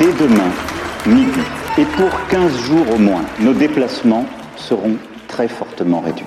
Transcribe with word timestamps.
dès 0.00 0.12
demain, 0.14 0.50
midi, 1.06 1.40
et 1.78 1.84
pour 1.84 2.10
15 2.30 2.58
jours 2.64 2.86
au 2.94 2.98
moins, 2.98 3.22
nos 3.38 3.52
déplacements 3.52 4.24
seront 4.56 4.96
très 5.28 5.46
fortement 5.46 6.00
réduits. 6.00 6.24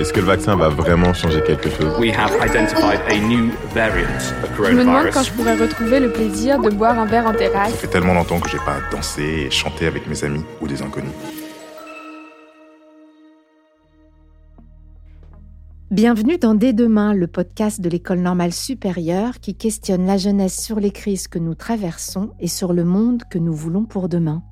Est-ce 0.00 0.12
que 0.12 0.18
le 0.18 0.26
vaccin 0.26 0.56
va 0.56 0.68
vraiment 0.70 1.14
changer 1.14 1.40
quelque 1.42 1.70
chose? 1.70 1.96
We 2.00 2.10
have 2.10 2.32
identified 2.44 3.00
a 3.08 3.14
new 3.14 3.52
variant 3.72 4.18
of 4.42 4.50
Je 4.56 4.62
me 4.62 4.80
demande 4.80 4.86
coronavirus. 4.86 5.14
quand 5.14 5.22
je 5.22 5.32
pourrais 5.32 5.54
retrouver 5.54 6.00
le 6.00 6.10
plaisir 6.10 6.58
de 6.60 6.70
boire 6.70 6.98
un 6.98 7.06
verre 7.06 7.26
en 7.28 7.32
terrasse. 7.32 7.70
Ça 7.70 7.76
fait 7.76 7.86
tellement 7.86 8.14
longtemps 8.14 8.40
que 8.40 8.50
j'ai 8.50 8.58
pas 8.58 8.78
dansé 8.90 9.22
et 9.46 9.50
chanté 9.52 9.86
avec 9.86 10.08
mes 10.08 10.24
amis 10.24 10.44
ou 10.60 10.66
des 10.66 10.82
inconnus. 10.82 11.12
Bienvenue 15.94 16.38
dans 16.38 16.56
Dès 16.56 16.72
demain, 16.72 17.14
le 17.14 17.28
podcast 17.28 17.80
de 17.80 17.88
l'École 17.88 18.18
normale 18.18 18.52
supérieure 18.52 19.38
qui 19.38 19.54
questionne 19.54 20.06
la 20.06 20.16
jeunesse 20.16 20.60
sur 20.60 20.80
les 20.80 20.90
crises 20.90 21.28
que 21.28 21.38
nous 21.38 21.54
traversons 21.54 22.32
et 22.40 22.48
sur 22.48 22.72
le 22.72 22.82
monde 22.82 23.22
que 23.30 23.38
nous 23.38 23.54
voulons 23.54 23.84
pour 23.84 24.08
demain. 24.08 24.42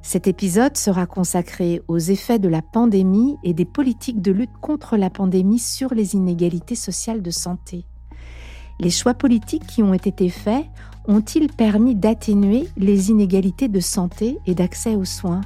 Cet 0.00 0.28
épisode 0.28 0.78
sera 0.78 1.04
consacré 1.04 1.82
aux 1.88 1.98
effets 1.98 2.38
de 2.38 2.48
la 2.48 2.62
pandémie 2.62 3.36
et 3.44 3.52
des 3.52 3.66
politiques 3.66 4.22
de 4.22 4.32
lutte 4.32 4.56
contre 4.62 4.96
la 4.96 5.10
pandémie 5.10 5.58
sur 5.58 5.92
les 5.92 6.14
inégalités 6.14 6.74
sociales 6.74 7.20
de 7.20 7.30
santé. 7.30 7.84
Les 8.80 8.88
choix 8.88 9.12
politiques 9.12 9.66
qui 9.66 9.82
ont 9.82 9.92
été 9.92 10.30
faits 10.30 10.64
ont-ils 11.06 11.52
permis 11.52 11.96
d'atténuer 11.96 12.66
les 12.78 13.10
inégalités 13.10 13.68
de 13.68 13.80
santé 13.80 14.38
et 14.46 14.54
d'accès 14.54 14.94
aux 14.94 15.04
soins? 15.04 15.42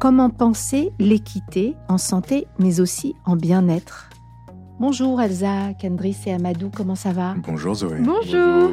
Comment 0.00 0.28
penser 0.28 0.90
l'équité 0.98 1.76
en 1.88 1.98
santé 1.98 2.48
mais 2.58 2.80
aussi 2.80 3.14
en 3.26 3.36
bien-être? 3.36 4.10
Bonjour 4.80 5.22
Elsa, 5.22 5.72
Kendris 5.80 6.16
et 6.26 6.32
Amadou, 6.32 6.68
comment 6.68 6.96
ça 6.96 7.12
va? 7.12 7.36
Bonjour 7.46 7.76
Zoé. 7.76 7.98
Bonjour. 8.00 8.72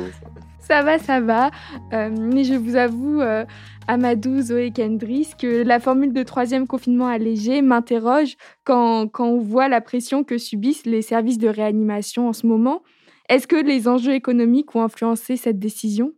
Ça 0.59 0.81
va, 0.81 0.97
ça 0.97 1.21
va. 1.21 1.51
Euh, 1.93 2.09
mais 2.09 2.43
je 2.43 2.55
vous 2.55 2.75
avoue, 2.75 3.21
euh, 3.21 3.45
Amadou, 3.87 4.41
Zoé 4.41 4.65
et 4.65 4.71
Kendris, 4.71 5.33
que 5.37 5.63
la 5.63 5.79
formule 5.79 6.11
de 6.11 6.23
troisième 6.23 6.65
confinement 6.65 7.07
allégé 7.07 7.61
m'interroge 7.61 8.35
quand, 8.63 9.07
quand 9.09 9.27
on 9.27 9.39
voit 9.39 9.67
la 9.67 9.79
pression 9.79 10.23
que 10.23 10.39
subissent 10.39 10.87
les 10.87 11.03
services 11.03 11.37
de 11.37 11.47
réanimation 11.47 12.27
en 12.27 12.33
ce 12.33 12.47
moment. 12.47 12.81
Est-ce 13.29 13.47
que 13.47 13.55
les 13.55 13.87
enjeux 13.87 14.13
économiques 14.13 14.75
ont 14.75 14.81
influencé 14.81 15.37
cette 15.37 15.59
décision? 15.59 16.13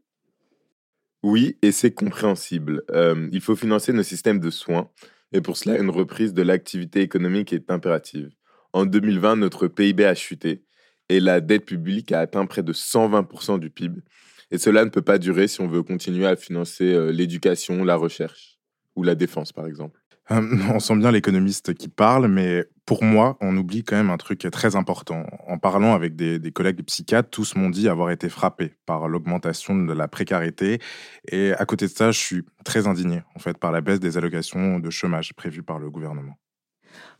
Oui, 1.23 1.57
et 1.61 1.73
c'est 1.73 1.93
compréhensible. 1.93 2.83
Euh, 2.91 3.27
il 3.33 3.41
faut 3.41 3.55
financer 3.55 3.91
nos 3.91 4.03
systèmes 4.03 4.39
de 4.39 4.49
soins, 4.49 4.89
et 5.33 5.41
pour 5.41 5.57
cela, 5.57 5.77
une 5.77 5.89
reprise 5.89 6.33
de 6.33 6.41
l'activité 6.41 7.01
économique 7.01 7.51
est 7.51 7.69
impérative. 7.69 8.29
En 8.73 8.85
2020, 8.85 9.35
notre 9.35 9.67
PIB 9.67 10.03
a 10.03 10.15
chuté, 10.15 10.63
et 11.09 11.19
la 11.19 11.41
dette 11.41 11.65
publique 11.65 12.11
a 12.11 12.19
atteint 12.19 12.45
près 12.47 12.63
de 12.63 12.73
120% 12.73 13.59
du 13.59 13.69
PIB. 13.69 14.01
Et 14.49 14.57
cela 14.57 14.83
ne 14.83 14.89
peut 14.89 15.01
pas 15.01 15.19
durer 15.19 15.47
si 15.47 15.61
on 15.61 15.67
veut 15.67 15.83
continuer 15.83 16.25
à 16.25 16.35
financer 16.35 16.93
euh, 16.93 17.11
l'éducation, 17.11 17.83
la 17.83 17.95
recherche, 17.95 18.57
ou 18.95 19.03
la 19.03 19.15
défense, 19.15 19.51
par 19.51 19.67
exemple. 19.67 19.99
Euh, 20.31 20.41
on 20.73 20.79
sent 20.79 20.95
bien 20.95 21.11
l'économiste 21.11 21.73
qui 21.73 21.87
parle, 21.87 22.27
mais 22.27 22.65
pour 22.85 23.03
moi, 23.03 23.37
on 23.41 23.55
oublie 23.57 23.83
quand 23.83 23.95
même 23.95 24.09
un 24.09 24.17
truc 24.17 24.47
très 24.51 24.75
important. 24.75 25.25
En 25.47 25.59
parlant 25.59 25.93
avec 25.93 26.15
des, 26.15 26.39
des 26.39 26.51
collègues 26.51 26.81
psychiatres, 26.83 27.29
tous 27.29 27.55
m'ont 27.55 27.69
dit 27.69 27.89
avoir 27.89 28.09
été 28.09 28.29
frappés 28.29 28.73
par 28.85 29.07
l'augmentation 29.07 29.75
de 29.75 29.93
la 29.93 30.07
précarité. 30.07 30.79
Et 31.27 31.53
à 31.53 31.65
côté 31.65 31.85
de 31.85 31.91
ça, 31.91 32.11
je 32.11 32.19
suis 32.19 32.43
très 32.63 32.87
indigné, 32.87 33.21
en 33.35 33.39
fait, 33.39 33.57
par 33.57 33.71
la 33.71 33.81
baisse 33.81 33.99
des 33.99 34.17
allocations 34.17 34.79
de 34.79 34.89
chômage 34.89 35.33
prévues 35.33 35.63
par 35.63 35.77
le 35.77 35.91
gouvernement. 35.91 36.37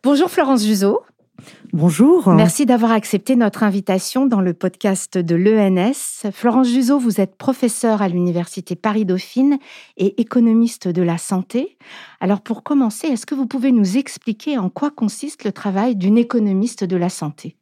Bonjour 0.04 0.30
Florence 0.30 0.64
Juzo. 0.64 1.02
Bonjour. 1.74 2.30
Merci 2.30 2.66
d'avoir 2.66 2.92
accepté 2.92 3.36
notre 3.36 3.64
invitation 3.64 4.28
dans 4.28 4.42
le 4.42 4.54
podcast 4.54 5.18
de 5.18 5.36
l'ENS. 5.36 6.32
Florence 6.32 6.68
Juzo, 6.68 7.00
vous 7.00 7.20
êtes 7.20 7.36
professeure 7.36 8.02
à 8.02 8.08
l'Université 8.08 8.76
Paris-Dauphine 8.76 9.58
et 9.98 10.22
économiste 10.22 10.88
de 10.88 11.02
la 11.02 11.18
santé. 11.18 11.78
Alors 12.20 12.42
pour 12.42 12.64
commencer, 12.64 13.08
est-ce 13.08 13.26
que 13.26 13.36
vous 13.36 13.48
pouvez 13.48 13.72
nous 13.72 13.98
expliquer 13.98 14.58
en 14.58 14.70
quoi 14.70 14.92
consiste 14.92 15.44
le 15.44 15.52
travail 15.52 15.96
d'une 15.96 16.18
économiste 16.18 16.84
de 16.84 16.96
la 16.96 17.10
santé? 17.10 17.56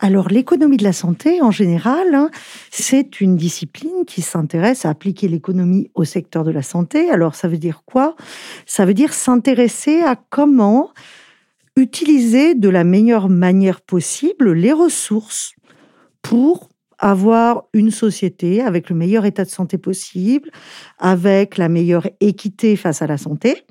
Alors, 0.00 0.28
l'économie 0.28 0.76
de 0.76 0.84
la 0.84 0.92
santé, 0.92 1.40
en 1.40 1.50
général, 1.50 2.14
hein, 2.14 2.30
c'est 2.70 3.20
une 3.20 3.36
discipline 3.36 4.04
qui 4.06 4.22
s'intéresse 4.22 4.84
à 4.84 4.90
appliquer 4.90 5.28
l'économie 5.28 5.90
au 5.94 6.04
secteur 6.04 6.44
de 6.44 6.50
la 6.50 6.62
santé. 6.62 7.10
Alors, 7.10 7.34
ça 7.34 7.46
veut 7.46 7.58
dire 7.58 7.82
quoi? 7.84 8.16
Ça 8.66 8.84
veut 8.84 8.94
dire 8.94 9.12
s'intéresser 9.12 10.00
à 10.02 10.16
comment 10.16 10.90
utiliser 11.76 12.54
de 12.54 12.68
la 12.68 12.84
meilleure 12.84 13.28
manière 13.28 13.80
possible 13.80 14.52
les 14.52 14.72
ressources 14.72 15.54
pour 16.22 16.68
avoir 16.98 17.64
une 17.72 17.90
société 17.90 18.62
avec 18.62 18.88
le 18.88 18.96
meilleur 18.96 19.24
état 19.24 19.44
de 19.44 19.50
santé 19.50 19.78
possible, 19.78 20.50
avec 20.98 21.58
la 21.58 21.68
meilleure 21.68 22.08
équité 22.20 22.76
face 22.76 23.02
à 23.02 23.06
la 23.06 23.18
santé. 23.18 23.64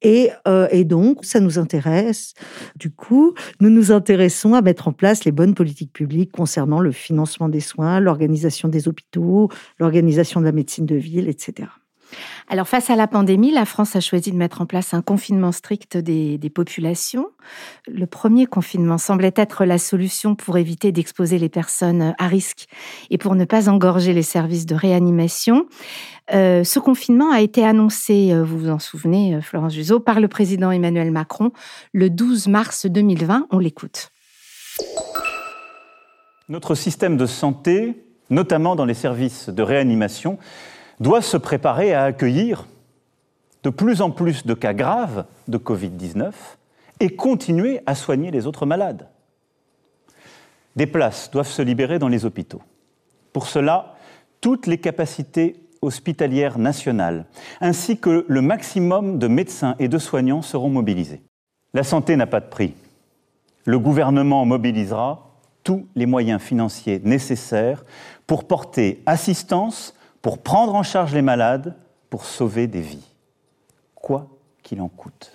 Et, 0.00 0.30
euh, 0.46 0.68
et, 0.70 0.84
donc, 0.84 1.24
ça 1.24 1.40
nous 1.40 1.58
intéresse. 1.58 2.34
Du 2.76 2.90
coup, 2.90 3.34
nous 3.60 3.70
nous 3.70 3.90
intéressons 3.90 4.54
à 4.54 4.62
mettre 4.62 4.88
en 4.88 4.92
place 4.92 5.24
les 5.24 5.32
bonnes 5.32 5.54
politiques 5.54 5.92
publiques 5.92 6.30
concernant 6.30 6.80
le 6.80 6.92
financement 6.92 7.48
des 7.48 7.60
soins, 7.60 7.98
l'organisation 7.98 8.68
des 8.68 8.86
hôpitaux, 8.86 9.48
l'organisation 9.78 10.40
de 10.40 10.46
la 10.46 10.52
médecine 10.52 10.86
de 10.86 10.94
ville, 10.94 11.28
etc. 11.28 11.68
Alors, 12.48 12.66
face 12.66 12.90
à 12.90 12.96
la 12.96 13.06
pandémie, 13.06 13.50
la 13.50 13.64
France 13.64 13.94
a 13.96 14.00
choisi 14.00 14.32
de 14.32 14.36
mettre 14.36 14.62
en 14.62 14.66
place 14.66 14.94
un 14.94 15.02
confinement 15.02 15.52
strict 15.52 15.96
des, 15.96 16.38
populations. 16.54 17.26
Le 17.86 18.06
premier 18.06 18.46
confinement 18.46 18.96
semblait 18.96 19.34
être 19.36 19.64
la 19.64 19.78
solution 19.78 20.34
pour 20.34 20.56
éviter 20.56 20.92
d'exposer 20.92 21.38
les 21.38 21.48
personnes 21.48 22.14
à 22.18 22.26
risque 22.26 22.66
et 23.10 23.18
pour 23.18 23.34
ne 23.34 23.44
pas 23.44 23.68
engorger 23.68 24.14
les 24.14 24.22
services 24.22 24.64
de 24.64 24.74
réanimation. 24.74 25.66
Euh, 26.32 26.64
ce 26.64 26.78
confinement 26.78 27.30
a 27.30 27.40
été 27.40 27.64
annoncé, 27.64 28.32
vous 28.34 28.58
vous 28.58 28.70
en 28.70 28.78
souvenez, 28.78 29.40
Florence 29.42 29.74
Juzo, 29.74 30.00
par 30.00 30.20
le 30.20 30.28
président 30.28 30.70
Emmanuel 30.70 31.10
Macron 31.10 31.52
le 31.92 32.08
12 32.08 32.48
mars 32.48 32.86
2020. 32.86 33.46
On 33.50 33.58
l'écoute. 33.58 34.10
Notre 36.48 36.74
système 36.74 37.18
de 37.18 37.26
santé, 37.26 38.04
notamment 38.30 38.74
dans 38.74 38.86
les 38.86 38.94
services 38.94 39.50
de 39.50 39.62
réanimation, 39.62 40.38
doit 41.00 41.22
se 41.22 41.36
préparer 41.36 41.94
à 41.94 42.04
accueillir 42.04 42.66
de 43.62 43.70
plus 43.70 44.00
en 44.00 44.10
plus 44.10 44.46
de 44.46 44.54
cas 44.54 44.74
graves 44.74 45.24
de 45.46 45.58
Covid-19 45.58 46.32
et 47.00 47.10
continuer 47.10 47.80
à 47.86 47.94
soigner 47.94 48.30
les 48.30 48.46
autres 48.46 48.66
malades. 48.66 49.08
Des 50.76 50.86
places 50.86 51.30
doivent 51.30 51.48
se 51.48 51.62
libérer 51.62 51.98
dans 51.98 52.08
les 52.08 52.24
hôpitaux. 52.24 52.62
Pour 53.32 53.46
cela, 53.46 53.96
toutes 54.40 54.66
les 54.66 54.78
capacités 54.78 55.56
hospitalières 55.82 56.58
nationales, 56.58 57.26
ainsi 57.60 57.98
que 57.98 58.24
le 58.28 58.42
maximum 58.42 59.18
de 59.18 59.28
médecins 59.28 59.76
et 59.78 59.88
de 59.88 59.98
soignants 59.98 60.42
seront 60.42 60.70
mobilisés. 60.70 61.22
La 61.74 61.84
santé 61.84 62.16
n'a 62.16 62.26
pas 62.26 62.40
de 62.40 62.46
prix. 62.46 62.74
Le 63.64 63.78
gouvernement 63.78 64.44
mobilisera 64.44 65.28
tous 65.62 65.86
les 65.94 66.06
moyens 66.06 66.40
financiers 66.40 67.00
nécessaires 67.04 67.84
pour 68.26 68.46
porter 68.46 69.02
assistance 69.06 69.94
pour 70.22 70.42
prendre 70.42 70.74
en 70.74 70.82
charge 70.82 71.14
les 71.14 71.22
malades, 71.22 71.76
pour 72.10 72.24
sauver 72.24 72.66
des 72.66 72.80
vies, 72.80 73.06
quoi 73.94 74.28
qu'il 74.62 74.80
en 74.80 74.88
coûte. 74.88 75.32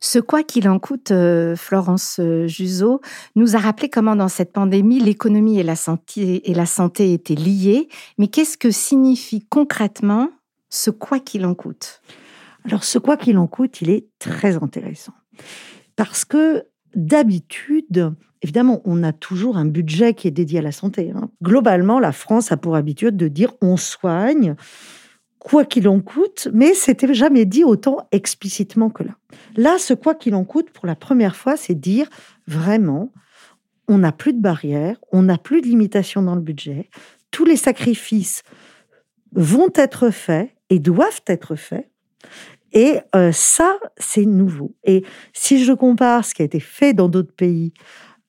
Ce 0.00 0.18
quoi 0.18 0.42
qu'il 0.42 0.68
en 0.68 0.80
coûte, 0.80 1.12
euh, 1.12 1.54
Florence 1.54 2.20
Juzo, 2.46 3.00
nous 3.36 3.54
a 3.54 3.60
rappelé 3.60 3.88
comment 3.88 4.16
dans 4.16 4.28
cette 4.28 4.52
pandémie, 4.52 4.98
l'économie 4.98 5.60
et 5.60 5.62
la 5.62 5.76
santé, 5.76 6.50
et 6.50 6.54
la 6.54 6.66
santé 6.66 7.12
étaient 7.12 7.36
liées. 7.36 7.88
Mais 8.18 8.26
qu'est-ce 8.26 8.58
que 8.58 8.72
signifie 8.72 9.46
concrètement 9.48 10.28
ce 10.70 10.90
quoi 10.90 11.20
qu'il 11.20 11.46
en 11.46 11.54
coûte? 11.54 12.02
Alors 12.64 12.82
ce 12.82 12.98
quoi 12.98 13.16
qu'il 13.16 13.38
en 13.38 13.46
coûte, 13.46 13.80
il 13.80 13.90
est 13.90 14.08
très 14.18 14.56
intéressant. 14.56 15.14
Parce 15.94 16.24
que 16.24 16.66
d'habitude, 16.96 18.14
évidemment, 18.42 18.82
on 18.84 19.02
a 19.02 19.12
toujours 19.12 19.56
un 19.56 19.64
budget 19.64 20.14
qui 20.14 20.28
est 20.28 20.32
dédié 20.32 20.58
à 20.58 20.62
la 20.62 20.72
santé. 20.72 21.12
Hein. 21.14 21.30
Globalement, 21.42 22.00
la 22.00 22.12
France 22.12 22.52
a 22.52 22.56
pour 22.56 22.76
habitude 22.76 23.16
de 23.16 23.28
dire 23.28 23.54
on 23.60 23.76
soigne, 23.76 24.56
quoi 25.38 25.64
qu'il 25.64 25.88
en 25.88 26.00
coûte, 26.00 26.48
mais 26.52 26.74
c'était 26.74 27.12
jamais 27.14 27.44
dit 27.44 27.64
autant 27.64 28.06
explicitement 28.12 28.90
que 28.90 29.02
là. 29.02 29.16
Là, 29.56 29.76
ce 29.78 29.94
quoi 29.94 30.14
qu'il 30.14 30.34
en 30.34 30.44
coûte, 30.44 30.70
pour 30.70 30.86
la 30.86 30.94
première 30.94 31.34
fois, 31.34 31.56
c'est 31.56 31.74
dire 31.74 32.08
vraiment, 32.46 33.12
on 33.88 33.98
n'a 33.98 34.12
plus 34.12 34.32
de 34.32 34.40
barrières, 34.40 34.98
on 35.10 35.22
n'a 35.22 35.38
plus 35.38 35.60
de 35.60 35.66
limitations 35.66 36.22
dans 36.22 36.34
le 36.34 36.40
budget, 36.40 36.90
tous 37.30 37.44
les 37.44 37.56
sacrifices 37.56 38.42
vont 39.32 39.70
être 39.74 40.10
faits 40.10 40.50
et 40.70 40.78
doivent 40.78 41.22
être 41.26 41.56
faits. 41.56 41.88
Et 42.72 43.00
euh, 43.14 43.32
ça, 43.32 43.78
c'est 43.98 44.24
nouveau. 44.24 44.74
Et 44.84 45.04
si 45.32 45.64
je 45.64 45.72
compare 45.72 46.24
ce 46.24 46.34
qui 46.34 46.42
a 46.42 46.44
été 46.44 46.60
fait 46.60 46.94
dans 46.94 47.08
d'autres 47.08 47.34
pays 47.34 47.72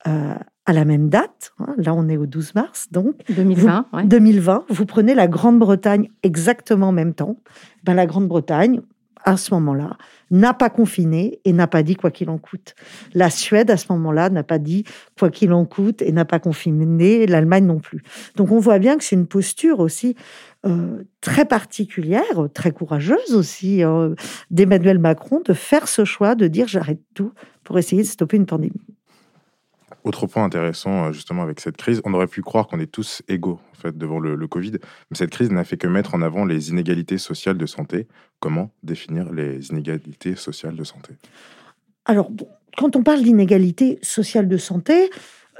euh, 0.06 0.34
à 0.66 0.72
la 0.72 0.84
même 0.84 1.08
date, 1.08 1.52
hein, 1.58 1.74
là 1.76 1.94
on 1.94 2.08
est 2.08 2.16
au 2.16 2.26
12 2.26 2.54
mars, 2.54 2.88
donc 2.90 3.16
2020, 3.28 3.86
vous, 3.92 3.98
ouais. 3.98 4.04
2020, 4.04 4.64
vous 4.68 4.86
prenez 4.86 5.14
la 5.14 5.28
Grande-Bretagne 5.28 6.10
exactement 6.22 6.88
en 6.88 6.92
même 6.92 7.14
temps. 7.14 7.36
Ben, 7.84 7.94
la 7.94 8.06
Grande-Bretagne 8.06 8.80
à 9.24 9.36
ce 9.36 9.54
moment-là, 9.54 9.96
n'a 10.30 10.52
pas 10.52 10.70
confiné 10.70 11.40
et 11.44 11.52
n'a 11.52 11.66
pas 11.66 11.82
dit 11.82 11.96
quoi 11.96 12.10
qu'il 12.10 12.28
en 12.28 12.38
coûte. 12.38 12.74
La 13.14 13.30
Suède, 13.30 13.70
à 13.70 13.76
ce 13.76 13.86
moment-là, 13.90 14.28
n'a 14.30 14.42
pas 14.42 14.58
dit 14.58 14.84
quoi 15.18 15.30
qu'il 15.30 15.52
en 15.52 15.64
coûte 15.64 16.02
et 16.02 16.12
n'a 16.12 16.24
pas 16.24 16.38
confiné, 16.38 17.26
l'Allemagne 17.26 17.66
non 17.66 17.78
plus. 17.78 18.02
Donc 18.36 18.52
on 18.52 18.58
voit 18.58 18.78
bien 18.78 18.96
que 18.98 19.04
c'est 19.04 19.16
une 19.16 19.26
posture 19.26 19.80
aussi 19.80 20.14
euh, 20.66 21.02
très 21.20 21.44
particulière, 21.44 22.48
très 22.52 22.70
courageuse 22.70 23.34
aussi 23.34 23.82
euh, 23.82 24.14
d'Emmanuel 24.50 24.98
Macron 24.98 25.40
de 25.44 25.52
faire 25.52 25.88
ce 25.88 26.04
choix 26.04 26.34
de 26.34 26.46
dire 26.46 26.68
j'arrête 26.68 27.00
tout 27.14 27.32
pour 27.64 27.78
essayer 27.78 28.02
de 28.02 28.06
stopper 28.06 28.36
une 28.36 28.46
pandémie. 28.46 28.80
Autre 30.04 30.26
point 30.26 30.44
intéressant, 30.44 31.06
euh, 31.06 31.12
justement, 31.12 31.42
avec 31.42 31.60
cette 31.60 31.78
crise, 31.78 32.02
on 32.04 32.12
aurait 32.12 32.26
pu 32.26 32.42
croire 32.42 32.66
qu'on 32.66 32.78
est 32.78 32.90
tous 32.90 33.22
égaux, 33.26 33.58
en 33.72 33.74
fait, 33.74 33.96
devant 33.96 34.20
le, 34.20 34.46
Covid, 34.46 34.72
mais 34.72 35.16
cette 35.16 35.30
crise 35.30 35.50
n'a 35.50 35.64
fait 35.64 35.78
que 35.78 35.86
mettre 35.86 36.14
en 36.14 36.20
avant 36.20 36.44
les 36.44 36.68
inégalités 36.68 37.16
sociales 37.16 37.56
de 37.56 37.64
santé. 37.64 38.06
Comment 38.38 38.70
définir 38.82 39.32
les 39.32 39.68
inégalités 39.68 40.36
sociales 40.36 40.76
de 40.76 40.84
santé? 40.84 41.14
Alors, 42.04 42.30
quand 42.76 42.96
on 42.96 43.02
parle 43.02 43.22
d'inégalités 43.22 43.98
sociales 44.02 44.46
de 44.46 44.58
santé, 44.58 45.08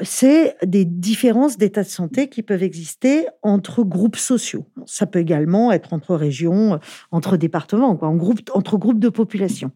c'est 0.02 0.56
des 0.62 0.84
différences 0.84 1.56
d'état 1.56 1.82
de 1.82 1.88
santé 1.88 2.28
qui 2.28 2.42
peuvent 2.42 2.62
exister 2.62 3.26
entre 3.42 3.82
groupes 3.82 4.16
sociaux. 4.16 4.66
Ça 4.84 5.06
peut 5.06 5.20
également 5.20 5.72
être 5.72 5.94
entre 5.94 6.14
régions, 6.16 6.78
entre 7.12 7.38
départements, 7.38 7.98
en 8.02 8.14
groupe, 8.14 8.40
entre 8.52 8.76
groupes 8.76 8.98
de 8.98 9.08
population. 9.08 9.70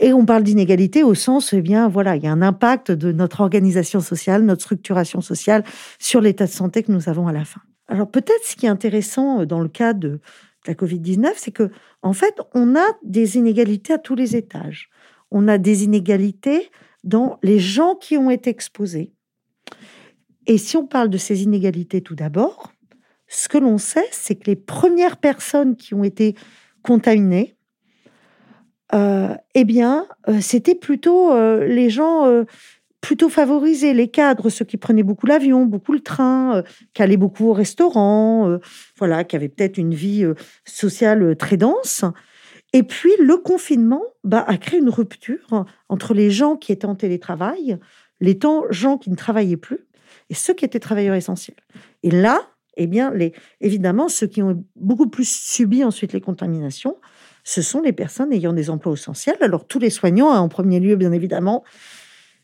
Et 0.00 0.12
on 0.12 0.24
parle 0.24 0.42
d'inégalité 0.42 1.02
au 1.02 1.14
sens, 1.14 1.52
eh 1.52 1.60
bien, 1.60 1.88
voilà, 1.88 2.16
il 2.16 2.22
y 2.22 2.26
a 2.26 2.32
un 2.32 2.42
impact 2.42 2.90
de 2.90 3.12
notre 3.12 3.40
organisation 3.40 4.00
sociale, 4.00 4.44
notre 4.44 4.62
structuration 4.62 5.20
sociale 5.20 5.64
sur 5.98 6.20
l'état 6.20 6.46
de 6.46 6.50
santé 6.50 6.82
que 6.82 6.92
nous 6.92 7.08
avons 7.08 7.28
à 7.28 7.32
la 7.32 7.44
fin. 7.44 7.60
Alors 7.88 8.10
peut-être 8.10 8.44
ce 8.44 8.56
qui 8.56 8.66
est 8.66 8.70
intéressant 8.70 9.40
euh, 9.40 9.46
dans 9.46 9.60
le 9.60 9.68
cas 9.68 9.92
de 9.92 10.20
la 10.66 10.74
Covid-19, 10.74 11.32
c'est 11.36 11.50
que 11.50 11.70
en 12.02 12.12
fait, 12.12 12.40
on 12.54 12.74
a 12.74 12.86
des 13.02 13.36
inégalités 13.36 13.92
à 13.92 13.98
tous 13.98 14.14
les 14.14 14.36
étages. 14.36 14.88
On 15.30 15.48
a 15.48 15.58
des 15.58 15.84
inégalités 15.84 16.70
dans 17.04 17.38
les 17.42 17.58
gens 17.58 17.94
qui 17.94 18.16
ont 18.16 18.30
été 18.30 18.50
exposés. 18.50 19.12
Et 20.46 20.58
si 20.58 20.76
on 20.76 20.86
parle 20.86 21.10
de 21.10 21.18
ces 21.18 21.42
inégalités 21.42 22.00
tout 22.00 22.14
d'abord, 22.14 22.72
ce 23.28 23.48
que 23.48 23.58
l'on 23.58 23.78
sait, 23.78 24.06
c'est 24.10 24.36
que 24.36 24.46
les 24.46 24.56
premières 24.56 25.16
personnes 25.16 25.76
qui 25.76 25.94
ont 25.94 26.04
été 26.04 26.34
contaminées, 26.82 27.56
eh 28.92 29.64
bien, 29.64 30.06
euh, 30.28 30.40
c'était 30.40 30.74
plutôt 30.74 31.32
euh, 31.32 31.66
les 31.66 31.90
gens 31.90 32.26
plutôt 33.00 33.28
favorisés, 33.28 33.94
les 33.94 34.08
cadres, 34.08 34.48
ceux 34.48 34.64
qui 34.64 34.76
prenaient 34.76 35.02
beaucoup 35.02 35.26
l'avion, 35.26 35.66
beaucoup 35.66 35.92
le 35.92 36.00
train, 36.00 36.62
qui 36.94 37.02
allaient 37.02 37.16
beaucoup 37.16 37.48
au 37.48 37.52
restaurant, 37.52 38.58
voilà, 38.96 39.24
qui 39.24 39.34
avaient 39.34 39.48
peut-être 39.48 39.76
une 39.76 39.92
vie 39.92 40.24
sociale 40.64 41.36
très 41.36 41.56
dense. 41.56 42.04
Et 42.72 42.84
puis, 42.84 43.10
le 43.18 43.38
confinement 43.38 44.02
bah, 44.22 44.44
a 44.46 44.56
créé 44.56 44.78
une 44.78 44.88
rupture 44.88 45.66
entre 45.88 46.14
les 46.14 46.30
gens 46.30 46.56
qui 46.56 46.70
étaient 46.70 46.86
en 46.86 46.94
télétravail, 46.94 47.76
les 48.20 48.38
gens 48.70 48.98
qui 48.98 49.10
ne 49.10 49.16
travaillaient 49.16 49.56
plus, 49.56 49.80
et 50.30 50.34
ceux 50.34 50.54
qui 50.54 50.64
étaient 50.64 50.78
travailleurs 50.78 51.16
essentiels. 51.16 51.56
Et 52.04 52.10
là, 52.10 52.40
eh 52.76 52.86
bien, 52.86 53.12
les, 53.12 53.32
évidemment, 53.60 54.08
ceux 54.08 54.26
qui 54.26 54.42
ont 54.42 54.64
beaucoup 54.76 55.08
plus 55.08 55.28
subi 55.28 55.84
ensuite 55.84 56.12
les 56.12 56.20
contaminations, 56.20 56.96
ce 57.44 57.62
sont 57.62 57.80
les 57.80 57.92
personnes 57.92 58.32
ayant 58.32 58.52
des 58.52 58.70
emplois 58.70 58.92
essentiels. 58.92 59.36
Alors 59.40 59.66
tous 59.66 59.78
les 59.78 59.90
soignants, 59.90 60.30
hein, 60.30 60.40
en 60.40 60.48
premier 60.48 60.80
lieu, 60.80 60.96
bien 60.96 61.12
évidemment, 61.12 61.64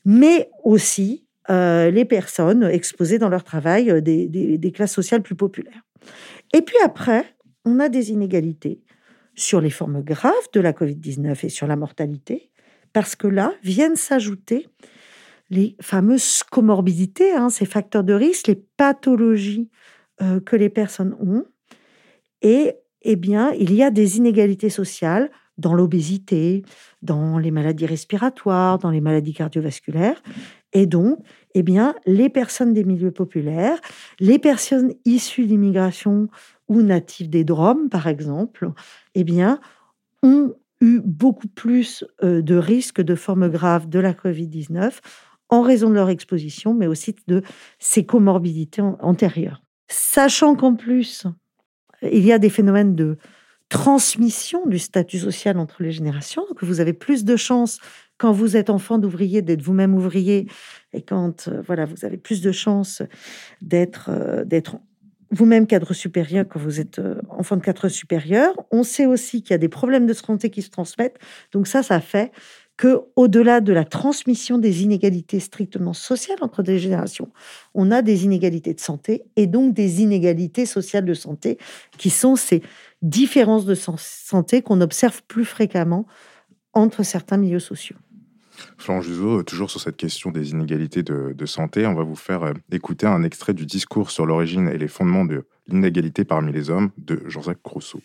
mais 0.05 0.51
aussi 0.65 1.27
euh, 1.51 1.91
les 1.91 2.05
personnes 2.05 2.65
exposées 2.65 3.19
dans 3.19 3.29
leur 3.29 3.45
travail 3.45 3.91
euh, 3.91 4.01
des, 4.01 4.73
classes 4.75 4.93
sociales 4.93 5.23
plus 5.23 5.35
populaires. 5.35 5.83
Et 6.53 6.63
puis 6.63 6.77
après, 6.85 7.25
on 7.65 7.81
a 7.81 7.89
des 7.89 8.11
inégalités 8.11 8.83
sur 9.35 9.61
les 9.61 9.71
formes 9.71 10.03
graves 10.03 10.33
de 10.53 10.61
la 10.61 10.73
Covid-19 10.73 11.47
et 11.47 11.49
sur 11.49 11.67
la 11.67 11.77
mortalité, 11.77 12.51
parce 12.93 13.17
que 13.17 13.29
là 13.29 13.55
viennent 13.63 13.97
s'ajouter 13.97 14.69
les 15.51 15.77
fameuses 15.81 16.43
comorbidités, 16.43 17.33
hein, 17.33 17.49
ces 17.49 17.65
facteurs 17.65 18.05
de 18.05 18.13
risque, 18.13 18.49
les 18.49 18.63
pathologies 18.77 19.71
euh, 20.21 20.41
que 20.41 20.57
les 20.57 20.69
personnes 20.69 21.17
ont. 21.21 21.47
Et 22.43 22.75
eh 23.03 23.17
bien, 23.17 23.53
il 23.53 23.73
y 23.75 23.83
a 23.83 23.91
des 23.91 24.17
inégalités 24.17 24.71
sociales 24.71 25.31
dans 25.57 25.75
l'obésité, 25.75 26.63
dans 27.03 27.39
les 27.39 27.51
maladies 27.51 27.87
respiratoires, 27.87 28.79
dans 28.79 28.91
les 28.91 29.01
maladies 29.01 29.35
cardiovasculaires. 29.35 30.23
Et 30.73 30.87
donc, 30.87 31.19
eh 31.55 31.63
bien, 31.63 31.95
les 32.07 32.29
personnes 32.29 32.73
des 32.73 32.85
milieux 32.85 33.11
populaires, 33.11 33.81
les 34.21 34.39
personnes 34.39 34.95
issues 35.05 35.47
d'immigration 35.47 36.29
ou 36.69 36.83
natives 36.83 37.29
des 37.29 37.45
Drômes, 37.45 37.89
par 37.89 38.07
exemple, 38.07 38.71
eh 39.15 39.25
bien, 39.25 39.61
ont 40.23 40.55
eu 40.81 41.01
beaucoup 41.05 41.49
plus 41.49 42.05
euh, 42.23 42.41
de 42.41 42.55
risques 42.55 43.01
de 43.01 43.15
formes 43.15 43.49
graves 43.49 43.89
de 43.89 43.99
la 43.99 44.13
Covid-19 44.13 44.99
en 45.49 45.63
raison 45.63 45.89
de 45.89 45.95
leur 45.95 46.11
exposition, 46.11 46.75
mais 46.75 46.87
aussi 46.87 47.17
de 47.27 47.43
ces 47.79 48.05
comorbidités 48.05 48.83
antérieures. 48.83 49.63
Sachant 49.89 50.55
qu'en 50.55 50.75
plus, 50.75 51.27
il 52.03 52.25
y 52.25 52.33
a 52.33 52.39
des 52.39 52.51
phénomènes 52.51 52.95
de 52.95 53.17
transmission 53.69 54.67
du 54.67 54.79
statut 54.79 55.19
social 55.19 55.59
entre 55.59 55.83
les 55.83 55.93
générations, 55.93 56.45
que 56.57 56.65
vous 56.65 56.81
avez 56.81 56.93
plus 56.93 57.25
de 57.25 57.37
chances 57.37 57.79
quand 58.17 58.33
vous 58.33 58.57
êtes 58.57 58.71
enfant 58.71 58.99
d'ouvrier 58.99 59.43
d'être 59.43 59.63
vous-même 59.63 59.95
ouvrier 59.95 60.47
et 60.93 61.03
quand 61.03 61.49
euh, 61.49 61.63
voilà 61.67 61.85
vous 61.85 62.05
avez 62.05 62.17
plus 62.17 62.41
de 62.41 62.51
chances 62.51 63.03
d'être 63.63 64.11
euh, 64.11 64.45
d'être 64.45 64.79
vous-même 65.31 65.67
cadre 65.67 65.93
supérieur 65.93 66.47
quand 66.49 66.59
vous 66.59 66.81
êtes 66.81 66.99
euh, 66.99 67.21
enfant 67.29 67.57
de 67.57 67.63
cadre 67.63 67.89
supérieur. 67.89 68.55
On 68.71 68.83
sait 68.83 69.07
aussi 69.07 69.43
qu'il 69.43 69.53
y 69.53 69.55
a 69.55 69.59
des 69.59 69.69
problèmes 69.69 70.07
de 70.07 70.15
santé 70.15 70.51
qui 70.51 70.63
se 70.63 70.71
transmettent. 70.71 71.19
Donc 71.53 71.67
ça, 71.67 71.83
ça 71.83 72.01
fait 72.01 72.33
que 72.79 73.01
au-delà 73.17 73.61
de 73.61 73.73
la 73.73 73.85
transmission 73.85 74.57
des 74.57 74.85
inégalités 74.85 75.41
strictement 75.41 75.93
sociales 75.93 76.39
entre 76.41 76.63
des 76.63 76.79
générations, 76.79 77.31
on 77.75 77.91
a 77.91 78.01
des 78.01 78.25
inégalités 78.25 78.73
de 78.73 78.81
santé 78.81 79.25
et 79.37 79.47
donc 79.47 79.75
des 79.75 80.01
inégalités 80.01 80.65
sociales 80.65 81.05
de 81.05 81.13
santé 81.13 81.59
qui 81.99 82.09
sont 82.09 82.37
ces 82.37 82.63
différences 83.03 83.67
de 83.67 83.75
santé 83.75 84.63
qu'on 84.63 84.81
observe 84.81 85.23
plus 85.25 85.45
fréquemment 85.45 86.07
entre 86.73 87.03
certains 87.03 87.37
milieux 87.37 87.59
sociaux. 87.59 87.97
Florent 88.77 89.03
Juzo, 89.03 89.43
toujours 89.43 89.71
sur 89.71 89.81
cette 89.81 89.97
question 89.97 90.31
des 90.31 90.51
inégalités 90.51 91.03
de, 91.03 91.33
de, 91.37 91.47
santé, 91.47 91.87
on 91.87 91.95
va 91.95 92.03
vous 92.03 92.17
faire 92.17 92.43
euh, 92.43 92.53
écouter 92.73 93.07
un 93.07 93.23
extrait 93.23 93.55
du 93.55 93.67
discours 93.67 94.11
sur 94.11 94.27
l'origine 94.27 94.69
et 94.69 94.79
les 94.79 94.89
fondements 94.89 95.25
de 95.25 95.45
l'inégalité 95.67 96.25
parmi 96.25 96.53
les 96.53 96.71
hommes 96.71 96.91
de 96.97 97.23
Jean-Jacques 97.27 97.59
Rousseau. 97.65 98.01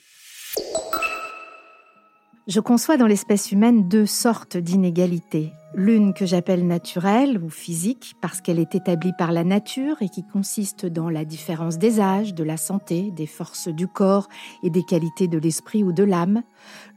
Je 2.46 2.60
conçois 2.60 2.98
dans 2.98 3.08
l'espèce 3.08 3.54
humaine 3.54 3.88
deux 3.88 4.06
sortes 4.06 4.58
d'inégalités. 4.58 5.54
L'une 5.76 6.14
que 6.14 6.26
j'appelle 6.26 6.68
naturelle 6.68 7.42
ou 7.42 7.50
physique 7.50 8.16
parce 8.22 8.42
qu'elle 8.42 8.60
est 8.60 8.76
établie 8.76 9.14
par 9.18 9.32
la 9.32 9.46
nature 9.46 10.02
et 10.02 10.10
qui 10.10 10.28
consiste 10.28 10.86
dans 10.86 11.10
la 11.10 11.24
différence 11.24 11.78
des 11.78 12.02
âges, 12.02 12.34
de 12.34 12.44
la 12.44 12.58
santé, 12.58 13.12
des 13.12 13.28
forces 13.28 13.70
du 13.70 13.88
corps 13.88 14.28
et 14.62 14.70
des 14.70 14.84
qualités 14.84 15.30
de 15.30 15.38
l'esprit 15.38 15.86
ou 15.86 15.94
de 15.94 16.04
l'âme. 16.04 16.44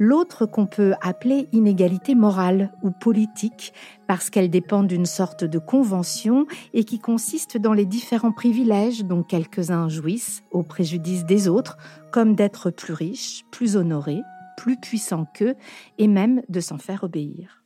L'autre 0.00 0.46
qu'on 0.46 0.66
peut 0.66 0.94
appeler 1.00 1.48
inégalité 1.52 2.16
morale 2.16 2.72
ou 2.82 2.90
politique 2.90 3.72
parce 4.08 4.30
qu'elle 4.30 4.50
dépend 4.50 4.82
d'une 4.82 5.06
sorte 5.06 5.44
de 5.44 5.60
convention 5.60 6.46
et 6.74 6.82
qui 6.82 6.98
consiste 6.98 7.56
dans 7.56 7.72
les 7.72 7.86
différents 7.86 8.32
privilèges 8.32 9.04
dont 9.04 9.22
quelques-uns 9.22 9.88
jouissent 9.88 10.42
au 10.50 10.64
préjudice 10.64 11.24
des 11.24 11.46
autres, 11.46 11.78
comme 12.10 12.34
d'être 12.34 12.70
plus 12.70 12.94
riches, 12.94 13.44
plus 13.52 13.76
honorés, 13.76 14.22
plus 14.56 14.78
puissant 14.78 15.26
qu'eux 15.34 15.54
et 15.98 16.08
même 16.08 16.42
de 16.48 16.60
s'en 16.60 16.78
faire 16.78 17.04
obéir. 17.04 17.62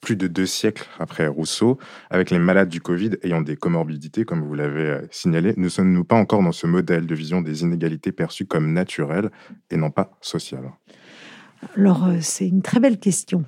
Plus 0.00 0.16
de 0.16 0.26
deux 0.26 0.46
siècles 0.46 0.86
après 0.98 1.26
Rousseau, 1.26 1.78
avec 2.08 2.30
les 2.30 2.38
malades 2.38 2.68
du 2.68 2.80
Covid 2.80 3.10
ayant 3.22 3.42
des 3.42 3.56
comorbidités, 3.56 4.24
comme 4.24 4.42
vous 4.42 4.54
l'avez 4.54 4.86
euh, 4.86 5.06
signalé, 5.10 5.52
ne 5.56 5.68
sommes-nous 5.68 6.04
pas 6.04 6.16
encore 6.16 6.42
dans 6.42 6.52
ce 6.52 6.66
modèle 6.66 7.06
de 7.06 7.14
vision 7.14 7.42
des 7.42 7.62
inégalités 7.62 8.12
perçues 8.12 8.46
comme 8.46 8.72
naturelles 8.72 9.30
et 9.70 9.76
non 9.76 9.90
pas 9.90 10.16
sociales? 10.22 10.70
Alors, 11.76 12.06
euh, 12.06 12.18
c'est 12.20 12.46
une 12.46 12.62
très 12.62 12.80
belle 12.80 12.98
question. 12.98 13.44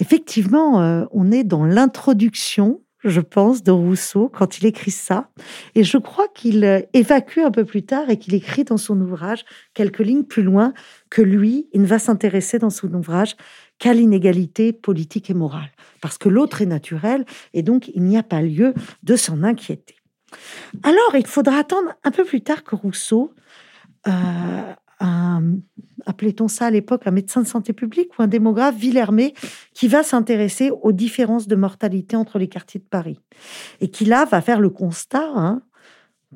Effectivement, 0.00 0.82
euh, 0.82 1.04
on 1.12 1.30
est 1.30 1.44
dans 1.44 1.64
l'introduction 1.64 2.80
je 3.08 3.20
pense, 3.20 3.62
de 3.62 3.70
Rousseau 3.70 4.28
quand 4.28 4.58
il 4.58 4.66
écrit 4.66 4.90
ça. 4.90 5.30
Et 5.74 5.84
je 5.84 5.98
crois 5.98 6.28
qu'il 6.28 6.64
euh, 6.64 6.80
évacue 6.92 7.40
un 7.40 7.50
peu 7.50 7.64
plus 7.64 7.84
tard 7.84 8.10
et 8.10 8.18
qu'il 8.18 8.34
écrit 8.34 8.64
dans 8.64 8.76
son 8.76 9.00
ouvrage 9.00 9.44
quelques 9.74 10.00
lignes 10.00 10.24
plus 10.24 10.42
loin 10.42 10.72
que 11.10 11.22
lui, 11.22 11.68
il 11.72 11.82
ne 11.82 11.86
va 11.86 11.98
s'intéresser 11.98 12.58
dans 12.58 12.70
son 12.70 12.92
ouvrage 12.94 13.36
qu'à 13.78 13.92
l'inégalité 13.92 14.72
politique 14.72 15.30
et 15.30 15.34
morale. 15.34 15.70
Parce 16.00 16.18
que 16.18 16.28
l'autre 16.28 16.62
est 16.62 16.66
naturel 16.66 17.24
et 17.54 17.62
donc 17.62 17.88
il 17.88 18.02
n'y 18.02 18.16
a 18.16 18.22
pas 18.22 18.42
lieu 18.42 18.74
de 19.02 19.16
s'en 19.16 19.42
inquiéter. 19.42 19.96
Alors, 20.82 21.14
il 21.14 21.26
faudra 21.26 21.58
attendre 21.58 21.94
un 22.04 22.10
peu 22.10 22.24
plus 22.24 22.42
tard 22.42 22.64
que 22.64 22.74
Rousseau 22.74 23.32
euh, 24.08 24.12
appelait-on 26.06 26.48
ça 26.48 26.66
à 26.66 26.70
l'époque, 26.70 27.02
un 27.06 27.10
médecin 27.10 27.42
de 27.42 27.46
santé 27.46 27.72
publique 27.72 28.18
ou 28.18 28.22
un 28.22 28.26
démographe, 28.26 28.76
Villermé, 28.76 29.34
qui 29.74 29.88
va 29.88 30.02
s'intéresser 30.02 30.70
aux 30.70 30.92
différences 30.92 31.48
de 31.48 31.56
mortalité 31.56 32.16
entre 32.16 32.38
les 32.38 32.48
quartiers 32.48 32.80
de 32.80 32.86
Paris. 32.86 33.20
Et 33.80 33.88
qui 33.88 34.04
là 34.04 34.24
va 34.24 34.40
faire 34.40 34.60
le 34.60 34.70
constat 34.70 35.28
hein, 35.34 35.62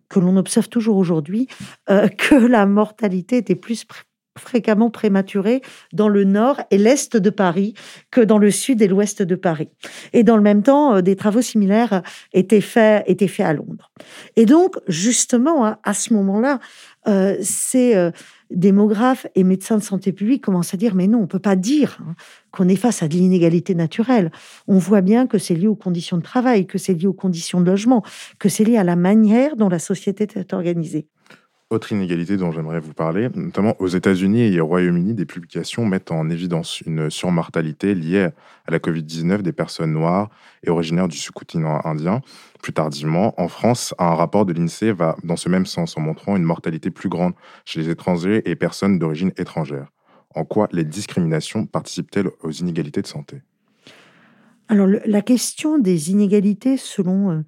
que 0.09 0.21
l'on 0.21 0.37
observe 0.37 0.69
toujours 0.69 0.97
aujourd'hui, 0.97 1.47
euh, 1.89 2.09
que 2.09 2.35
la 2.35 2.67
mortalité 2.67 3.39
était 3.39 3.55
plus 3.55 3.87
fréquemment 4.39 4.91
prématurée 4.91 5.61
dans 5.93 6.09
le 6.09 6.25
nord 6.25 6.61
et 6.71 6.79
l'est 6.79 7.17
de 7.17 7.31
Paris 7.31 7.75
que 8.11 8.21
dans 8.21 8.39
le 8.39 8.50
sud 8.50 8.81
et 8.83 8.89
l'ouest 8.89 9.23
de 9.23 9.35
Paris. 9.35 9.69
Et 10.12 10.23
dans 10.23 10.37
le 10.37 10.43
même 10.43 10.62
temps, 10.62 10.97
euh, 10.97 11.00
des 11.03 11.17
travaux 11.17 11.43
similaires 11.43 12.03
étaient 12.33 12.61
faits, 12.61 13.05
étaient 13.07 13.29
faits 13.29 13.47
à 13.47 13.53
Londres. 13.53 13.91
Et 14.37 14.47
donc, 14.47 14.77
justement, 14.89 15.67
hein, 15.67 15.79
à 15.83 15.95
ce 15.95 16.15
moment-là, 16.15 16.61
euh, 17.09 17.37
ces 17.41 17.95
euh, 17.95 18.11
démographes 18.50 19.26
et 19.35 19.45
médecins 19.45 19.78
de 19.78 19.83
santé 19.83 20.12
publique 20.12 20.42
commencent 20.42 20.75
à 20.75 20.76
dire 20.76 20.95
mais 20.95 21.07
non, 21.07 21.21
on 21.23 21.26
peut 21.26 21.38
pas 21.38 21.57
dire 21.57 21.99
hein, 22.00 22.14
qu'on 22.50 22.69
est 22.69 22.76
face 22.76 23.02
à 23.02 23.09
de 23.09 23.14
l'inégalité 23.14 23.75
naturelle. 23.75 24.30
On 24.69 24.78
voit 24.78 25.00
bien 25.00 25.26
que 25.26 25.38
c'est 25.38 25.54
lié 25.54 25.66
aux 25.66 25.76
conditions 25.76 26.16
de 26.16 26.23
travail, 26.23 26.66
que 26.66 26.78
c'est 26.78 26.95
lié 26.95 27.07
aux 27.07 27.12
conditions 27.12 27.61
de 27.61 27.66
logement, 27.66 28.02
que 28.38 28.49
c'est 28.49 28.64
lié 28.64 28.76
à 28.76 28.85
la 28.85 28.97
manière 28.97 29.57
dont 29.57 29.69
la 29.69 29.78
société 29.78 30.26
est 30.35 30.52
organisée. 30.52 31.07
Autre 31.73 31.93
inégalité 31.93 32.37
dont 32.37 32.50
j'aimerais 32.50 32.81
vous 32.81 32.95
parler, 32.95 33.29
notamment 33.33 33.77
aux 33.79 33.87
États-Unis 33.87 34.43
et 34.43 34.61
au 34.61 34.67
Royaume-Uni, 34.67 35.15
des 35.15 35.25
publications 35.25 35.85
mettent 35.85 36.11
en 36.11 36.29
évidence 36.29 36.81
une 36.81 37.11
surmortalité 37.11 37.95
liée 37.95 38.31
à 38.67 38.73
la 38.73 38.81
Covid-19 38.81 39.43
des 39.43 39.53
personnes 39.53 39.93
noires 39.93 40.31
et 40.65 40.71
originaires 40.71 41.07
du 41.07 41.17
sous-continent 41.17 41.81
indien. 41.85 42.23
Plus 42.61 42.73
tardivement, 42.73 43.41
en 43.41 43.47
France, 43.47 43.95
un 44.00 44.17
rapport 44.17 44.47
de 44.47 44.53
l'INSEE 44.53 44.91
va 44.91 45.15
dans 45.23 45.37
ce 45.37 45.49
même 45.49 45.65
sens 45.65 45.97
en 45.97 46.00
montrant 46.00 46.37
une 46.37 46.43
mortalité 46.43 46.91
plus 46.91 47.09
grande 47.09 47.35
chez 47.65 47.79
les 47.79 47.89
étrangers 47.89 48.43
et 48.50 48.57
personnes 48.57 48.99
d'origine 48.99 49.31
étrangère. 49.37 49.93
En 50.35 50.45
quoi 50.45 50.67
les 50.73 50.85
discriminations 50.85 51.67
participent-elles 51.67 52.31
aux 52.43 52.50
inégalités 52.50 53.03
de 53.03 53.07
santé? 53.07 53.43
Alors, 54.67 54.89
la 54.89 55.23
question 55.23 55.79
des 55.79 56.11
inégalités 56.11 56.77
selon 56.77 57.31
euh, 57.31 57.41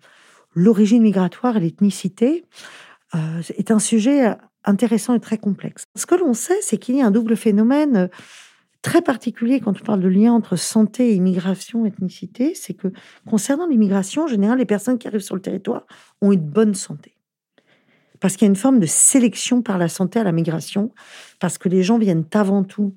l'origine 0.55 1.03
migratoire 1.03 1.57
et 1.57 1.61
l'ethnicité, 1.61 2.45
euh, 3.15 3.43
est 3.57 3.71
un 3.71 3.79
sujet 3.79 4.37
intéressant 4.65 5.15
et 5.15 5.21
très 5.21 5.39
complexe. 5.39 5.85
Ce 5.97 6.07
que 6.07 6.15
l'on 6.15 6.35
sait, 6.35 6.59
c'est 6.63 6.79
qu'il 6.79 6.97
y 6.97 7.03
a 7.03 7.07
un 7.07 7.11
double 7.11 7.37
phénomène 7.37 7.97
euh, 7.97 8.09
très 8.81 9.03
particulier 9.03 9.61
quand 9.61 9.81
on 9.81 9.85
parle 9.85 10.01
de 10.01 10.09
lien 10.09 10.33
entre 10.33 10.57
santé, 10.57 11.15
immigration, 11.15 11.87
ethnicité, 11.87 12.55
c'est 12.55 12.75
que 12.75 12.89
concernant 13.29 13.67
l'immigration, 13.67 14.25
en 14.25 14.27
général, 14.27 14.59
les 14.59 14.67
personnes 14.67 14.99
qui 14.99 15.07
arrivent 15.07 15.21
sur 15.21 15.37
le 15.37 15.43
territoire 15.43 15.87
ont 16.21 16.33
une 16.33 16.41
bonne 16.41 16.75
santé. 16.75 17.17
Parce 18.21 18.37
qu'il 18.37 18.47
y 18.47 18.49
a 18.49 18.51
une 18.51 18.57
forme 18.57 18.79
de 18.79 18.87
sélection 18.87 19.63
par 19.63 19.79
la 19.79 19.89
santé 19.89 20.21
à 20.21 20.25
la 20.25 20.33
migration, 20.33 20.93
parce 21.41 21.59
que 21.59 21.69
les 21.69 21.83
gens 21.83 21.99
viennent 21.99 22.25
avant 22.35 22.63
tout 22.63 22.95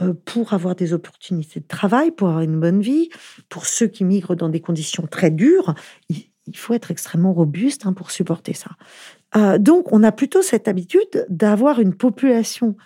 euh, 0.00 0.14
pour 0.24 0.52
avoir 0.52 0.74
des 0.74 0.92
opportunités 0.92 1.60
de 1.60 1.66
travail, 1.66 2.10
pour 2.10 2.28
avoir 2.28 2.42
une 2.42 2.60
bonne 2.60 2.80
vie. 2.80 3.08
Pour 3.48 3.66
ceux 3.66 3.86
qui 3.86 4.04
migrent 4.04 4.36
dans 4.36 4.48
des 4.48 4.60
conditions 4.60 5.06
très 5.06 5.30
dures, 5.30 5.74
il 6.08 6.56
faut 6.56 6.74
être 6.74 6.90
extrêmement 6.90 7.32
robuste 7.32 7.86
hein, 7.86 7.92
pour 7.92 8.10
supporter 8.10 8.54
ça. 8.54 8.70
Euh, 9.36 9.58
donc, 9.58 9.92
on 9.92 10.02
a 10.02 10.12
plutôt 10.12 10.42
cette 10.42 10.68
habitude 10.68 11.26
d'avoir 11.28 11.80
une 11.80 11.94
population 11.94 12.76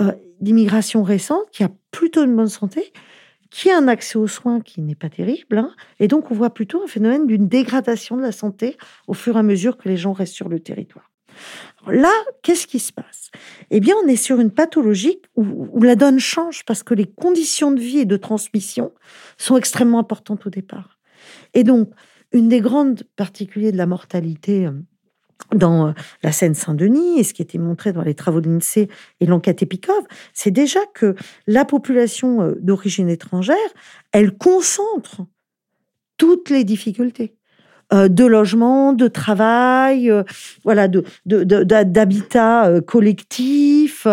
euh, 0.00 0.12
d'immigration 0.40 1.02
récente 1.02 1.50
qui 1.52 1.64
a 1.64 1.70
plutôt 1.90 2.24
une 2.24 2.34
bonne 2.34 2.48
santé, 2.48 2.92
qui 3.50 3.70
a 3.70 3.76
un 3.76 3.88
accès 3.88 4.16
aux 4.16 4.28
soins 4.28 4.60
qui 4.60 4.80
n'est 4.80 4.94
pas 4.94 5.10
terrible, 5.10 5.58
hein. 5.58 5.74
et 5.98 6.06
donc 6.08 6.30
on 6.30 6.34
voit 6.34 6.50
plutôt 6.50 6.82
un 6.84 6.86
phénomène 6.86 7.26
d'une 7.26 7.48
dégradation 7.48 8.16
de 8.16 8.22
la 8.22 8.32
santé 8.32 8.76
au 9.08 9.14
fur 9.14 9.36
et 9.36 9.40
à 9.40 9.42
mesure 9.42 9.76
que 9.76 9.88
les 9.88 9.96
gens 9.96 10.12
restent 10.12 10.34
sur 10.34 10.48
le 10.48 10.60
territoire. 10.60 11.10
là, 11.88 12.12
qu'est-ce 12.42 12.68
qui 12.68 12.78
se 12.78 12.92
passe? 12.92 13.30
Eh 13.70 13.80
bien, 13.80 13.94
on 14.02 14.06
est 14.06 14.16
sur 14.16 14.40
une 14.40 14.52
pathologie 14.52 15.20
où, 15.34 15.44
où, 15.72 15.82
la 15.82 15.96
donne 15.96 16.20
change 16.20 16.64
parce 16.64 16.82
que 16.82 16.94
les 16.94 17.06
conditions 17.06 17.72
de 17.72 17.80
vie 17.80 17.98
et 17.98 18.04
de 18.04 18.16
transmission 18.16 18.92
sont 19.36 19.56
extrêmement 19.56 19.98
importantes 19.98 20.46
au 20.46 20.50
départ. 20.50 20.98
Et 21.52 21.64
donc, 21.64 21.90
une 22.32 22.48
des 22.48 22.60
grandes 22.60 23.02
particularités 23.16 23.72
de 23.72 23.78
la 23.78 23.86
mortalité 23.86 24.66
euh, 24.66 24.72
dans 25.54 25.88
euh, 25.88 25.92
la 26.22 26.32
Seine-Saint-Denis 26.32 27.18
et 27.18 27.24
ce 27.24 27.34
qui 27.34 27.42
été 27.42 27.58
montré 27.58 27.92
dans 27.92 28.02
les 28.02 28.14
travaux 28.14 28.40
de 28.40 28.48
l'INSEE 28.48 28.88
et 29.20 29.26
l'enquête 29.26 29.62
Epikov, 29.62 30.04
c'est 30.32 30.50
déjà 30.50 30.80
que 30.94 31.14
la 31.46 31.64
population 31.64 32.42
euh, 32.42 32.54
d'origine 32.60 33.08
étrangère, 33.08 33.56
elle 34.12 34.36
concentre 34.36 35.22
toutes 36.16 36.50
les 36.50 36.64
difficultés. 36.64 37.34
Euh, 37.92 38.06
de 38.06 38.24
logement, 38.24 38.92
de 38.92 39.08
travail, 39.08 40.12
euh, 40.12 40.22
voilà, 40.62 40.86
de, 40.86 41.02
d'habitat 41.26 42.68
euh, 42.68 42.80
collectif, 42.80 44.06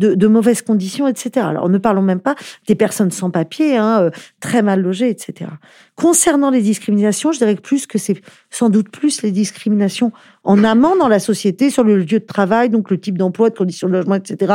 de, 0.00 0.26
mauvaises 0.26 0.62
conditions, 0.62 1.06
etc. 1.06 1.46
Alors, 1.46 1.68
ne 1.68 1.78
parlons 1.78 2.02
même 2.02 2.18
pas 2.18 2.34
des 2.66 2.74
personnes 2.74 3.12
sans 3.12 3.30
papier, 3.30 3.76
hein, 3.76 4.10
très 4.40 4.62
mal 4.62 4.80
logées, 4.80 5.08
etc. 5.08 5.50
Concernant 5.94 6.50
les 6.50 6.62
discriminations, 6.62 7.30
je 7.30 7.38
dirais 7.38 7.54
que 7.54 7.60
plus 7.60 7.86
que 7.86 7.96
c'est 7.96 8.20
sans 8.50 8.70
doute 8.70 8.88
plus 8.88 9.22
les 9.22 9.30
discriminations 9.30 10.10
en 10.42 10.64
amont 10.64 10.96
dans 10.96 11.08
la 11.08 11.20
société 11.20 11.70
sur 11.70 11.84
le 11.84 11.98
lieu 11.98 12.18
de 12.18 12.26
travail, 12.26 12.70
donc 12.70 12.90
le 12.90 12.98
type 12.98 13.18
d'emploi, 13.18 13.50
de 13.50 13.56
conditions 13.56 13.86
de 13.86 13.92
logement, 13.92 14.16
etc., 14.16 14.54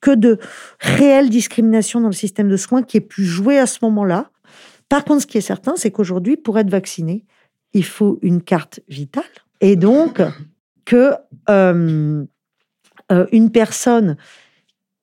que 0.00 0.12
de 0.12 0.38
réelles 0.78 1.28
discriminations 1.28 2.00
dans 2.00 2.06
le 2.06 2.12
système 2.12 2.48
de 2.48 2.56
soins 2.56 2.84
qui 2.84 2.98
est 2.98 3.00
plus 3.00 3.24
joué 3.24 3.58
à 3.58 3.66
ce 3.66 3.78
moment-là. 3.82 4.30
Par 4.88 5.04
contre, 5.04 5.22
ce 5.22 5.26
qui 5.26 5.38
est 5.38 5.40
certain, 5.40 5.74
c'est 5.74 5.90
qu'aujourd'hui, 5.90 6.36
pour 6.36 6.56
être 6.60 6.70
vacciné, 6.70 7.24
il 7.76 7.84
faut 7.84 8.18
une 8.22 8.42
carte 8.42 8.80
vitale. 8.88 9.24
Et 9.60 9.76
donc, 9.76 10.22
que 10.86 11.12
euh, 11.50 12.24
euh, 13.12 13.26
une 13.32 13.50
personne 13.50 14.16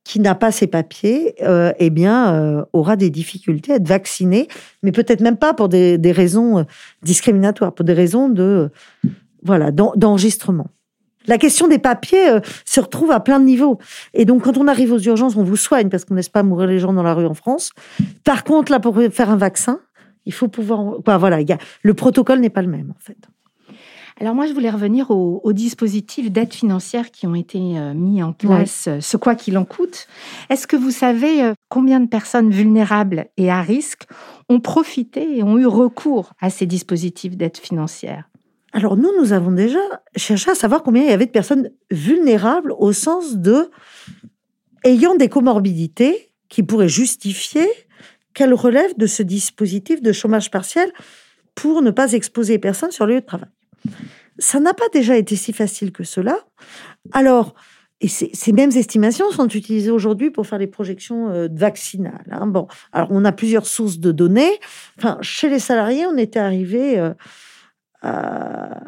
qui 0.04 0.20
n'a 0.20 0.36
pas 0.36 0.52
ses 0.52 0.68
papiers, 0.68 1.36
euh, 1.44 1.72
eh 1.78 1.90
bien, 1.90 2.66
aura 2.74 2.96
des 2.96 3.10
difficultés 3.10 3.72
à 3.72 3.76
être 3.76 3.88
vaccinée, 3.88 4.48
mais 4.82 4.92
peut-être 4.92 5.22
même 5.22 5.38
pas 5.38 5.54
pour 5.54 5.70
des, 5.70 6.00
raisons 6.12 6.66
discriminatoires, 7.04 7.74
pour 7.74 7.86
des 7.86 7.94
raisons 7.94 8.28
de 8.28 8.70
voilà 9.44 9.72
d'enregistrement. 9.72 10.68
La 11.26 11.38
question 11.38 11.70
des 11.70 11.80
papiers 11.80 12.40
se 12.66 12.82
retrouve 12.82 13.12
à 13.12 13.22
plein 13.22 13.40
de 13.40 13.46
niveaux. 13.46 13.78
Et 14.14 14.26
donc, 14.26 14.44
quand 14.44 14.58
on 14.58 14.68
arrive 14.68 14.92
aux 14.92 15.00
urgences, 15.00 15.38
on 15.38 15.44
vous 15.44 15.56
soigne 15.56 15.88
parce 15.88 16.04
qu'on 16.04 16.16
ne 16.16 16.22
pas 16.22 16.44
mourir 16.44 16.68
les 16.68 16.80
gens 16.80 16.92
dans 16.92 17.04
la 17.04 17.14
rue 17.14 17.26
en 17.26 17.34
France. 17.34 17.72
Par 18.26 18.44
contre, 18.44 18.74
là, 18.74 18.82
pour 18.82 19.00
faire 19.12 19.30
un 19.30 19.38
vaccin, 19.38 19.80
il 20.26 20.34
faut 20.34 20.48
pouvoir. 20.48 20.98
voilà, 21.20 21.42
y 21.42 21.52
a, 21.52 21.58
le 21.82 21.94
protocole 21.94 22.40
n'est 22.40 22.50
pas 22.50 22.62
le 22.62 22.70
même, 22.70 22.92
en 22.92 23.00
fait. 23.00 23.18
Alors 24.20 24.36
moi, 24.36 24.46
je 24.46 24.54
voulais 24.54 24.70
revenir 24.70 25.10
aux, 25.10 25.54
dispositifs 25.54 26.32
d'aide 26.32 26.54
financière 26.54 27.12
qui 27.12 27.26
ont 27.26 27.36
été 27.36 27.60
euh, 27.60 27.94
mis 27.94 28.22
en 28.22 28.32
place, 28.32 28.88
euh, 28.88 29.00
ce 29.02 29.18
quoi 29.18 29.36
qu'il 29.36 29.58
en 29.58 29.66
coûte. 29.66 30.08
Est-ce 30.50 30.68
que 30.68 30.76
vous 30.76 30.92
savez 30.92 31.44
euh, 31.44 31.54
combien 31.70 32.00
de 32.00 32.08
personnes 32.08 32.50
vulnérables 32.50 33.28
et 33.38 33.50
à 33.50 33.62
risque 33.62 34.04
ont 34.50 34.60
profité 34.60 35.38
et 35.38 35.44
ont 35.44 35.58
eu 35.58 35.66
recours 35.66 36.34
à 36.40 36.50
ces 36.50 36.66
dispositifs 36.66 37.36
d'aide 37.36 37.58
financière? 37.58 38.30
Alors 38.72 38.98
nous, 38.98 39.10
nous 39.20 39.34
avons 39.34 39.52
déjà 39.52 39.80
cherché 40.16 40.52
à 40.52 40.56
savoir 40.56 40.84
combien 40.84 41.04
il 41.04 41.10
y 41.10 41.14
avait 41.14 41.28
de 41.28 41.32
personnes 41.32 41.70
vulnérables 41.92 42.74
au 42.78 42.92
sens 42.92 43.38
de 43.38 43.70
ayant 44.84 45.16
des 45.16 45.30
comorbidités 45.30 46.32
qui 46.50 46.64
pourraient 46.64 46.90
justifier 46.90 47.68
qu'elle 48.34 48.54
relève 48.54 48.98
de 48.98 49.08
ce 49.08 49.24
dispositif 49.24 50.02
de 50.02 50.12
chômage 50.12 50.52
partiel 50.52 50.92
pour 51.56 51.82
ne 51.82 51.92
pas 51.92 52.14
exposer 52.14 52.54
les 52.54 52.60
personnes 52.60 52.92
sur 52.92 53.06
le 53.06 53.16
lieu 53.16 53.22
de 53.22 53.26
travail. 53.26 53.50
Ça 54.40 54.60
n'a 54.60 54.74
pas 54.74 54.90
déjà 54.92 55.16
été 55.18 55.36
si 55.36 55.54
facile 55.54 55.92
que 55.92 56.04
cela. 56.04 56.40
Alors, 57.12 57.54
et 58.02 58.10
ces 58.10 58.52
mêmes 58.52 58.72
estimations 58.72 59.32
sont 59.32 59.48
utilisées 59.48 59.92
aujourd'hui 59.92 60.30
pour 60.30 60.46
faire 60.46 60.60
les 60.60 60.68
projections 60.68 61.30
euh, 61.30 61.48
vaccinales. 61.50 62.26
Hein. 62.32 62.48
Bon, 62.48 62.68
alors 62.92 63.08
on 63.12 63.24
a 63.24 63.32
plusieurs 63.32 63.66
sources 63.66 63.98
de 63.98 64.12
données. 64.12 64.60
Enfin, 64.98 65.18
chez 65.22 65.50
les 65.50 65.60
salariés, 65.60 66.06
on 66.06 66.18
était 66.18 66.40
arrivé 66.40 67.00
euh, 67.00 67.14
à 68.02 68.82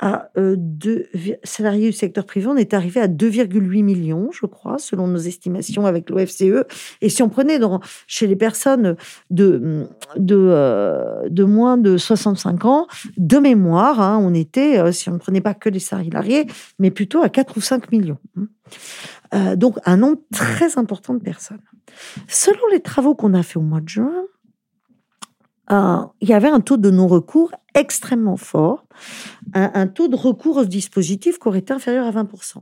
à 0.00 0.30
euh, 0.38 0.54
deux 0.58 1.06
salariés 1.44 1.90
du 1.90 1.96
secteur 1.96 2.24
privé, 2.24 2.46
on 2.46 2.56
est 2.56 2.74
arrivé 2.74 3.00
à 3.00 3.06
2,8 3.06 3.84
millions, 3.84 4.30
je 4.32 4.46
crois, 4.46 4.78
selon 4.78 5.06
nos 5.06 5.18
estimations 5.18 5.86
avec 5.86 6.08
l'OFCE. 6.08 6.64
Et 7.02 7.08
si 7.10 7.22
on 7.22 7.28
prenait 7.28 7.58
dans, 7.58 7.80
chez 8.06 8.26
les 8.26 8.36
personnes 8.36 8.96
de, 9.28 9.86
de, 10.16 10.36
euh, 10.38 11.28
de 11.28 11.44
moins 11.44 11.76
de 11.76 11.98
65 11.98 12.64
ans, 12.64 12.86
de 13.18 13.36
mémoire, 13.38 14.00
hein, 14.00 14.18
on 14.22 14.32
était, 14.32 14.78
euh, 14.78 14.90
si 14.90 15.10
on 15.10 15.12
ne 15.12 15.18
prenait 15.18 15.42
pas 15.42 15.54
que 15.54 15.68
les 15.68 15.78
salariés, 15.78 16.46
mais 16.78 16.90
plutôt 16.90 17.22
à 17.22 17.28
4 17.28 17.58
ou 17.58 17.60
5 17.60 17.92
millions. 17.92 18.18
Hein. 19.32 19.56
donc 19.56 19.78
un 19.84 19.96
nombre 19.96 20.18
très 20.32 20.78
important 20.78 21.12
de 21.12 21.20
personnes. 21.20 21.60
Selon 22.28 22.60
les 22.72 22.80
travaux 22.80 23.14
qu'on 23.14 23.34
a 23.34 23.42
fait 23.42 23.58
au 23.58 23.62
mois 23.62 23.80
de 23.80 23.88
juin, 23.88 24.24
il 25.70 26.28
y 26.28 26.32
avait 26.32 26.48
un 26.48 26.60
taux 26.60 26.76
de 26.76 26.90
non-recours 26.90 27.52
extrêmement 27.74 28.36
fort, 28.36 28.84
un, 29.54 29.86
taux 29.86 30.08
de 30.08 30.16
recours 30.16 30.58
au 30.58 30.64
dispositif 30.64 31.38
qui 31.38 31.48
aurait 31.48 31.60
été 31.60 31.72
inférieur 31.72 32.06
à 32.06 32.10
20%. 32.10 32.56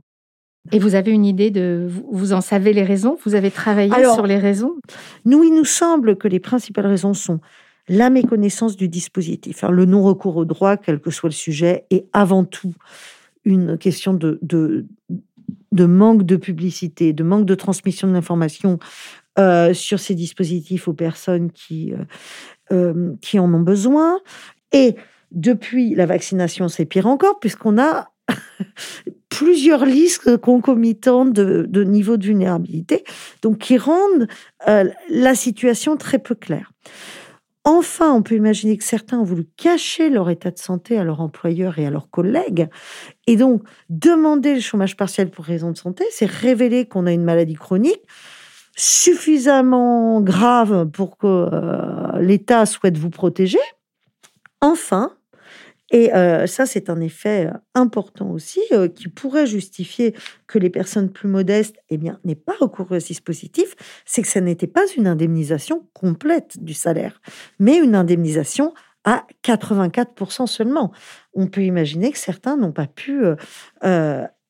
Et 0.71 0.79
vous 0.79 0.93
avez 0.93 1.11
une 1.11 1.25
idée 1.25 1.49
de, 1.49 1.89
vous 2.11 2.33
en 2.33 2.41
savez 2.41 2.73
les 2.73 2.83
raisons? 2.83 3.17
Vous 3.25 3.33
avez 3.33 3.49
travaillé 3.49 3.91
sur 4.13 4.27
les 4.27 4.37
raisons? 4.37 4.75
Nous, 5.25 5.43
il 5.43 5.53
nous 5.53 5.65
semble 5.65 6.17
que 6.17 6.27
les 6.27 6.39
principales 6.39 6.85
raisons 6.85 7.13
sont 7.13 7.39
la 7.87 8.11
méconnaissance 8.11 8.75
du 8.75 8.87
dispositif, 8.87 9.63
le 9.63 9.85
non-recours 9.85 10.37
au 10.37 10.45
droit, 10.45 10.77
quel 10.77 10.99
que 10.99 11.09
soit 11.09 11.29
le 11.29 11.33
sujet, 11.33 11.85
et 11.89 12.05
avant 12.13 12.43
tout 12.43 12.73
une 13.45 13.79
question 13.79 14.13
de, 14.13 14.37
de, 14.43 14.85
de 15.71 15.85
manque 15.85 16.23
de 16.23 16.35
publicité, 16.35 17.13
de 17.13 17.23
manque 17.23 17.45
de 17.45 17.55
transmission 17.55 18.07
de 18.07 18.13
l'information 18.13 18.77
euh, 19.39 19.73
sur 19.73 19.99
ces 19.99 20.15
dispositifs 20.15 20.87
aux 20.87 20.93
personnes 20.93 21.51
qui, 21.51 21.93
euh, 21.93 22.03
euh, 22.71 23.13
qui 23.21 23.39
en 23.39 23.53
ont 23.53 23.61
besoin. 23.61 24.19
Et 24.71 24.95
depuis 25.31 25.95
la 25.95 26.05
vaccination, 26.05 26.67
c'est 26.67 26.85
pire 26.85 27.07
encore, 27.07 27.39
puisqu'on 27.39 27.79
a 27.79 28.11
plusieurs 29.29 29.85
listes 29.85 30.37
concomitantes 30.37 31.33
de, 31.33 31.65
de, 31.67 31.83
niveau 31.83 32.17
de 32.17 32.25
vulnérabilité, 32.25 33.03
donc 33.41 33.59
qui 33.59 33.77
rendent 33.77 34.27
euh, 34.67 34.89
la 35.09 35.35
situation 35.35 35.97
très 35.97 36.19
peu 36.19 36.35
claire. 36.35 36.71
Enfin, 37.65 38.13
on 38.13 38.23
peut 38.23 38.35
imaginer 38.35 38.77
que 38.77 38.83
certains 38.83 39.19
ont 39.19 39.23
voulu 39.23 39.45
cacher 39.57 40.09
leur 40.09 40.29
état 40.29 40.49
de 40.49 40.57
santé 40.57 40.97
à 40.97 41.03
leur 41.03 41.21
employeur 41.21 41.77
et 41.77 41.85
à 41.85 41.89
leurs 41.89 42.09
collègues. 42.09 42.67
Et 43.27 43.35
donc, 43.35 43.63
demander 43.89 44.55
le 44.55 44.61
chômage 44.61 44.95
partiel 44.95 45.29
pour 45.29 45.45
raison 45.45 45.71
de 45.71 45.77
santé, 45.77 46.05
c'est 46.09 46.25
révéler 46.25 46.87
qu'on 46.87 47.05
a 47.05 47.11
une 47.11 47.23
maladie 47.23 47.55
chronique 47.55 48.01
suffisamment 48.79 50.21
grave 50.21 50.89
pour 50.89 51.17
que 51.17 51.27
euh, 51.27 52.19
l'État 52.21 52.65
souhaite 52.65 52.97
vous 52.97 53.09
protéger. 53.09 53.59
Enfin, 54.61 55.11
et 55.91 56.13
euh, 56.13 56.47
ça, 56.47 56.65
c'est 56.65 56.89
un 56.89 57.01
effet 57.01 57.47
euh, 57.47 57.57
important 57.75 58.29
aussi 58.29 58.61
qui 58.95 59.09
pourrait 59.09 59.47
justifier 59.47 60.15
que 60.47 60.57
les 60.59 60.69
personnes 60.69 61.11
plus 61.11 61.27
modestes 61.27 61.75
eh 61.89 61.97
bien, 61.97 62.19
n'aient 62.23 62.35
pas 62.35 62.53
recours 62.57 62.93
à 62.93 63.01
ce 63.01 63.07
dispositif, 63.07 63.75
c'est 64.05 64.21
que 64.21 64.29
ça 64.29 64.39
n'était 64.39 64.67
pas 64.67 64.85
une 64.95 65.07
indemnisation 65.07 65.89
complète 65.93 66.63
du 66.63 66.73
salaire, 66.73 67.19
mais 67.59 67.77
une 67.77 67.95
indemnisation 67.95 68.73
à 69.03 69.25
84% 69.43 70.47
seulement. 70.47 70.93
On 71.33 71.47
peut 71.47 71.63
imaginer 71.63 72.11
que 72.11 72.17
certains 72.17 72.55
n'ont 72.55 72.73
pas 72.73 72.87
pu 72.87 73.23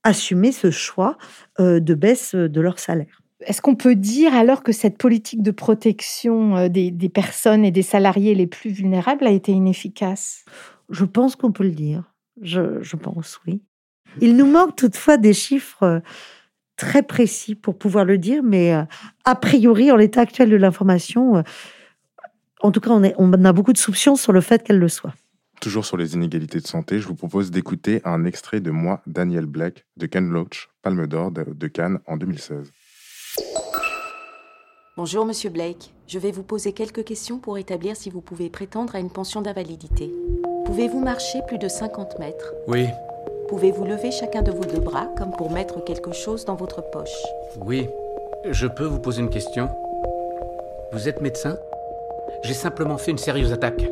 assumer 0.03 0.51
ce 0.51 0.71
choix 0.71 1.17
de 1.59 1.93
baisse 1.93 2.33
de 2.33 2.62
leur 2.62 2.79
salaire. 2.79 3.21
Est-ce 3.46 3.62
qu'on 3.62 3.75
peut 3.75 3.96
dire 3.96 4.34
alors 4.34 4.63
que 4.63 4.72
cette 4.72 4.98
politique 4.98 5.41
de 5.41 5.51
protection 5.51 6.58
euh, 6.58 6.67
des, 6.67 6.91
personnes 7.10 7.63
et 7.63 7.72
des 7.72 7.84
salariés 7.84 8.36
les 8.36 8.48
plus 8.48 8.69
vulnérables 8.69 9.25
a 9.25 9.31
été 9.31 9.51
inefficace? 9.51 10.43
Je 10.89 11.05
pense 11.05 11.36
qu'on 11.36 11.51
peut 11.51 11.63
le 11.63 11.72
dire. 11.72 12.03
Je, 12.41 12.96
pense, 12.96 13.39
oui. 13.48 13.62
Il 14.22 14.36
nous 14.36 14.46
manque 14.46 14.75
toutefois 14.75 15.17
des 15.17 15.34
chiffres 15.34 15.84
euh, 15.84 16.00
très 16.75 17.03
précis 17.03 17.55
pour 17.55 17.77
pouvoir 17.77 18.03
le 18.03 18.17
dire, 18.17 18.43
mais 18.43 18.74
euh, 18.74 18.84
a 19.24 19.36
priori, 19.36 19.91
en 19.91 19.96
l'état 19.96 20.22
actuel 20.22 20.50
de 20.50 20.55
l'information, 20.55 21.43
en 22.62 22.72
tout 22.72 22.81
cas, 22.81 22.91
on, 22.91 23.01
on 23.17 23.46
a 23.46 23.53
beaucoup 23.53 23.74
de 23.74 23.77
soupçons 23.77 24.15
sur 24.15 24.34
le 24.34 24.41
fait 24.41 24.63
qu'elle 24.63 24.79
le 24.79 24.89
soit. 24.89 25.13
Toujours 25.62 25.86
sur 25.86 25.98
les 25.98 26.13
inégalités 26.13 26.60
de 26.60 26.67
santé, 26.67 27.00
je 27.00 27.08
vous 27.08 27.15
propose 27.15 27.51
d'écouter 27.51 28.01
un 28.05 28.24
extrait 28.25 28.62
de 28.62 28.72
Moi, 28.72 29.01
Daniel 29.08 29.46
Black, 29.46 29.86
de 29.98 30.05
Ken 30.05 30.29
Loach, 30.29 30.69
Palme 30.81 31.05
d'Or 31.05 31.31
de 31.31 31.67
Cannes 31.67 32.00
en 32.08 32.15
2016. 32.15 32.72
Bonjour, 35.01 35.25
monsieur 35.25 35.50
Blake. 35.50 35.94
Je 36.10 36.20
vais 36.20 36.29
vous 36.29 36.44
poser 36.44 36.74
quelques 36.74 37.06
questions 37.06 37.38
pour 37.38 37.58
établir 37.58 37.96
si 37.96 38.10
vous 38.10 38.20
pouvez 38.20 38.50
prétendre 38.50 38.98
à 38.98 39.00
une 39.00 39.10
pension 39.10 39.41
d'invalidité. 39.41 40.13
Pouvez-vous 40.65 41.00
marcher 41.00 41.39
plus 41.48 41.58
de 41.58 41.70
50 41.70 42.20
mètres? 42.20 42.53
Oui. 42.68 42.88
Pouvez-vous 43.48 43.86
lever 43.86 44.12
chacun 44.12 44.41
de 44.41 44.51
vos 44.51 44.65
deux 44.65 44.82
bras 44.82 45.06
comme 45.18 45.32
pour 45.32 45.51
mettre 45.51 45.82
quelque 45.86 46.12
chose 46.12 46.44
dans 46.44 46.56
votre 46.56 46.82
poche? 46.82 47.15
Oui. 47.62 47.88
Je 48.51 48.68
peux 48.68 48.84
vous 48.84 49.00
poser 49.00 49.22
une 49.22 49.29
question 49.29 49.70
Vous 50.91 51.08
êtes 51.08 51.22
médecin? 51.22 51.56
J'ai 52.44 52.53
simplement 52.53 52.98
fait 52.98 53.12
une 53.12 53.18
sérieuse 53.18 53.53
attaque. 53.53 53.86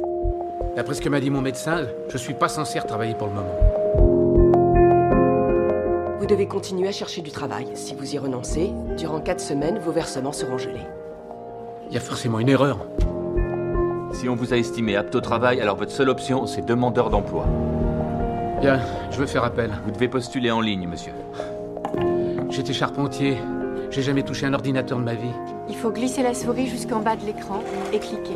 D'après 0.76 0.96
ce 0.96 1.00
que 1.00 1.08
m'a 1.08 1.22
dit 1.22 1.30
mon 1.30 1.42
médecin, 1.42 1.88
je 2.10 2.18
suis 2.18 2.34
pas 2.34 2.50
censé 2.50 2.80
travailler 2.80 3.16
pour 3.16 3.28
le 3.28 3.34
moment. 3.34 3.76
Vous 6.27 6.34
devez 6.34 6.48
continuer 6.48 6.89
à 6.89 6.91
chercher 6.91 7.22
du 7.22 7.31
travail. 7.31 7.67
Si 7.75 7.96
vous 7.96 8.13
y 8.13 8.17
renoncez, 8.17 8.74
durant 8.98 9.22
quatre 9.22 9.39
semaines, 9.39 9.79
vos 9.79 9.93
versements 9.93 10.34
seront 10.34 10.57
gelés. 10.57 10.86
Il 11.88 11.93
y 11.93 11.98
a 11.98 12.01
forcément 12.01 12.41
une 12.41 12.50
erreur. 12.50 12.86
Si 14.12 14.27
on 14.27 14.36
vous 14.36 14.53
a 14.53 14.57
estimé 14.57 14.98
apte 14.98 15.15
au 15.15 15.22
travail, 15.22 15.62
alors 15.62 15.77
votre 15.77 15.93
seule 15.93 16.10
option, 16.10 16.46
c'est 16.46 16.65
demandeur 16.65 17.10
d'emploi. 17.10 17.46
Bien, 18.60 18.81
je 19.10 19.19
veux 19.19 19.25
faire 19.25 19.46
appel. 19.46 19.72
Vous 19.86 19.91
devez 19.91 20.10
postuler 20.10 20.51
en 20.51 20.60
ligne, 20.60 20.86
monsieur. 20.86 21.13
J'étais 22.50 22.74
charpentier. 22.74 23.38
J'ai 23.89 24.01
jamais 24.01 24.24
touché 24.24 24.48
un 24.48 24.53
ordinateur 24.53 25.00
de 25.00 25.05
ma 25.05 25.13
vie. 25.13 25.31
Il 25.69 25.77
faut 25.77 25.91
glisser 25.91 26.24
la 26.24 26.34
souris 26.34 26.67
jusqu'en 26.67 27.00
bas 27.00 27.15
de 27.15 27.25
l'écran 27.25 27.63
et 27.93 28.00
cliquer. 28.00 28.36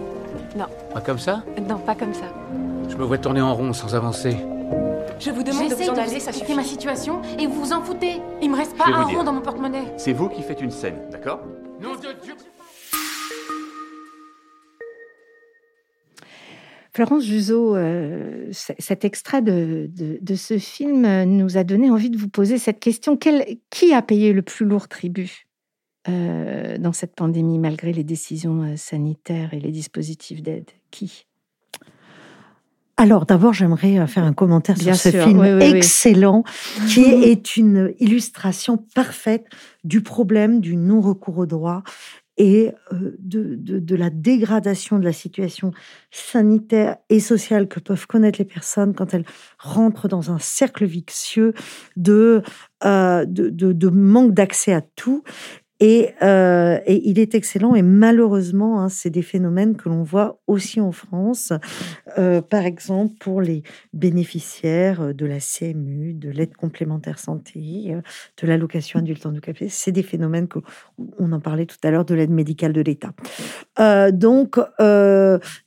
Non. 0.55 0.67
Pas 0.93 1.01
comme 1.01 1.19
ça? 1.19 1.43
Non, 1.67 1.77
pas 1.77 1.95
comme 1.95 2.13
ça. 2.13 2.27
Je 2.87 2.95
me 2.95 3.03
vois 3.03 3.17
tourner 3.17 3.41
en 3.41 3.53
rond 3.53 3.73
sans 3.73 3.95
avancer. 3.95 4.37
Je 5.19 5.31
vous 5.31 5.43
demande 5.43 5.69
de 5.69 5.75
vous 5.75 5.89
en 5.89 5.95
aller, 5.95 6.19
ça 6.19 6.31
suffit. 6.31 6.53
ma 6.53 6.63
situation 6.63 7.21
et 7.37 7.47
vous 7.47 7.63
vous 7.63 7.73
en 7.73 7.81
foutez. 7.83 8.21
Il 8.41 8.49
me 8.49 8.55
reste 8.55 8.75
pas 8.75 8.85
un 8.87 9.03
rond 9.03 9.23
dans 9.23 9.33
mon 9.33 9.41
porte-monnaie. 9.41 9.93
C'est 9.97 10.13
vous 10.13 10.29
qui 10.29 10.41
faites 10.41 10.61
une 10.61 10.71
scène, 10.71 10.97
d'accord? 11.11 11.41
Non, 11.81 11.95
Dieu, 11.95 12.09
Dieu. 12.23 12.33
Florence 16.93 17.23
Juzo, 17.23 17.75
euh, 17.75 18.49
cet 18.51 19.05
extrait 19.05 19.41
de, 19.41 19.89
de, 19.93 20.35
ce 20.35 20.57
film 20.57 21.23
nous 21.23 21.57
a 21.57 21.63
donné 21.63 21.89
envie 21.89 22.09
de 22.09 22.17
vous 22.17 22.27
poser 22.27 22.57
cette 22.57 22.81
question. 22.81 23.17
qui 23.17 23.93
a 23.93 24.01
payé 24.01 24.33
le 24.33 24.41
plus 24.41 24.65
lourd 24.65 24.89
tribut 24.89 25.47
euh, 26.09 26.77
dans 26.79 26.93
cette 26.93 27.15
pandémie, 27.15 27.59
malgré 27.59 27.93
les 27.93 28.03
décisions 28.03 28.63
euh, 28.63 28.75
sanitaires 28.75 29.53
et 29.53 29.59
les 29.59 29.71
dispositifs 29.71 30.41
d'aide? 30.41 30.69
Qui? 30.89 31.27
Alors 33.01 33.25
d'abord, 33.25 33.51
j'aimerais 33.51 34.05
faire 34.05 34.23
un 34.23 34.33
commentaire 34.33 34.77
sur 34.77 34.95
ce 34.95 35.09
film 35.09 35.43
excellent 35.59 36.43
qui 36.87 37.01
est 37.23 37.57
une 37.57 37.95
illustration 37.99 38.77
parfaite 38.77 39.45
du 39.83 40.01
problème 40.01 40.61
du 40.61 40.75
non-recours 40.75 41.39
au 41.39 41.45
droit 41.47 41.81
et 42.37 42.71
euh, 42.93 43.15
de, 43.19 43.55
de, 43.57 43.95
la 43.95 44.09
dégradation 44.09 44.99
de 44.99 45.03
la 45.03 45.13
situation 45.13 45.71
sanitaire 46.11 46.97
et 47.09 47.19
sociale 47.19 47.67
que 47.67 47.79
peuvent 47.79 48.07
connaître 48.07 48.39
les 48.39 48.45
personnes 48.45 48.93
quand 48.93 49.13
elles 49.13 49.25
rentrent 49.57 50.07
dans 50.07 50.31
un 50.31 50.39
cercle 50.39 50.85
vicieux 50.85 51.53
de, 51.97 52.41
euh, 52.85 53.25
de, 53.25 53.49
de 53.49 53.89
manque 53.89 54.33
d'accès 54.33 54.73
à 54.73 54.81
tout 54.81 55.23
euh, 55.81 56.79
et, 56.85 57.09
il 57.09 57.19
est 57.19 57.35
excellent. 57.35 57.75
Et 57.75 57.81
malheureusement, 57.81 58.81
hein, 58.81 58.89
c'est 58.89 59.09
des 59.09 59.21
phénomènes 59.21 59.75
que 59.75 59.89
l'on 59.89 60.03
voit 60.03 60.39
aussi 60.47 60.79
en 60.79 60.91
France. 60.91 61.53
Euh, 62.17 62.41
par 62.41 62.65
exemple, 62.65 63.15
pour 63.19 63.41
les 63.41 63.63
bénéficiaires 63.93 65.13
de 65.13 65.25
la 65.25 65.39
CMU, 65.39 66.13
de 66.13 66.29
l'aide 66.29 66.55
complémentaire 66.55 67.19
santé, 67.19 67.87
euh, 67.89 68.01
de 68.41 68.47
l'allocation 68.47 68.99
adulte 68.99 69.25
handicapé, 69.25 69.69
c'est 69.69 69.91
des 69.91 70.03
phénomènes 70.03 70.47
que 70.47 70.59
on 71.17 71.31
en 71.31 71.39
parlait 71.39 71.65
tout 71.65 71.77
à 71.83 71.89
l'heure 71.89 72.05
de 72.05 72.13
l'aide 72.13 72.31
médicale 72.31 72.73
de 72.73 72.81
l'État. 72.81 73.13
donc, 74.11 74.59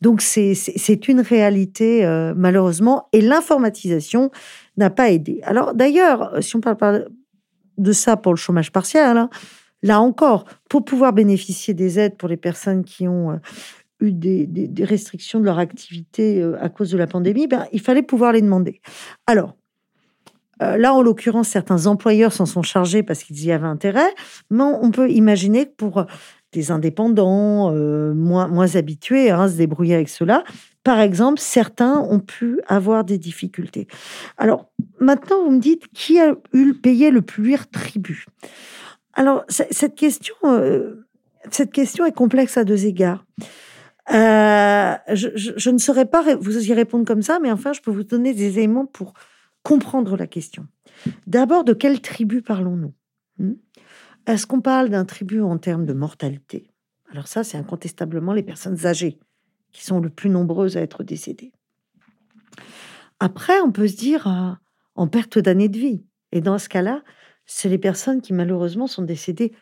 donc 0.01 0.21
c'est 0.21 1.09
une 1.09 1.21
réalité 1.21 2.05
malheureusement. 2.37 3.09
Et 3.13 3.21
l'informatisation 3.21 4.31
n'a 4.77 4.91
pas 4.91 5.11
aidé. 5.11 5.41
Alors 5.43 5.75
d'ailleurs, 5.75 6.37
si 6.41 6.57
on 6.57 6.61
parle 6.61 7.09
de 7.79 7.93
ça 7.93 8.17
pour 8.17 8.33
le 8.33 8.39
chômage 8.39 8.71
partiel, 8.71 9.17
hein, 9.17 9.31
Là 9.85 10.01
encore, 10.01 10.47
pour 10.71 10.83
pouvoir 10.83 11.13
bénéficier 11.13 11.75
des 11.75 11.99
aides 11.99 12.17
pour 12.17 12.31
les 12.31 12.39
personnes 12.39 12.85
qui 12.85 13.07
ont 13.07 13.33
euh, 13.33 13.37
eu 14.01 14.13
des, 14.13 14.49
restrictions 14.83 15.41
de 15.41 15.45
leur 15.45 15.59
activité 15.59 16.41
euh, 16.41 16.57
à 16.59 16.71
cause 16.71 16.91
de 16.91 16.97
la 16.97 17.07
pandémie, 17.07 17.47
ben, 17.47 17.67
il 17.71 17.83
fallait 17.83 18.03
pouvoir 18.03 18.33
les 18.33 18.41
demander. 18.41 18.81
Alors, 19.27 19.55
euh, 20.63 20.79
là, 20.79 20.95
en 20.95 21.03
l'occurrence, 21.03 21.49
certains 21.49 21.87
employeurs 21.87 22.33
s'en 22.33 22.47
sont 22.47 22.63
chargés 22.63 23.03
parce 23.03 23.25
qu'ils 23.25 23.45
y 23.45 23.53
avaient 23.53 23.67
intérêt, 23.67 24.09
mais 24.51 24.63
on 24.63 24.91
peut 24.91 25.11
imaginer 25.11 25.67
que 25.67 25.75
pour 25.77 26.07
des 26.53 26.71
indépendants 26.71 27.71
moins, 28.15 28.77
habitués 28.77 29.31
à 29.31 29.49
se 29.49 29.57
débrouiller 29.57 29.97
avec 29.97 30.09
cela, 30.09 30.45
par 30.83 31.01
exemple, 31.01 31.41
certains 31.41 31.99
ont 31.99 32.21
pu 32.21 32.61
avoir 32.69 33.05
des 33.05 33.19
difficultés. 33.19 33.87
Alors, 34.39 34.71
maintenant, 35.01 35.45
vous 35.45 35.51
me 35.51 35.59
dites 35.59 35.89
qui 35.93 36.21
a 36.21 36.37
eu 36.55 36.73
payé 36.73 37.11
le 37.11 37.21
plus 37.21 37.59
tribut? 37.71 38.27
Alors, 39.15 39.45
cette 39.49 39.95
question, 39.95 40.35
euh, 40.45 41.07
cette 41.51 41.73
question 41.73 42.05
est 42.05 42.13
complexe 42.13 42.57
à 42.57 42.65
deux 42.65 42.87
égards. 42.87 43.25
Euh, 44.11 44.95
je, 45.13 45.71
ne 45.71 45.79
saurais 45.79 46.05
pas 46.05 46.35
vous 46.37 46.69
y 46.69 46.75
répondre 46.75 47.07
comme 47.07 47.23
ça, 47.23 47.39
mais 47.41 47.51
enfin, 47.51 47.73
je 47.73 47.81
peux 47.81 47.91
vous 47.91 48.05
donner 48.05 48.35
des 48.35 48.59
éléments 48.59 48.87
pour 48.87 49.15
comprendre 49.63 50.17
la 50.17 50.27
question. 50.27 50.67
D'abord, 51.27 51.65
de 51.65 51.73
quelle 51.73 52.01
tribu 52.01 52.43
parlons-nous? 52.43 52.93
Hmm? 53.39 53.55
Est-ce 54.27 54.47
qu'on 54.47 54.61
parle 54.61 54.91
d'un 54.91 55.05
tribu 55.05 55.41
en 55.41 55.59
termes 55.59 55.87
de 55.87 55.93
mortalité? 55.93 56.71
Alors 57.11 57.29
ça, 57.29 57.45
c'est 57.45 57.57
incontestablement 57.57 58.33
les 58.33 58.43
personnes 58.43 58.87
âgées 58.87 59.19
qui 59.73 59.85
sont 59.85 60.01
le 60.01 60.11
plus 60.11 60.31
nombreuses 60.31 60.77
à 60.77 60.81
être 60.81 61.03
décédées. 61.03 61.53
Après, 63.21 63.61
on 63.61 63.73
peut 63.73 63.89
se 63.89 63.97
dire 63.97 64.27
euh, 64.27 64.53
en 64.95 65.09
perte 65.09 65.39
d'années 65.39 65.69
de 65.69 65.79
vie. 65.79 66.05
Et 66.33 66.41
dans 66.41 66.59
ce 66.59 66.69
cas-là, 66.69 67.03
c'est 67.47 67.69
les 67.69 67.79
personnes 67.79 68.21
qui 68.21 68.33
malheureusement 68.33 68.87
sont 68.87 69.03
décédées 69.03 69.53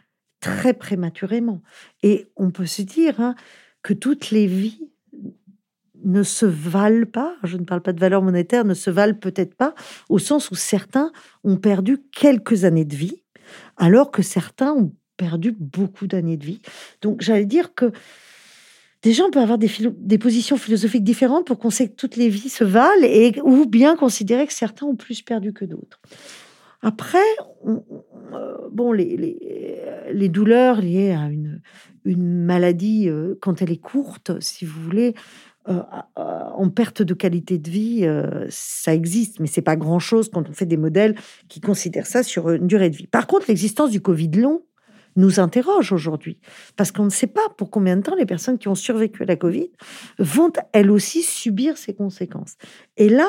très 0.41 0.75
prématurément. 0.75 1.63
Et 2.03 2.27
on 2.37 2.51
peut 2.51 2.67
se 2.67 2.83
dire 2.83 3.21
hein, 3.21 3.35
que 3.83 3.95
toutes 3.95 4.31
les 4.31 4.47
vies 4.47 4.89
ne 6.05 6.23
se 6.23 6.47
valent 6.47 7.07
pas, 7.07 7.37
je 7.45 7.57
ne 7.57 7.65
parle 7.65 7.81
pas 7.81 7.93
de 7.93 8.01
valeur 8.01 8.23
monétaire, 8.23 8.65
ne 8.65 8.75
se 8.75 8.91
valent 8.91 9.15
peut-être 9.15 9.55
pas, 9.55 9.75
au 10.09 10.19
sens 10.19 10.51
où 10.51 10.55
certains 10.55 11.13
ont 11.45 11.57
perdu 11.57 11.99
quelques 12.13 12.65
années 12.65 12.85
de 12.85 12.97
vie, 12.97 13.23
alors 13.77 14.11
que 14.11 14.23
certains 14.23 14.73
ont 14.73 14.93
perdu 15.17 15.55
beaucoup 15.57 16.09
d'années 16.09 16.37
de 16.37 16.45
vie. 16.45 16.61
Donc 17.01 17.23
j'allais 17.23 17.47
dire 17.47 17.75
que 17.75 17.93
Déjà, 19.03 19.25
on 19.25 19.33
peut 19.33 19.41
avoir 19.41 19.59
des, 19.59 19.69
des 19.81 20.17
positions 20.17 20.57
philosophiques 20.57 21.03
différentes 21.03 21.45
pour 21.45 21.59
qu'on 21.59 21.71
sait 21.71 21.89
que 21.89 21.97
toutes 21.97 22.15
les 22.15 22.29
vies 22.29 22.49
se 22.49 22.63
valent 22.63 23.03
et 23.03 23.35
ou 23.43 23.67
bien 23.67 23.97
considérer 23.97 24.47
que 24.47 24.53
certains 24.53 24.87
ont 24.87 24.95
plus 24.95 25.23
perdu 25.23 25.53
que 25.53 25.65
d'autres. 25.65 26.01
Après, 26.83 27.19
euh, 27.67 28.69
bon, 28.73 28.93
les, 28.93 30.29
douleurs 30.29 30.81
liées 30.81 31.13
à 31.13 31.29
une, 31.29 31.61
une 32.05 32.45
maladie, 32.45 33.09
euh, 33.09 33.35
quand 33.41 33.63
elle 33.63 33.71
est 33.71 33.81
courte, 33.81 34.41
si 34.41 34.65
vous 34.65 34.83
voulez, 34.83 35.15
euh, 35.69 35.81
en 36.17 36.69
perte 36.71 37.03
de 37.03 37.15
qualité 37.15 37.59
de 37.59 37.71
vie, 37.71 38.07
ça 38.49 38.93
existe, 38.93 39.39
mais 39.39 39.47
c'est 39.47 39.63
pas 39.63 39.77
grand-chose 39.77 40.29
quand 40.29 40.49
on 40.49 40.53
fait 40.53 40.67
des 40.67 40.77
modèles 40.77 41.15
qui 41.49 41.61
considèrent 41.61 42.07
ça 42.07 42.25
sur 42.25 42.51
une 42.51 42.67
durée 42.67 42.91
de 42.91 42.97
vie. 42.97 43.07
Par 43.07 43.29
contre, 43.29 43.47
l'existence 43.49 43.91
du 43.91 44.01
Covid 44.01 44.31
long 44.33 44.63
nous 45.15 45.39
interroge 45.39 45.93
aujourd'hui, 45.93 46.41
parce 46.77 46.91
qu'on 46.91 47.05
ne 47.05 47.11
sait 47.11 47.27
pas 47.29 47.49
pour 47.57 47.71
combien 47.71 47.97
de 47.97 48.03
temps 48.03 48.17
les 48.17 48.27
personnes 48.27 48.59
qui 48.59 48.69
ont 48.69 48.75
survécu 48.75 49.23
à 49.23 49.27
la 49.27 49.37
Covid 49.37 49.71
vont 50.19 50.53
elles 50.73 50.91
aussi 50.91 51.23
subir 51.23 51.77
ces 51.77 51.95
conséquences. 51.95 52.57
Et 52.97 53.09
là, 53.09 53.29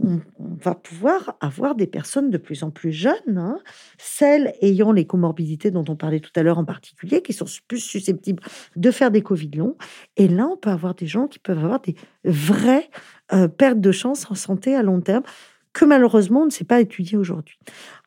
on, 0.00 0.20
va 0.38 0.74
pouvoir 0.74 1.36
avoir 1.40 1.74
des 1.74 1.86
personnes 1.86 2.30
de 2.30 2.38
plus 2.38 2.62
en 2.62 2.70
plus 2.70 2.92
jeunes, 2.92 3.36
hein, 3.36 3.58
celles 3.98 4.54
ayant 4.62 4.92
les 4.92 5.06
comorbidités 5.06 5.70
dont 5.70 5.84
on 5.88 5.96
parlait 5.96 6.20
tout 6.20 6.30
à 6.36 6.42
l'heure 6.42 6.58
en 6.58 6.64
particulier, 6.64 7.20
qui 7.20 7.32
sont 7.32 7.46
plus 7.66 7.80
susceptibles 7.80 8.42
de 8.76 8.90
faire 8.90 9.10
des 9.10 9.22
Covid 9.22 9.50
longs. 9.50 9.76
Et 10.16 10.28
là, 10.28 10.46
on 10.46 10.56
peut 10.56 10.70
avoir 10.70 10.94
des 10.94 11.06
gens 11.06 11.26
qui 11.26 11.38
peuvent 11.38 11.58
avoir 11.58 11.80
des 11.80 11.96
vraies 12.24 12.88
euh, 13.32 13.48
pertes 13.48 13.80
de 13.80 13.92
chance 13.92 14.30
en 14.30 14.34
santé 14.34 14.74
à 14.74 14.82
long 14.82 15.00
terme 15.00 15.24
que 15.72 15.84
malheureusement 15.84 16.42
on 16.42 16.46
ne 16.46 16.50
sait 16.50 16.64
pas 16.64 16.80
étudier 16.80 17.16
aujourd'hui. 17.16 17.58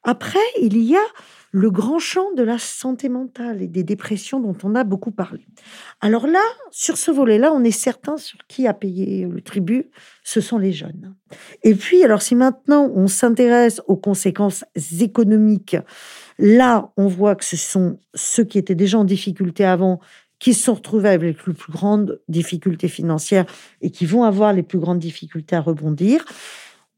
Après, 0.03 0.39
il 0.61 0.77
y 0.77 0.95
a 0.95 1.05
le 1.55 1.71
grand 1.71 1.99
champ 1.99 2.33
de 2.33 2.43
la 2.43 2.59
santé 2.59 3.07
mentale 3.07 3.61
et 3.61 3.67
des 3.67 3.85
dépressions 3.85 4.41
dont 4.41 4.57
on 4.63 4.75
a 4.75 4.83
beaucoup 4.83 5.11
parlé. 5.11 5.47
Alors 6.01 6.27
là, 6.27 6.41
sur 6.69 6.97
ce 6.97 7.11
volet-là, 7.11 7.53
on 7.53 7.63
est 7.63 7.71
certain 7.71 8.17
sur 8.17 8.39
qui 8.49 8.67
a 8.67 8.73
payé 8.73 9.25
le 9.25 9.39
tribut, 9.39 9.89
ce 10.21 10.41
sont 10.41 10.57
les 10.57 10.73
jeunes. 10.73 11.15
Et 11.63 11.73
puis, 11.73 12.03
alors 12.03 12.21
si 12.21 12.35
maintenant 12.35 12.91
on 12.93 13.07
s'intéresse 13.07 13.81
aux 13.87 13.95
conséquences 13.95 14.65
économiques, 14.99 15.77
là, 16.39 16.91
on 16.97 17.07
voit 17.07 17.35
que 17.35 17.45
ce 17.45 17.55
sont 17.55 17.99
ceux 18.15 18.43
qui 18.43 18.57
étaient 18.57 18.75
déjà 18.75 18.99
en 18.99 19.05
difficulté 19.05 19.63
avant 19.63 20.01
qui 20.39 20.53
se 20.53 20.65
sont 20.65 20.73
retrouvés 20.73 21.07
avec 21.07 21.47
les 21.47 21.53
plus 21.53 21.71
grandes 21.71 22.19
difficultés 22.27 22.89
financières 22.89 23.45
et 23.79 23.91
qui 23.91 24.05
vont 24.05 24.25
avoir 24.25 24.51
les 24.51 24.63
plus 24.63 24.79
grandes 24.79 24.99
difficultés 24.99 25.55
à 25.55 25.61
rebondir. 25.61 26.25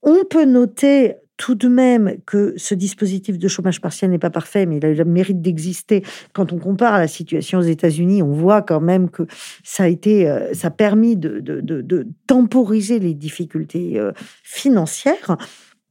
On 0.02 0.24
peut 0.28 0.46
noter 0.46 1.18
tout 1.38 1.56
de 1.56 1.68
même 1.68 2.18
que 2.26 2.54
ce 2.58 2.74
dispositif 2.74 3.38
de 3.38 3.48
chômage 3.48 3.80
partiel 3.80 4.10
n'est 4.10 4.20
pas 4.20 4.32
parfait, 4.32 4.66
mais 4.66 4.78
il 4.78 4.86
a 4.86 4.94
le 4.94 5.06
mérite 5.06 5.42
d'exister. 5.42 6.04
Quand 6.34 6.52
on 6.52 6.58
compare 6.58 6.98
la 6.98 7.08
situation 7.08 7.60
aux 7.60 7.64
États-Unis, 7.64 8.24
on 8.24 8.32
voit 8.32 8.64
quand 8.64 8.82
même 8.82 9.10
que 9.10 9.24
ça 9.64 9.84
a 9.84 9.88
été, 9.88 10.28
euh, 10.28 10.54
ça 10.54 10.68
a 10.68 10.72
permis 10.72 11.16
de, 11.16 11.40
de, 11.40 12.08
temporiser 12.26 13.00
les 13.00 13.14
difficultés 13.14 14.00
euh, 14.00 14.12
financières. 14.44 15.38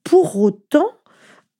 Pour 0.05 0.37
autant, 0.37 0.91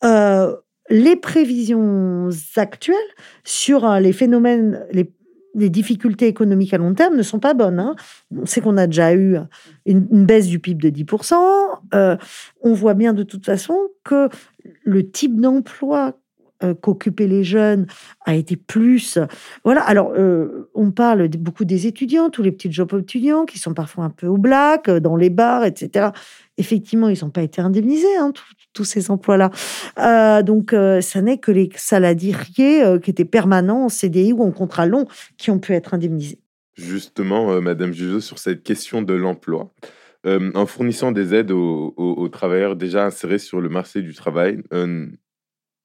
euh, 0.05 0.55
les 0.91 1.17
prévisions 1.17 2.29
actuelles 2.57 2.97
sur 3.45 3.89
les 3.95 4.13
phénomènes, 4.13 4.85
les 4.93 5.11
les 5.57 5.71
difficultés 5.71 6.27
économiques 6.27 6.75
à 6.75 6.79
long 6.79 6.95
terme 6.95 7.17
ne 7.17 7.23
sont 7.23 7.41
pas 7.41 7.55
bonnes. 7.55 7.81
Hein. 7.81 7.97
On 8.37 8.47
sait 8.47 8.61
qu'on 8.61 8.77
a 8.77 8.87
déjà 8.87 9.15
eu 9.15 9.39
une, 9.87 10.27
baisse 10.27 10.47
du 10.47 10.61
PIB 10.61 10.91
de 10.91 10.97
10%. 10.97 11.35
Euh, 11.95 12.17
on 12.61 12.75
voit 12.75 12.95
bien 12.95 13.15
de 13.15 13.23
toute 13.23 13.45
façon 13.45 13.77
que 14.05 14.29
le 14.85 15.11
type 15.11 15.41
d'emploi 15.41 16.19
euh, 16.63 16.75
qu'occupaient 16.75 17.27
les 17.27 17.45
jeunes 17.45 17.87
a 18.25 18.35
été 18.35 18.57
plus. 18.57 19.19
Voilà. 19.65 19.83
Alors, 19.83 20.13
euh, 20.17 20.71
on 20.75 20.91
parle 20.91 21.29
beaucoup 21.29 21.65
des 21.65 21.87
étudiants, 21.87 22.31
tous 22.31 22.43
les 22.43 22.53
petits 22.53 22.73
jobs 22.73 22.93
étudiants 22.99 23.45
qui 23.45 23.59
sont 23.59 23.75
parfois 23.75 24.05
un 24.05 24.11
peu 24.11 24.27
au 24.27 24.39
black, 24.39 24.91
dans 24.91 25.17
les 25.17 25.31
bars, 25.31 25.65
etc. 25.65 26.11
Effectivement, 26.59 27.09
ils 27.09 27.23
n'ont 27.23 27.31
pas 27.31 27.43
été 27.43 27.61
indemnisés, 27.61 28.17
hein, 28.19 28.33
tous 28.73 28.85
ces 28.85 29.11
emplois-là. 29.11 29.51
Euh, 29.99 30.43
donc, 30.43 30.73
euh, 30.73 31.01
ça 31.01 31.21
n'est 31.21 31.39
que 31.39 31.51
les 31.51 31.69
salariés 31.77 32.85
euh, 32.85 32.99
qui 32.99 33.11
étaient 33.11 33.25
permanents 33.25 33.85
en 33.85 33.89
CDI 33.89 34.33
ou 34.33 34.43
en 34.43 34.53
contrat 34.53 34.87
long 34.87 35.07
qui 35.37 35.51
ont 35.51 35.59
pu 35.59 35.73
être 35.73 35.95
indemnisés. 35.95 36.39
Justement, 36.77 37.59
Madame 37.63 37.93
Jugeau, 37.93 38.21
sur 38.21 38.39
cette 38.39 38.63
question 38.63 39.01
de 39.01 39.15
l'emploi. 39.15 39.73
en 40.27 40.67
fournissant 40.67 41.11
des 41.11 41.33
aides 41.33 41.51
aux, 41.51 42.29
travailleurs 42.31 42.77
déjà 42.77 43.07
insérés 43.07 43.39
sur 43.39 43.63
le 43.63 43.71
marché 43.71 44.03
du 44.03 44.13
travail, 44.13 44.63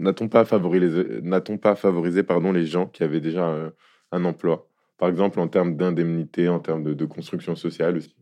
n'a-t-on 0.02 0.28
pas 0.28 0.46
favorisé, 0.46 1.22
n'a-t-on 1.22 1.58
pas 1.58 1.76
favorisé 1.76 2.24
pardon, 2.24 2.52
les 2.52 2.66
gens 2.66 2.86
qui 2.88 3.04
avaient 3.04 3.22
déjà 3.22 3.72
un, 4.12 4.26
emploi? 4.26 4.68
Par 4.98 5.10
exemple, 5.10 5.40
en 5.40 5.48
termes 5.48 5.76
d'indemnité, 5.78 6.50
en 6.50 6.60
termes 6.60 6.84
de, 6.84 7.06
construction 7.06 7.56
sociale 7.56 7.98
aussi 7.98 8.16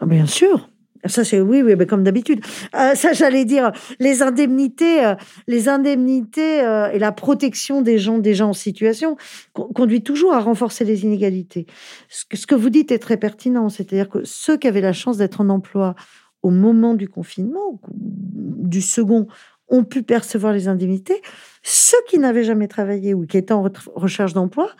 ah, 0.00 0.06
Bien 0.06 0.26
sûr, 0.26 0.68
ça, 1.06 1.22
c'est 1.22 1.40
oui, 1.40 1.62
oui, 1.62 1.74
mais 1.76 1.86
comme 1.86 2.02
d'habitude. 2.02 2.40
Euh, 2.74 2.94
ça, 2.94 3.12
j'allais 3.12 3.44
dire, 3.44 3.72
les 4.00 4.22
indemnités, 4.22 5.04
euh, 5.04 5.14
les 5.46 5.68
indemnités 5.68 6.62
euh, 6.62 6.90
et 6.90 6.98
la 6.98 7.12
protection 7.12 7.82
des 7.82 7.98
gens, 7.98 8.18
des 8.18 8.34
gens 8.34 8.50
en 8.50 8.54
situation 8.54 9.16
conduit 9.52 10.02
toujours 10.02 10.32
à 10.32 10.40
renforcer 10.40 10.84
les 10.84 11.04
inégalités. 11.04 11.66
Ce 12.08 12.24
que, 12.24 12.36
ce 12.36 12.46
que 12.46 12.54
vous 12.54 12.70
dites 12.70 12.90
est 12.90 12.98
très 12.98 13.18
pertinent, 13.18 13.68
c'est-à-dire 13.68 14.08
que 14.08 14.24
ceux 14.24 14.56
qui 14.56 14.66
avaient 14.66 14.80
la 14.80 14.94
chance 14.94 15.18
d'être 15.18 15.40
en 15.40 15.50
emploi 15.50 15.94
au 16.42 16.50
moment 16.50 16.94
du 16.94 17.08
confinement, 17.08 17.80
du 17.94 18.82
second, 18.82 19.26
ont 19.68 19.84
pu 19.84 20.02
percevoir 20.02 20.52
les 20.52 20.68
indemnités. 20.68 21.20
Ceux 21.62 21.98
qui 22.08 22.18
n'avaient 22.18 22.44
jamais 22.44 22.68
travaillé 22.68 23.14
ou 23.14 23.26
qui 23.26 23.38
étaient 23.38 23.54
en 23.54 23.68
recherche 23.94 24.34
d'emploi, 24.34 24.70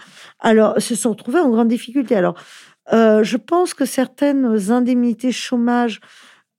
alors 0.40 0.80
se 0.80 0.94
sont 0.94 1.10
retrouvés 1.10 1.40
en 1.40 1.50
grande 1.50 1.68
difficulté. 1.68 2.14
Alors, 2.14 2.34
euh, 2.92 3.22
je 3.22 3.36
pense 3.36 3.74
que 3.74 3.84
certaines 3.84 4.70
indemnités 4.70 5.32
chômage 5.32 6.00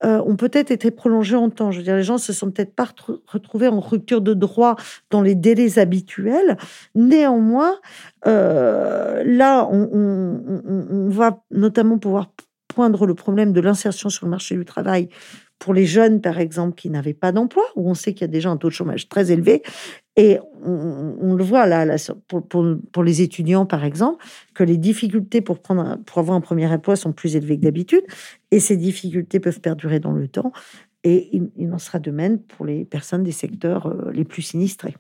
euh, 0.04 0.22
ont 0.26 0.36
peut-être 0.36 0.72
été 0.72 0.92
prolongées 0.92 1.36
en 1.36 1.50
temps. 1.50 1.72
Je 1.72 1.78
veux 1.78 1.84
dire, 1.84 1.96
les 1.96 2.04
gens 2.04 2.18
se 2.18 2.34
sont 2.34 2.52
peut-être 2.52 2.76
pas 2.76 2.88
retrouvés 3.28 3.68
en 3.68 3.80
rupture 3.80 4.22
de 4.22 4.34
droit 4.34 4.76
dans 5.10 5.22
les 5.22 5.36
délais 5.36 5.80
habituels. 5.80 6.58
Néanmoins, 6.96 7.76
euh, 8.28 9.24
là, 9.26 9.68
on, 9.72 10.42
on, 10.66 11.10
va 11.10 11.44
notamment 11.50 11.98
pouvoir 11.98 12.32
poindre 12.68 13.06
le 13.06 13.16
problème 13.16 13.54
de 13.54 13.62
l'insertion 13.62 14.10
sur 14.10 14.26
le 14.26 14.32
marché 14.32 14.56
du 14.56 14.66
travail 14.66 15.10
pour 15.60 15.74
les 15.74 15.86
jeunes, 15.86 16.22
par 16.22 16.40
exemple, 16.40 16.76
qui 16.76 16.90
n'avaient 16.90 17.14
pas 17.14 17.32
d'emploi, 17.32 17.64
où 17.76 17.90
on 17.90 17.94
sait 17.94 18.14
qu'il 18.14 18.22
y 18.22 18.26
a 18.26 18.32
déjà 18.32 18.50
un 18.50 18.58
taux 18.58 18.68
de 18.68 18.74
chômage 18.74 19.08
très 19.10 19.32
élevé. 19.32 19.64
Et 20.18 20.38
on, 20.64 21.34
le 21.34 21.44
voit 21.44 21.66
là, 21.66 21.98
pour, 22.28 23.04
les 23.04 23.22
étudiants, 23.22 23.66
par 23.66 23.84
exemple, 23.84 24.24
que 24.54 24.64
les 24.64 24.78
difficultés 24.78 25.42
pour, 25.42 25.62
prendre, 25.62 25.98
pour 26.06 26.20
avoir 26.20 26.38
un 26.38 26.42
premier 26.42 26.68
emploi 26.68 26.96
sont 26.96 27.12
plus 27.12 27.36
élevées 27.36 27.58
que 27.58 27.64
d'habitude. 27.64 28.04
Et 28.52 28.60
ces 28.60 28.78
difficultés 28.78 29.40
peuvent 29.40 29.60
perdurer 29.60 30.00
dans 30.00 30.14
le 30.14 30.28
temps. 30.28 30.52
Et 31.04 31.30
il, 31.58 31.72
en 31.72 31.78
sera 31.78 32.00
de 32.00 32.12
même 32.12 32.40
pour 32.40 32.66
les 32.66 32.84
personnes 32.84 33.24
des 33.24 33.32
secteurs 33.32 33.88
euh, 33.88 34.12
les 34.12 34.24
plus 34.24 34.42
sinistrés. 34.42 34.96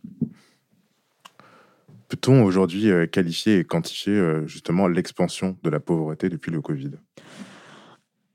Peut-on 2.09 2.43
aujourd'hui 2.43 2.91
euh, 2.91 3.07
qualifier 3.07 3.59
et 3.59 3.63
quantifier 3.63 4.13
euh, 4.13 4.45
justement 4.45 4.87
l'expansion 4.87 5.57
de 5.63 5.69
la 5.69 5.79
pauvreté 5.79 6.29
depuis 6.29 6.51
le 6.51 6.61
Covid? 6.61 6.91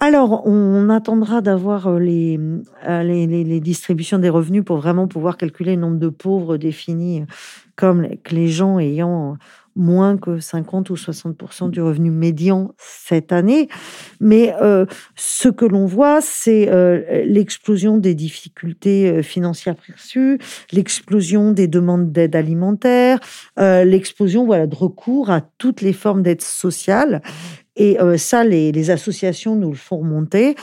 Alors, 0.02 0.46
on 0.46 0.88
attendra 0.88 1.42
d'avoir 1.42 1.86
euh, 1.86 1.98
euh, 1.98 3.02
les, 3.02 3.26
les, 3.26 3.60
distributions 3.60 4.18
des 4.18 4.30
revenus 4.30 4.64
pour 4.64 4.78
vraiment 4.78 5.06
pouvoir 5.06 5.36
calculer 5.36 5.74
le 5.74 5.82
nombre 5.82 5.98
de 5.98 6.08
pauvres 6.08 6.56
définis 6.56 7.24
comme 7.76 8.08
les 8.30 8.48
gens 8.48 8.78
ayant 8.78 9.36
moins 9.76 10.16
que 10.16 10.40
50 10.40 10.90
ou 10.90 10.94
60% 10.94 11.70
du 11.70 11.82
revenu 11.82 12.10
médian 12.10 12.74
cette 12.78 13.30
année. 13.30 13.68
Mais 14.20 14.54
euh, 14.62 14.86
ce 15.16 15.48
que 15.48 15.66
l'on 15.66 15.84
voit, 15.84 16.20
c'est 16.22 16.68
l'explosion 17.24 17.98
des 17.98 18.14
difficultés 18.14 19.22
financières 19.22 19.76
perçues, 19.76 20.38
l'explosion 20.72 21.52
des 21.52 21.68
demandes 21.68 22.10
d'aide 22.10 22.36
alimentaire, 22.36 23.20
l'explosion 23.56 24.44
voilà, 24.44 24.66
de 24.66 24.74
recours 24.74 25.30
à 25.30 25.40
toutes 25.40 25.82
les 25.82 25.92
formes 25.92 26.22
d'aide 26.22 26.42
sociale. 26.42 27.22
Et 27.76 28.00
euh, 28.00 28.16
ça, 28.16 28.44
les, 28.44 28.90
associations 28.90 29.56
nous 29.56 29.70
le 29.70 29.76
font 29.76 29.98
remonter. 29.98 30.54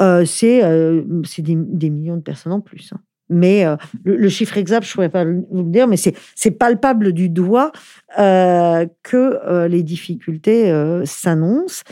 Euh, 0.00 0.24
c'est 0.24 0.62
euh, 0.62 1.02
des, 1.38 1.90
millions 1.90 2.16
de 2.16 2.22
personnes 2.22 2.52
en 2.52 2.60
plus. 2.60 2.90
Hein. 2.92 3.00
Mais 3.32 3.64
le, 4.02 4.28
chiffre 4.28 4.58
exact, 4.58 4.84
je 4.84 4.90
ne 4.90 4.94
pourrais 4.94 5.08
pas 5.08 5.24
vous 5.24 5.62
le 5.62 5.70
dire, 5.70 5.86
mais 5.86 5.96
c'est 5.96 6.50
palpable 6.50 7.12
du 7.12 7.28
doigt 7.28 7.70
que 8.16 9.66
les 9.68 9.84
difficultés 9.84 10.72
s'annoncent. 11.04 11.84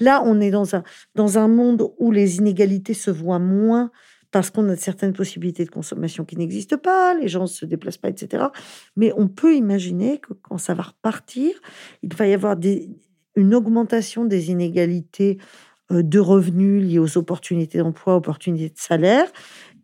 Là, 0.00 0.24
on 0.26 0.40
est 0.40 0.50
dans 0.50 0.74
un, 0.74 0.82
dans 1.14 1.38
un 1.38 1.46
monde 1.46 1.88
où 2.00 2.10
les 2.10 2.38
inégalités 2.38 2.94
se 2.94 3.12
voient 3.12 3.38
moins 3.38 3.92
parce 4.32 4.50
qu'on 4.50 4.68
a 4.70 4.76
certaines 4.76 5.12
possibilités 5.12 5.64
de 5.64 5.70
consommation 5.70 6.24
qui 6.24 6.36
n'existent 6.36 6.78
pas, 6.78 7.14
les 7.14 7.28
gens 7.28 7.42
ne 7.42 7.46
se 7.46 7.64
déplacent 7.64 7.98
pas, 7.98 8.08
etc. 8.08 8.46
Mais 8.96 9.12
on 9.16 9.28
peut 9.28 9.54
imaginer 9.54 10.18
que 10.18 10.32
quand 10.32 10.58
ça 10.58 10.74
va 10.74 10.82
repartir, 10.82 11.54
il 12.02 12.12
va 12.12 12.26
y 12.26 12.32
avoir 12.32 12.56
des, 12.56 12.88
une 13.34 13.54
augmentation 13.54 14.24
des 14.24 14.50
inégalités 14.50 15.38
euh, 15.90 16.02
de 16.02 16.18
revenus 16.18 16.82
liées 16.82 16.98
aux 16.98 17.18
opportunités 17.18 17.78
d'emploi, 17.78 18.16
opportunités 18.16 18.68
de 18.68 18.78
salaire, 18.78 19.30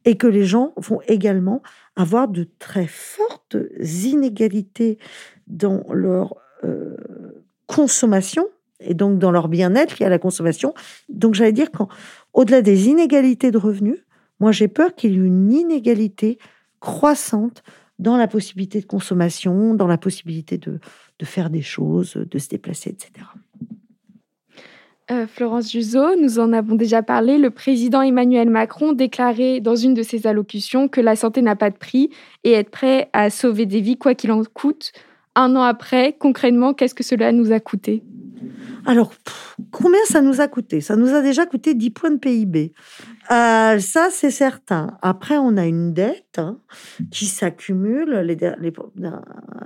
et 0.04 0.16
que 0.16 0.26
les 0.26 0.44
gens 0.44 0.72
vont 0.76 1.00
également 1.08 1.62
avoir 1.96 2.28
de 2.28 2.48
très 2.58 2.86
fortes 2.86 3.56
inégalités 3.80 4.98
dans 5.46 5.84
leur 5.92 6.34
euh, 6.64 6.96
consommation 7.66 8.46
Et 8.80 8.94
donc, 8.94 9.18
dans 9.18 9.30
leur 9.30 9.48
bien-être 9.48 10.00
y 10.00 10.04
a 10.04 10.08
la 10.08 10.18
consommation. 10.18 10.72
Donc, 11.08 11.34
j'allais 11.34 11.52
dire 11.52 11.70
qu'au-delà 11.70 12.62
des 12.62 12.88
inégalités 12.88 13.50
de 13.50 13.58
revenus, 13.58 13.98
moi, 14.40 14.52
j'ai 14.52 14.68
peur 14.68 14.94
qu'il 14.94 15.12
y 15.12 15.14
ait 15.14 15.26
une 15.26 15.52
inégalité 15.52 16.38
croissante 16.80 17.62
dans 17.98 18.16
la 18.16 18.28
possibilité 18.28 18.80
de 18.80 18.86
consommation, 18.86 19.74
dans 19.74 19.86
la 19.86 19.98
possibilité 19.98 20.58
de, 20.58 20.78
de 21.18 21.24
faire 21.24 21.50
des 21.50 21.62
choses, 21.62 22.14
de 22.14 22.38
se 22.38 22.48
déplacer, 22.48 22.90
etc. 22.90 23.26
Euh, 25.10 25.26
Florence 25.26 25.72
Juzo, 25.72 26.16
nous 26.20 26.38
en 26.38 26.52
avons 26.52 26.74
déjà 26.74 27.02
parlé. 27.02 27.38
Le 27.38 27.50
président 27.50 28.02
Emmanuel 28.02 28.50
Macron 28.50 28.92
déclarait 28.92 29.60
dans 29.60 29.74
une 29.74 29.94
de 29.94 30.02
ses 30.02 30.26
allocutions 30.26 30.86
que 30.86 31.00
la 31.00 31.16
santé 31.16 31.40
n'a 31.40 31.56
pas 31.56 31.70
de 31.70 31.76
prix 31.76 32.10
et 32.44 32.52
être 32.52 32.70
prêt 32.70 33.08
à 33.14 33.30
sauver 33.30 33.64
des 33.64 33.80
vies 33.80 33.96
quoi 33.96 34.14
qu'il 34.14 34.30
en 34.32 34.42
coûte. 34.44 34.92
Un 35.34 35.56
an 35.56 35.62
après, 35.62 36.14
concrètement, 36.18 36.74
qu'est-ce 36.74 36.94
que 36.94 37.04
cela 37.04 37.32
nous 37.32 37.52
a 37.52 37.60
coûté? 37.60 38.02
Alors, 38.84 39.12
combien 39.70 40.04
ça 40.04 40.20
nous 40.20 40.40
a 40.40 40.48
coûté? 40.48 40.80
Ça 40.80 40.96
nous 40.96 41.14
a 41.14 41.22
déjà 41.22 41.46
coûté 41.46 41.74
10 41.74 41.90
points 41.90 42.10
de 42.10 42.18
PIB. 42.18 42.72
Euh, 43.30 43.78
ça, 43.78 44.08
c'est 44.10 44.30
certain. 44.30 44.96
Après, 45.02 45.36
on 45.36 45.56
a 45.56 45.66
une 45.66 45.92
dette 45.92 46.38
hein, 46.38 46.58
qui 47.10 47.26
s'accumule. 47.26 48.20
Les, 48.20 48.36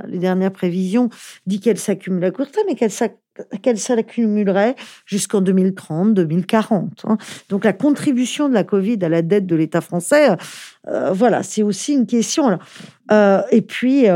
les, 0.07 0.19
dernières 0.19 0.53
prévisions 0.53 1.11
disent 1.47 1.61
qu'elle 1.61 1.79
s'accumule 1.79 2.25
à 2.25 2.31
court 2.33 2.51
terme, 2.51 2.67
mais 2.69 2.75
qu'elle 2.75 3.79
s'accumulerait 3.79 4.75
jusqu'en 5.07 5.41
2030, 5.41 6.15
2040. 6.15 7.05
Hein. 7.07 7.19
Donc, 7.51 7.65
la 7.65 7.73
contribution 7.73 8.49
de 8.49 8.55
la 8.55 8.65
Covid 8.65 8.99
à 9.03 9.09
la 9.09 9.23
dette 9.23 9.47
de 9.47 9.55
l'État 9.55 9.81
français, 9.81 10.37
euh, 10.89 11.13
voilà, 11.13 11.45
c'est 11.45 11.63
aussi 11.63 11.93
une 11.93 12.07
question. 12.07 12.59
Euh, 13.13 13.43
et 13.53 13.63
puis, 13.63 14.07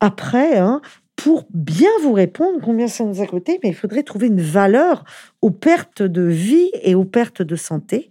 après, 0.00 0.58
hein, 0.58 0.82
pour 1.16 1.46
bien 1.52 1.90
vous 2.02 2.12
répondre 2.12 2.60
combien 2.62 2.88
ça 2.88 3.04
nous 3.04 3.20
a 3.22 3.26
coûté, 3.26 3.60
mais 3.62 3.70
il 3.70 3.74
faudrait 3.74 4.02
trouver 4.02 4.28
une 4.28 4.40
valeur 4.40 5.04
aux 5.42 5.50
pertes 5.50 6.02
de 6.02 6.22
vie 6.22 6.70
et 6.82 6.94
aux 6.94 7.04
pertes 7.04 7.42
de 7.42 7.56
santé. 7.56 8.10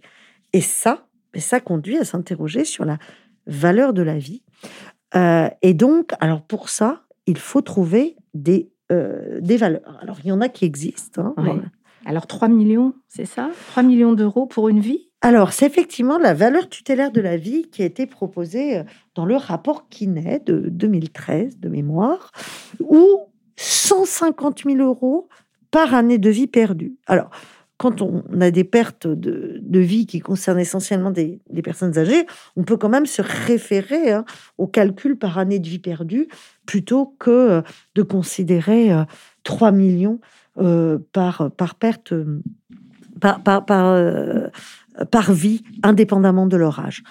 Et 0.52 0.60
ça, 0.60 1.06
ça 1.36 1.60
conduit 1.60 1.98
à 1.98 2.04
s'interroger 2.04 2.64
sur 2.64 2.84
la 2.84 2.98
valeur 3.46 3.92
de 3.92 4.02
la 4.02 4.18
vie. 4.18 4.42
Euh, 5.14 5.48
et 5.62 5.74
donc, 5.74 6.12
alors 6.20 6.42
pour 6.42 6.68
ça, 6.68 7.02
il 7.26 7.38
faut 7.38 7.60
trouver 7.60 8.16
des, 8.34 8.70
euh, 8.92 9.40
des 9.40 9.56
valeurs. 9.56 9.98
Alors, 10.02 10.18
il 10.22 10.28
y 10.28 10.32
en 10.32 10.40
a 10.40 10.48
qui 10.48 10.64
existent. 10.64 11.34
Hein, 11.36 11.62
alors, 12.06 12.26
3 12.26 12.48
millions, 12.48 12.94
c'est 13.08 13.26
ça? 13.26 13.50
3 13.72 13.82
millions 13.82 14.14
d'euros 14.14 14.46
pour 14.46 14.68
une 14.68 14.80
vie? 14.80 15.10
Alors, 15.20 15.52
c'est 15.52 15.66
effectivement 15.66 16.18
la 16.18 16.32
valeur 16.32 16.68
tutélaire 16.68 17.12
de 17.12 17.20
la 17.20 17.36
vie 17.36 17.68
qui 17.70 17.82
a 17.82 17.84
été 17.84 18.06
proposée 18.06 18.78
euh, 18.78 18.84
dans 19.14 19.26
le 19.26 19.36
rapport 19.36 19.88
Kinet 19.88 20.40
de 20.46 20.68
2013, 20.70 21.58
de 21.58 21.68
mémoire, 21.68 22.32
où 22.80 23.04
150 23.56 24.62
000 24.64 24.78
euros 24.78 25.28
par 25.70 25.94
année 25.94 26.18
de 26.18 26.30
vie 26.30 26.46
perdue. 26.46 26.96
Alors, 27.06 27.30
quand 27.80 28.02
on 28.02 28.22
a 28.42 28.50
des 28.50 28.64
pertes 28.64 29.06
de, 29.06 29.78
vie 29.78 30.04
qui 30.04 30.20
concernent 30.20 30.58
essentiellement 30.58 31.10
des, 31.10 31.40
personnes 31.64 31.96
âgées, 31.96 32.26
on 32.54 32.62
peut 32.62 32.76
quand 32.76 32.90
même 32.90 33.06
se 33.06 33.22
référer 33.22 34.12
hein, 34.12 34.26
au 34.58 34.66
calcul 34.66 35.16
par 35.16 35.38
année 35.38 35.58
de 35.58 35.66
vie 35.66 35.78
perdue 35.78 36.28
plutôt 36.66 37.16
que 37.18 37.30
euh, 37.30 37.62
de 37.94 38.02
considérer 38.02 38.90
3 39.44 39.68
euh, 39.68 39.72
millions 39.72 40.20
par, 41.12 41.50
par 41.52 41.74
perte, 41.74 42.12
par, 43.18 43.64
par 43.64 44.50
vie, 45.30 45.62
indépendamment 45.82 46.46
de 46.46 46.56
leur 46.56 46.78
âge. 46.80 47.02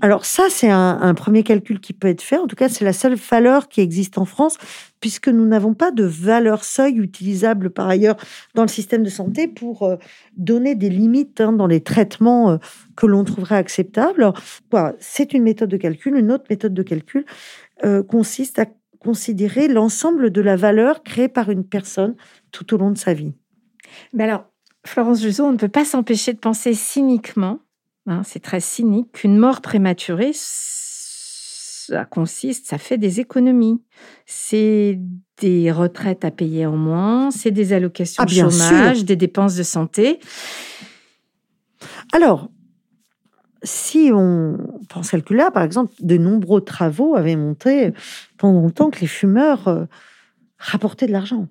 Alors 0.00 0.24
ça, 0.24 0.44
c'est 0.48 0.70
un, 0.70 1.14
premier 1.14 1.42
calcul 1.42 1.80
qui 1.80 1.92
peut 1.92 2.08
être 2.08 2.22
fait. 2.22 2.38
En 2.38 2.46
tout 2.46 2.56
cas, 2.56 2.68
c'est 2.68 2.84
la 2.84 2.92
seule 2.92 3.14
valeur 3.14 3.68
qui 3.68 3.80
existe 3.80 4.18
en 4.18 4.24
France, 4.24 4.56
puisque 5.00 5.28
nous 5.28 5.46
n'avons 5.46 5.74
pas 5.74 5.90
de 5.90 6.04
valeur 6.04 6.64
seuil 6.64 6.98
utilisable 6.98 7.70
par 7.70 7.88
ailleurs 7.88 8.16
dans 8.54 8.62
le 8.62 8.68
système 8.68 9.02
de 9.02 9.10
santé 9.10 9.48
pour 9.48 9.82
euh, 9.82 9.96
donner 10.36 10.74
des 10.74 10.88
limites 10.88 11.40
hein, 11.40 11.52
dans 11.52 11.66
les 11.66 11.80
traitements 11.80 12.50
euh, 12.50 12.56
que 12.96 13.06
l'on 13.06 13.24
trouverait 13.24 13.56
acceptables. 13.56 14.32
c'est 14.98 15.34
une 15.34 15.42
méthode 15.42 15.70
de 15.70 15.76
calcul. 15.76 16.16
Une 16.16 16.32
autre 16.32 16.44
méthode 16.50 16.74
de 16.74 16.82
calcul 16.82 17.24
euh, 17.84 18.02
consiste 18.02 18.58
à 18.58 18.66
considérer 18.98 19.66
l'ensemble 19.68 20.30
de 20.30 20.40
la 20.40 20.56
valeur 20.56 21.02
créée 21.02 21.28
par 21.28 21.50
une 21.50 21.64
personne 21.64 22.14
tout 22.52 22.72
au 22.74 22.78
long 22.78 22.90
de 22.90 22.98
sa 22.98 23.14
vie. 23.14 23.34
Mais 24.12 24.24
alors, 24.24 24.51
Florence 24.84 25.20
Juzo, 25.22 25.44
on 25.44 25.52
ne 25.52 25.56
peut 25.56 25.68
pas 25.68 25.84
s'empêcher 25.84 26.32
de 26.32 26.38
penser 26.38 26.74
cyniquement, 26.74 27.60
hein, 28.06 28.22
c'est 28.24 28.40
très 28.40 28.60
cynique, 28.60 29.12
qu'une 29.12 29.38
mort 29.38 29.60
prématurée, 29.60 30.32
ça 30.34 32.04
consiste, 32.04 32.66
ça 32.66 32.78
fait 32.78 32.98
des 32.98 33.20
économies. 33.20 33.82
C'est 34.26 34.98
des 35.40 35.72
retraites 35.72 36.24
à 36.24 36.30
payer 36.30 36.66
en 36.66 36.76
moins, 36.76 37.30
c'est 37.30 37.50
des 37.50 37.72
allocations 37.72 38.22
ah, 38.22 38.26
de 38.26 38.30
chômage, 38.30 39.04
des 39.04 39.16
dépenses 39.16 39.56
de 39.56 39.62
santé. 39.62 40.20
Alors, 42.12 42.50
si 43.62 44.10
on 44.12 44.56
pense 44.88 45.10
calculer, 45.10 45.48
par 45.52 45.62
exemple, 45.62 45.92
de 46.00 46.16
nombreux 46.16 46.60
travaux 46.60 47.14
avaient 47.14 47.36
montré 47.36 47.92
pendant 48.38 48.60
longtemps 48.60 48.90
que 48.90 49.00
les 49.00 49.06
fumeurs 49.06 49.68
euh, 49.68 49.84
rapportaient 50.58 51.06
de 51.06 51.12
l'argent 51.12 51.48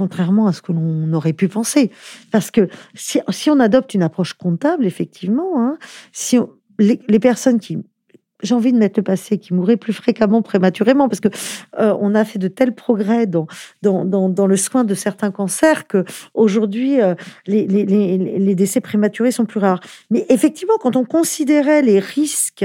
contrairement 0.00 0.46
à 0.46 0.54
ce 0.54 0.62
que 0.62 0.72
l'on 0.72 1.12
aurait 1.12 1.34
pu 1.34 1.46
penser. 1.46 1.90
Parce 2.30 2.50
que 2.50 2.70
si, 2.94 3.50
on 3.50 3.60
adopte 3.60 3.92
une 3.92 4.02
approche 4.02 4.32
comptable, 4.32 4.86
effectivement, 4.86 5.60
hein, 5.60 5.76
si 6.10 6.38
les, 6.78 7.18
personnes 7.18 7.60
qui 7.60 7.76
j'ai 8.42 8.54
envie 8.54 8.72
de 8.72 8.78
mettre 8.78 8.98
le 8.98 9.02
passé, 9.02 9.36
qui 9.36 9.52
mouraient 9.52 9.76
plus 9.76 9.92
fréquemment 9.92 10.40
prématurément, 10.40 11.10
parce 11.10 11.20
que 11.20 11.28
euh, 11.78 11.94
on 12.00 12.14
a 12.14 12.24
fait 12.24 12.38
de 12.38 12.48
tels 12.48 12.74
progrès 12.74 13.26
dans, 13.26 13.46
dans, 13.82 14.06
dans, 14.06 14.46
le 14.46 14.56
soin 14.56 14.84
de 14.84 14.94
certains 14.94 15.30
cancers 15.30 15.86
que 15.86 16.06
aujourd'hui 16.32 17.02
euh, 17.02 17.14
les, 17.46 17.66
les, 17.66 18.54
décès 18.54 18.80
prématurés 18.80 19.32
sont 19.32 19.44
plus 19.44 19.60
rares. 19.60 19.80
Mais 20.08 20.24
effectivement, 20.30 20.78
quand 20.80 20.96
on 20.96 21.04
considérait 21.04 21.82
les 21.82 21.98
risques 21.98 22.64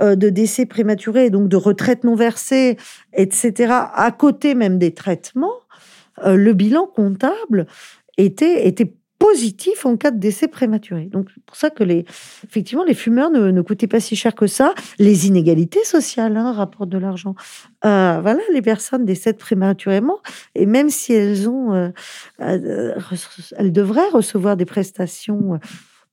euh, 0.00 0.16
de 0.16 0.30
décès 0.30 0.64
prématurés, 0.64 1.28
donc 1.28 1.48
de 1.48 1.56
retraite 1.56 2.04
non 2.04 2.14
versée, 2.14 2.78
etc., 3.12 3.74
à 3.92 4.10
côté 4.12 4.54
même 4.54 4.78
des 4.78 4.94
traitements, 4.94 5.52
euh, 6.24 6.36
le 6.36 6.52
bilan 6.52 6.86
comptable 6.86 7.66
était, 8.16 8.66
était 8.66 8.94
positif 9.20 9.84
en 9.84 9.96
cas 9.96 10.10
de 10.10 10.18
décès 10.18 10.48
prématuré. 10.48 11.04
Donc, 11.04 11.28
c'est 11.34 11.44
pour 11.44 11.54
ça 11.54 11.68
que 11.70 11.84
les, 11.84 12.06
effectivement, 12.44 12.84
les 12.84 12.94
fumeurs 12.94 13.30
ne, 13.30 13.60
coûtaient 13.60 13.86
pas 13.86 14.00
si 14.00 14.16
cher 14.16 14.34
que 14.34 14.46
ça. 14.46 14.74
Les 14.98 15.26
inégalités 15.26 15.84
sociales 15.84 16.36
hein, 16.36 16.52
rapportent 16.52 16.88
de 16.88 16.98
l'argent. 16.98 17.34
Euh, 17.84 18.18
voilà, 18.22 18.40
les 18.52 18.62
personnes 18.62 19.04
décèdent 19.04 19.36
prématurément 19.36 20.20
et 20.54 20.64
même 20.64 20.88
si 20.88 21.12
elles 21.12 21.48
ont, 21.48 21.74
euh, 21.74 21.90
elles 22.38 23.72
devraient 23.72 24.08
recevoir 24.08 24.56
des 24.56 24.64
prestations 24.64 25.60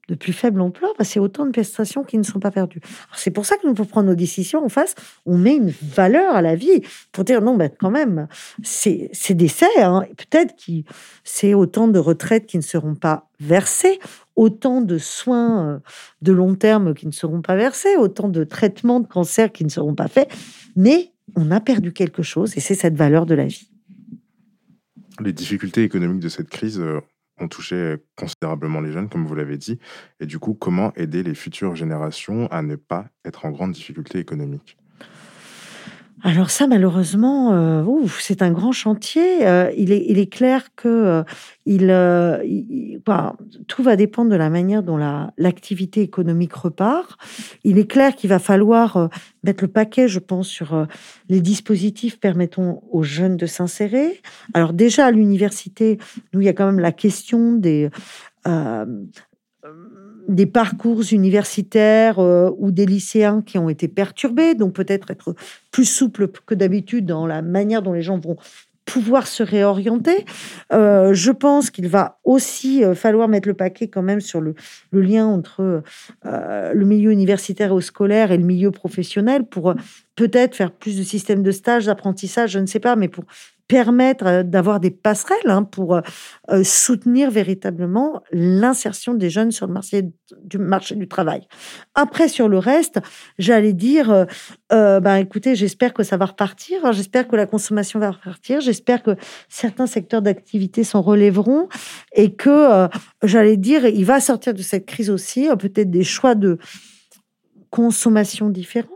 de 0.08 0.16
plus 0.16 0.34
faible 0.34 0.62
emploi, 0.62 0.94
parce 0.98 1.10
c'est 1.10 1.20
autant 1.20 1.46
de 1.46 1.52
prestations 1.52 2.04
qui 2.04 2.18
ne 2.18 2.24
sont 2.24 2.40
pas 2.40 2.52
perdues. 2.52 2.82
C'est 3.16 3.32
pour 3.32 3.46
ça 3.46 3.58
que 3.58 3.68
nous, 3.68 3.74
pour 3.74 3.88
prendre 3.88 4.08
nos 4.08 4.16
décisions 4.16 4.64
en 4.64 4.70
face, 4.70 4.96
on 5.26 5.38
met 5.38 5.56
une 5.56 5.70
valeur 5.70 6.36
à 6.36 6.42
la 6.42 6.56
vie 6.56 6.82
pour 7.12 7.24
dire 7.24 7.42
non, 7.42 7.56
mais 7.56 7.74
quand 7.78 7.92
même, 7.92 8.28
c'est 8.64 9.10
décès. 9.32 9.66
Hein, 9.78 10.06
Peut-être 10.18 10.56
que 10.56 10.72
c'est 11.24 11.54
autant 11.54 11.88
de 11.88 12.00
retraites 12.00 12.46
qui 12.46 12.58
ne 12.58 12.64
seront 12.64 12.96
pas 12.96 13.30
versées, 13.40 14.00
autant 14.36 14.82
de 14.82 14.98
soins 14.98 15.68
euh, 15.68 15.80
de 16.22 16.32
long 16.32 16.56
terme 16.56 16.94
qui 16.94 17.08
ne 17.08 17.12
seront 17.12 17.42
pas 17.42 17.56
versés, 17.56 17.96
autant 17.98 18.30
de 18.30 18.44
traitements 18.44 19.00
de 19.00 19.08
cancer 19.08 19.52
qui 19.52 19.64
ne 19.64 19.70
seront 19.70 19.96
pas 19.96 20.08
faits, 20.08 20.30
mais 20.76 21.12
on 21.36 21.52
a 21.52 21.60
perdu 21.60 21.92
quelque 21.92 22.24
chose 22.24 22.56
et 22.58 22.60
c'est 22.60 22.76
cette 22.76 22.96
valeur 22.96 23.26
de 23.26 23.36
la 23.36 23.46
vie. 23.46 23.70
Les 25.20 25.34
difficultés 25.34 25.84
économiques 25.84 26.22
de 26.22 26.30
cette 26.30 26.50
crise 26.50 26.82
euh, 27.40 27.44
ont 27.44 27.48
touché 27.48 27.96
considérablement 28.16 28.82
les 28.82 28.92
jeunes, 28.92 29.10
comme 29.10 29.26
vous 29.26 29.36
l'avez 29.36 29.58
dit. 29.58 29.80
Et 30.20 30.26
du 30.26 30.40
coup, 30.40 30.54
comment 30.54 30.94
aider 30.96 31.24
les 31.24 31.36
futures 31.36 31.76
générations 31.76 32.48
à 32.48 32.62
ne 32.62 32.76
pas 32.76 33.08
être 33.26 33.46
en 33.46 33.52
grande 33.52 33.72
difficulté 33.72 34.20
économique? 34.20 34.78
Alors 36.24 36.50
ça, 36.50 36.66
malheureusement, 36.66 37.54
euh, 37.54 37.84
c'est 38.20 38.42
un 38.42 38.52
grand 38.52 38.72
chantier. 38.72 39.46
Euh, 39.48 39.72
il, 39.78 39.92
est, 39.92 40.32
clair 40.32 40.70
que 40.76 41.24
euh, 41.68 42.38
tout 43.68 43.84
va 43.84 43.96
dépendre 43.96 44.32
de 44.32 44.36
la 44.36 44.50
manière 44.50 44.82
dont 44.82 44.98
l'activité 45.38 46.02
économique 46.02 46.54
repart. 46.54 47.20
Il 47.64 47.78
est 47.78 47.86
clair 47.86 48.16
qu'il 48.16 48.32
va 48.32 48.40
falloir 48.40 49.10
mettre 49.44 49.64
le 49.64 49.68
paquet, 49.68 50.08
je 50.08 50.18
pense, 50.18 50.48
sur 50.48 50.88
les 51.30 51.40
dispositifs 51.40 52.20
permettant 52.20 52.82
aux 52.92 53.04
jeunes 53.04 53.38
de 53.38 53.46
s'insérer. 53.46 54.20
Alors 54.56 54.74
déjà, 54.74 55.06
à 55.06 55.12
l'université, 55.12 56.00
nous, 56.34 56.42
il 56.42 56.46
y 56.46 56.50
a 56.50 56.54
quand 56.54 56.66
même 56.66 56.80
la 56.80 56.92
question 56.92 57.54
des 57.54 57.90
des 60.28 60.46
parcours 60.46 61.02
universitaires 61.12 62.20
euh, 62.20 62.52
ou 62.58 62.72
des 62.72 62.86
lycéens 62.86 63.42
qui 63.42 63.58
ont 63.58 63.70
été 63.70 63.88
perturbés, 63.88 64.56
donc 64.56 64.74
peut-être 64.74 65.12
être 65.12 65.36
plus 65.72 65.86
souple 65.86 66.28
que 66.46 66.56
d'habitude 66.56 67.06
dans 67.06 67.26
la 67.26 67.42
manière 67.42 67.82
dont 67.82 67.94
les 67.94 68.02
gens 68.02 68.20
vont 68.20 68.38
pouvoir 68.86 69.28
se 69.28 69.44
réorienter. 69.44 70.26
Euh, 70.72 71.14
je 71.14 71.32
pense 71.32 71.70
qu'il 71.70 71.90
va 71.90 72.20
aussi 72.24 72.86
euh, 72.86 72.96
falloir 72.96 73.28
mettre 73.28 73.48
le 73.48 73.54
paquet 73.54 73.90
quand 73.90 74.02
même 74.02 74.22
sur 74.22 74.40
le, 74.40 74.56
lien 74.94 75.26
entre 75.26 75.84
le 76.24 76.86
milieu 76.86 77.12
universitaire 77.12 77.78
et 77.78 77.82
scolaire 77.82 78.32
et 78.32 78.38
le 78.38 78.46
milieu 78.46 78.72
professionnel 78.72 79.44
pour 79.44 79.74
peut-être 80.16 80.56
faire 80.56 80.72
plus 80.72 80.98
de 80.98 81.04
systèmes 81.04 81.44
de 81.44 81.52
stage, 81.52 81.86
d'apprentissage, 81.86 82.52
je 82.52 82.60
ne 82.60 82.66
sais 82.66 82.80
pas, 82.80 82.96
mais 82.96 83.10
pour 83.10 83.26
permettre 83.68 84.44
d'avoir 84.44 84.80
des 84.80 84.92
passerelles 84.92 85.50
hein, 85.50 85.64
pour 85.64 86.00
soutenir 86.64 87.30
véritablement 87.32 88.22
l'insertion 88.32 89.14
des 89.14 89.30
jeunes 89.30 89.52
sur 89.52 89.68
le 89.68 89.74
marché 89.74 90.10
du, 90.44 90.58
marché 90.58 90.96
du 90.96 91.08
travail. 91.08 91.48
Après, 91.96 92.28
sur 92.28 92.48
le 92.48 92.58
reste, 92.58 93.00
j'allais 93.38 93.74
dire, 93.74 94.26
ben, 94.70 95.16
écoutez, 95.16 95.56
j'espère 95.56 95.94
que 95.94 96.04
ça 96.04 96.18
va 96.18 96.26
repartir, 96.26 96.92
j'espère 96.94 97.28
que 97.28 97.36
la 97.36 97.46
consommation 97.46 98.00
va 98.00 98.12
repartir, 98.12 98.62
j'espère 98.62 99.04
que 99.04 99.16
certains 99.50 99.88
secteurs 99.88 100.22
d'activité 100.22 100.84
s'en 100.84 101.02
relèveront 101.02 101.68
et 102.14 102.34
que, 102.34 102.88
j'allais 103.24 103.58
dire, 103.58 103.86
il 103.86 104.06
va 104.06 104.20
sortir 104.20 104.54
de 104.54 104.62
cette 104.62 104.86
crise 104.86 105.10
aussi, 105.10 105.48
peut-être 105.60 105.92
des 105.92 106.04
choix 106.04 106.36
de 106.36 106.58
consommation 107.70 108.50
différents. 108.50 108.90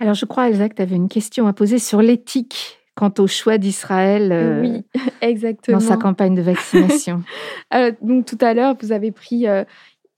Alors, 0.00 0.14
je 0.14 0.24
crois, 0.24 0.48
Elsa, 0.48 0.68
que 0.68 0.74
tu 0.74 0.82
avais 0.82 0.96
une 0.96 1.08
question 1.08 1.46
à 1.46 1.52
poser 1.52 1.78
sur 1.78 2.02
l'éthique 2.02 2.81
quant 2.94 3.12
au 3.18 3.26
choix 3.26 3.58
d'Israël 3.58 4.60
oui, 4.62 4.84
exactement. 5.20 5.78
dans 5.78 5.84
sa 5.84 5.96
campagne 5.96 6.34
de 6.34 6.42
vaccination. 6.42 7.22
donc, 8.02 8.26
tout 8.26 8.38
à 8.40 8.54
l'heure, 8.54 8.76
vous 8.80 8.92
avez 8.92 9.12
pris 9.12 9.46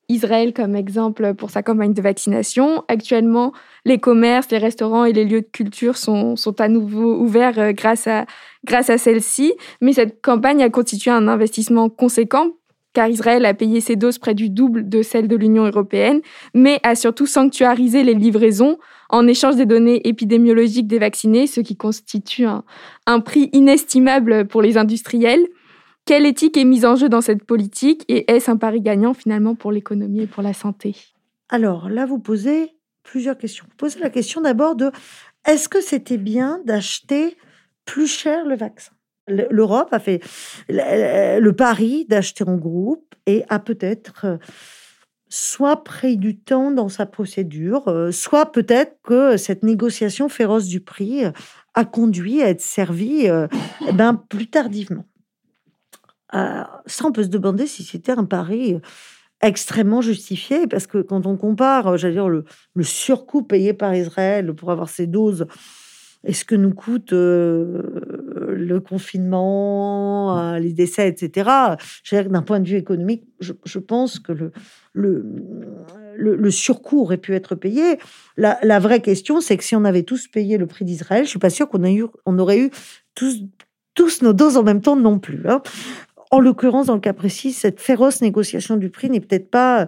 Israël 0.09 0.53
comme 0.53 0.77
exemple 0.77 1.35
pour 1.35 1.51
sa 1.51 1.63
campagne 1.63 1.95
de 1.95 2.03
vaccination. 2.03 2.85
Actuellement, 2.89 3.53
les 3.85 3.99
commerces, 3.99 4.51
les 4.51 4.59
restaurants 4.59 5.05
et 5.05 5.13
les 5.13 5.25
lieux 5.25 5.41
de 5.41 5.51
culture 5.51 5.97
sont, 5.97 6.37
sont 6.37 6.61
à 6.61 6.69
nouveau 6.69 7.17
ouverts 7.17 7.73
grâce 7.73 8.07
à, 8.07 8.27
grâce 8.65 8.91
à 8.91 8.99
celle-ci. 8.99 9.55
Mais 9.81 9.93
cette 9.93 10.21
campagne 10.21 10.63
a 10.63 10.71
constitué 10.71 11.11
un 11.11 11.29
investissement 11.29 11.89
conséquent 11.89 12.51
car 12.95 13.09
Israël 13.09 13.45
a 13.45 13.53
payé 13.53 13.81
ses 13.81 13.97
doses 13.97 14.19
près 14.19 14.35
du 14.35 14.49
double 14.49 14.89
de 14.89 15.03
celles 15.03 15.29
de 15.29 15.37
l'Union 15.37 15.67
européenne, 15.67 16.21
mais 16.55 16.81
a 16.85 16.95
surtout 16.95 17.27
sanctuarisé 17.27 18.05
les 18.05 18.15
livraisons 18.15 18.79
en 19.15 19.29
échange 19.29 19.55
des 19.55 19.65
données 19.65 20.07
épidémiologiques 20.09 20.89
des 20.89 20.99
vaccinés, 20.99 21.47
ce 21.47 21.61
qui 21.61 21.77
constitue 21.77 22.47
un, 22.47 23.21
prix 23.21 23.49
inestimable 23.53 24.49
pour 24.49 24.61
les 24.61 24.77
industriels. 24.77 25.47
Quelle 26.05 26.27
éthique 26.27 26.57
est 26.57 26.65
mise 26.65 26.85
en 26.85 26.97
jeu 26.97 27.09
dans 27.09 27.21
cette 27.21 27.45
politique 27.45 28.05
et 28.09 28.29
est-ce 28.31 28.51
un 28.51 28.57
pari 28.57 28.81
gagnant 28.81 29.15
finalement 29.15 29.55
pour 29.55 29.71
l'économie 29.71 30.23
et 30.23 30.27
pour 30.27 30.43
la 30.43 30.53
santé? 30.53 30.97
Alors 31.49 31.89
là, 31.89 32.07
vous 32.07 32.19
posez 32.19 32.73
plusieurs 33.05 33.39
questions. 33.39 33.65
Vous 33.69 33.77
posez 33.77 34.01
la 34.01 34.11
question 34.11 34.41
d'abord 34.41 34.75
de 34.75 34.91
est-ce 35.47 35.69
que 35.69 35.81
c'était 35.81 36.19
bien 36.19 36.61
d'acheter 36.65 37.37
plus 37.85 38.09
cher 38.09 38.45
le 38.45 38.57
vaccin? 38.57 38.93
L'Europe 39.29 39.89
a 39.93 40.01
fait 40.01 40.21
le 40.69 41.51
pari 41.53 42.05
d'acheter 42.09 42.43
en 42.43 42.57
groupe 42.57 43.15
et 43.27 43.45
a 43.49 43.61
peut-être 43.61 44.39
soit 45.35 45.83
pris 45.83 46.17
du 46.17 46.39
temps 46.39 46.71
dans 46.71 46.89
sa 46.89 47.07
procédure, 47.07 47.89
euh, 47.89 48.13
soit 48.13 48.53
peut-être 48.53 48.99
que 49.03 49.37
cette 49.37 49.65
négociation 49.65 50.29
féroce 50.29 50.67
du 50.67 50.79
prix 50.79 51.25
euh, 51.25 51.33
a 51.75 51.85
conduit 51.85 52.41
à 52.41 52.51
être 52.51 52.61
servie 52.61 53.29
euh, 53.29 53.49
eh 53.89 53.93
ben, 53.93 54.15
plus 54.15 54.47
tardivement. 54.47 55.07
ça, 56.33 57.05
on 57.05 57.11
peut 57.11 57.25
se 57.25 57.29
demander 57.29 57.67
si 57.67 57.83
c'était 57.83 58.13
un 58.13 58.25
pari 58.25 58.79
extrêmement 59.41 60.03
justifié, 60.03 60.69
parce 60.69 60.87
que 60.87 60.99
quand 60.99 61.27
on 61.27 61.37
compare, 61.37 61.97
j'allais 61.97 62.15
dire, 62.15 62.29
le, 62.29 62.45
le 62.75 62.85
surcoût 62.85 63.43
payé 63.43 63.73
par 63.73 63.93
Israël 63.93 64.55
pour 64.55 64.71
avoir 64.71 64.89
ces 64.89 65.09
doses 65.09 65.47
et 66.23 66.33
ce 66.33 66.45
que 66.45 66.55
nous 66.55 66.73
coûte 66.73 67.13
le 68.35 68.81
confinement, 68.81 70.57
les 70.57 70.73
décès, 70.73 71.09
etc. 71.09 71.51
D'un 72.13 72.43
point 72.43 72.61
de 72.61 72.69
vue 72.69 72.77
économique, 72.77 73.25
je, 73.41 73.79
pense 73.79 74.19
que 74.19 74.51
le, 74.93 76.51
surcoût 76.51 77.01
aurait 77.01 77.19
pu 77.19 77.35
être 77.35 77.55
payé. 77.55 77.99
La, 78.37 78.79
vraie 78.79 79.01
question, 79.01 79.41
c'est 79.41 79.57
que 79.57 79.65
si 79.65 79.77
on 79.77 79.85
avait 79.85 80.03
tous 80.03 80.29
payé 80.29 80.59
le 80.59 80.67
prix 80.67 80.85
d'Israël, 80.85 81.25
je 81.25 81.31
suis 81.31 81.39
pas 81.39 81.51
sûre 81.51 81.69
qu'on 81.69 81.83
on 82.27 82.39
aurait 82.39 82.59
eu 82.59 82.71
tous, 83.15 83.43
tous 83.95 84.23
nos 84.23 84.33
doses 84.33 84.57
en 84.57 84.63
même 84.63 84.81
temps 84.81 84.97
non 84.97 85.19
plus. 85.19 85.43
Hein. 85.49 85.63
En 86.31 86.41
l'occurrence, 86.41 86.87
dans 86.87 86.95
le 86.95 87.01
cas 87.01 87.13
précis, 87.13 87.53
cette 87.53 87.81
féroce 87.81 88.21
négociation 88.21 88.77
du 88.77 88.91
prix 88.91 89.09
n'est 89.09 89.21
peut-être 89.21 89.51
pas 89.51 89.87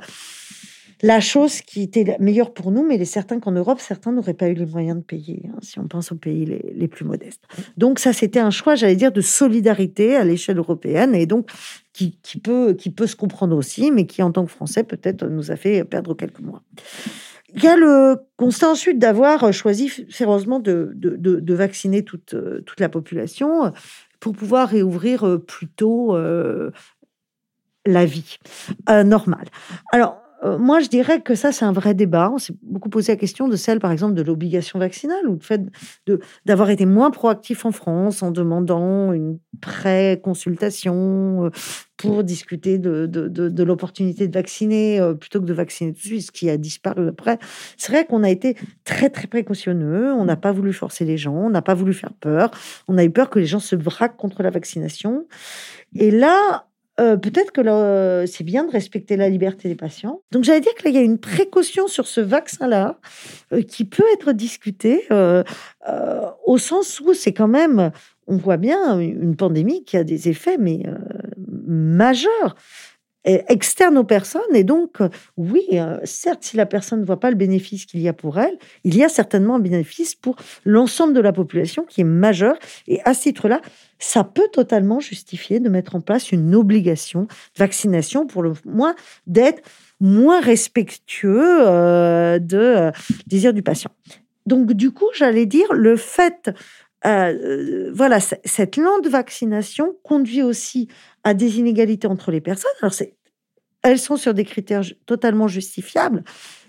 la 1.02 1.20
chose 1.20 1.61
qui 1.61 1.82
était 1.82 2.16
meilleure 2.20 2.54
pour 2.54 2.70
nous, 2.70 2.87
mais 2.87 2.94
il 2.94 3.02
est 3.02 3.04
certain 3.04 3.38
qu'en 3.38 3.52
Europe, 3.52 3.80
certains 3.80 4.12
n'auraient 4.12 4.35
pas 4.35 4.48
eu 4.48 4.54
les 4.54 4.64
moyens 4.64 4.96
de 4.96 5.02
payer, 5.02 5.42
hein, 5.52 5.59
si 5.61 5.78
on 5.78 5.87
pense 5.87 6.11
aux 6.12 6.16
pays 6.16 6.46
les, 6.46 6.88
plus 6.88 7.04
modestes. 7.04 7.42
Donc 7.76 7.98
ça, 7.98 8.12
c'était 8.12 8.38
un 8.38 8.50
choix, 8.50 8.76
j'allais 8.76 8.96
dire, 8.96 9.12
de 9.12 9.20
solidarité 9.20 10.16
à 10.16 10.24
l'échelle 10.24 10.59
européenne, 10.59 11.14
et 11.14 11.26
donc 11.26 11.50
qui, 11.92 12.18
peut, 12.42 12.74
qui 12.74 12.90
peut 12.90 13.06
se 13.06 13.16
comprendre 13.16 13.56
aussi, 13.56 13.90
mais 13.90 14.06
qui, 14.06 14.22
en 14.22 14.30
tant 14.32 14.44
que 14.44 14.50
Français, 14.50 14.85
peut-être 14.85 15.26
nous 15.26 15.50
a 15.50 15.56
fait 15.56 15.85
perdre 15.85 16.14
quelques 16.14 16.40
mois. 16.40 16.62
Il 17.54 17.62
y 17.62 17.68
a 17.68 17.76
le 17.76 18.16
constat 18.37 18.70
ensuite 18.70 18.98
d'avoir 18.98 19.52
choisi 19.52 19.88
férocement 19.88 20.61
de, 20.61 21.54
vacciner 21.54 22.04
toute, 22.04 22.35
la 22.78 22.88
population 22.88 23.72
pour 24.20 24.35
pouvoir 24.35 24.68
réouvrir 24.68 25.40
plus 25.46 25.68
tôt 25.68 26.16
euh, 26.16 26.70
la 27.87 28.04
vie 28.04 28.38
euh, 28.90 29.04
normale. 29.04 29.46
Alors, 29.92 30.25
euh, 30.44 30.59
moi, 30.59 30.81
je 30.81 30.88
dirais 30.88 31.20
que 31.20 31.35
ça, 31.35 31.51
c'est 31.51 31.64
un 31.64 31.72
vrai 31.72 31.94
débat. 31.94 32.31
On 32.31 32.38
s'est 32.38 32.55
beaucoup 32.62 32.90
posé 32.90 33.12
la 33.12 33.16
question 33.16 33.49
de 33.49 33.57
celle, 33.57 33.81
par 33.81 33.90
exemple, 33.90 34.14
de 34.14 34.22
l'obligation 34.22 34.79
vaccinale 34.79 35.27
ou 35.29 35.35
le 35.35 35.40
fait 35.40 35.62
d'avoir 36.44 36.70
été 36.70 36.85
moins 36.85 37.11
proactif 37.11 37.64
en 37.64 37.72
France 37.72 38.22
en 38.22 38.31
demandant 38.31 39.12
une 39.12 39.38
pré-consultation 39.61 41.46
euh, 41.46 41.51
pour 41.96 42.22
discuter 42.22 42.79
de, 42.79 43.62
l'opportunité 43.62 44.29
de 44.29 44.35
vacciner 44.35 45.01
euh, 45.01 45.14
plutôt 45.14 45.40
que 45.40 45.46
de 45.46 45.55
vacciner 45.55 45.92
tout 45.92 46.01
de 46.01 46.05
suite, 46.05 46.22
ce 46.22 46.33
qui 46.33 46.51
a 46.51 46.59
disparu 46.59 47.09
après. 47.09 47.38
C'est 47.79 47.92
vrai 47.92 48.05
qu'on 48.05 48.22
a 48.22 48.29
été 48.29 48.57
très, 48.85 49.09
très 49.09 49.29
précautionneux. 49.29 50.12
On 50.12 50.27
n'a 50.27 50.37
pas 50.37 50.53
voulu 50.53 50.75
forcer 50.75 51.07
les 51.07 51.16
gens, 51.16 51.35
on 51.35 51.51
n'a 51.51 51.62
pas 51.62 51.75
voulu 51.75 51.94
faire 51.94 52.12
peur. 52.12 52.51
On 52.88 52.99
a 52.99 53.05
eu 53.05 53.11
peur 53.11 53.31
que 53.31 53.38
les 53.38 53.46
gens 53.46 53.61
se 53.61 53.75
braquent 53.75 54.18
contre 54.18 54.42
la 54.42 54.51
vaccination. 54.51 55.27
Et 55.94 56.11
là, 56.11 56.65
euh, 56.98 57.16
peut-être 57.16 57.52
que 57.52 58.24
c'est 58.26 58.44
bien 58.44 58.64
de 58.64 58.70
respecter 58.70 59.16
la 59.16 59.28
liberté 59.28 59.68
des 59.68 59.74
patients. 59.74 60.22
Donc 60.32 60.44
j'allais 60.44 60.61
dire 60.61 60.74
qu'il 60.74 60.94
y 60.94 60.98
a 60.98 61.02
une 61.02 61.18
précaution 61.18 61.88
sur 61.88 62.06
ce 62.06 62.20
vaccin-là 62.20 62.98
euh, 63.52 63.62
qui 63.62 63.85
peut 63.85 64.04
être 64.14 64.32
discutée 64.32 65.04
euh, 65.11 65.42
au 66.46 66.59
sens 66.59 67.00
où 67.00 67.12
c'est 67.12 67.32
quand 67.32 67.48
même, 67.48 67.90
on 68.26 68.37
voit 68.37 68.56
bien, 68.56 68.98
une 68.98 69.37
pandémie 69.37 69.85
qui 69.85 69.96
a 69.96 70.04
des 70.04 70.28
effets 70.28 70.56
mais 70.59 70.82
majeurs 71.66 72.56
externe 73.24 73.98
aux 73.98 74.04
personnes. 74.04 74.54
Et 74.54 74.62
donc, 74.62 74.98
oui, 75.37 75.64
certes, 76.04 76.44
si 76.44 76.56
la 76.56 76.64
personne 76.64 77.00
ne 77.00 77.04
voit 77.04 77.18
pas 77.18 77.30
le 77.30 77.37
bénéfice 77.37 77.85
qu'il 77.85 78.00
y 78.00 78.09
a 78.09 78.12
pour 78.12 78.38
elle, 78.38 78.56
il 78.85 78.96
y 78.96 79.02
a 79.02 79.09
certainement 79.09 79.56
un 79.56 79.59
bénéfice 79.59 80.14
pour 80.14 80.37
l'ensemble 80.64 81.12
de 81.12 81.20
la 81.20 81.32
population 81.32 81.85
qui 81.85 82.02
est 82.02 82.04
majeur. 82.04 82.56
Et 82.87 83.00
à 83.04 83.14
ce 83.14 83.22
titre-là, 83.22 83.61
ça 83.98 84.24
peut 84.24 84.48
totalement 84.52 85.00
justifier 85.00 85.61
de 85.61 85.68
mettre 85.68 85.96
en 85.96 86.00
place 86.00 86.32
une 86.32 86.54
obligation 86.54 87.22
de 87.22 87.59
vaccination 87.59 88.26
pour 88.26 88.42
le 88.42 88.52
moins 88.64 88.94
d'être 89.26 89.62
moins 90.00 90.40
respectueux 90.40 91.66
euh, 91.66 92.38
de 92.38 92.59
euh, 92.59 92.90
désir 93.26 93.54
du 93.54 93.62
patient. 93.62 93.90
Donc, 94.44 94.72
du 94.72 94.90
coup, 94.90 95.09
j'allais 95.14 95.46
dire, 95.46 95.72
le 95.72 95.96
fait 95.96 96.50
voilà, 97.92 98.18
cette 98.18 98.76
lente 98.76 99.06
vaccination 99.06 99.94
conduit 100.02 100.42
aussi 100.42 100.88
à 101.22 101.35
des 101.35 101.61
inégalités 101.61 102.09
entre 102.09 102.32
les 102.32 102.40
personnes. 102.40 102.72
Alors, 102.82 102.94
elles 103.82 103.98
sont 104.00 104.16
sur 104.16 104.35
des 104.35 104.44
critères 104.44 104.82
totalement 105.06 105.46
justifiables, 105.46 106.24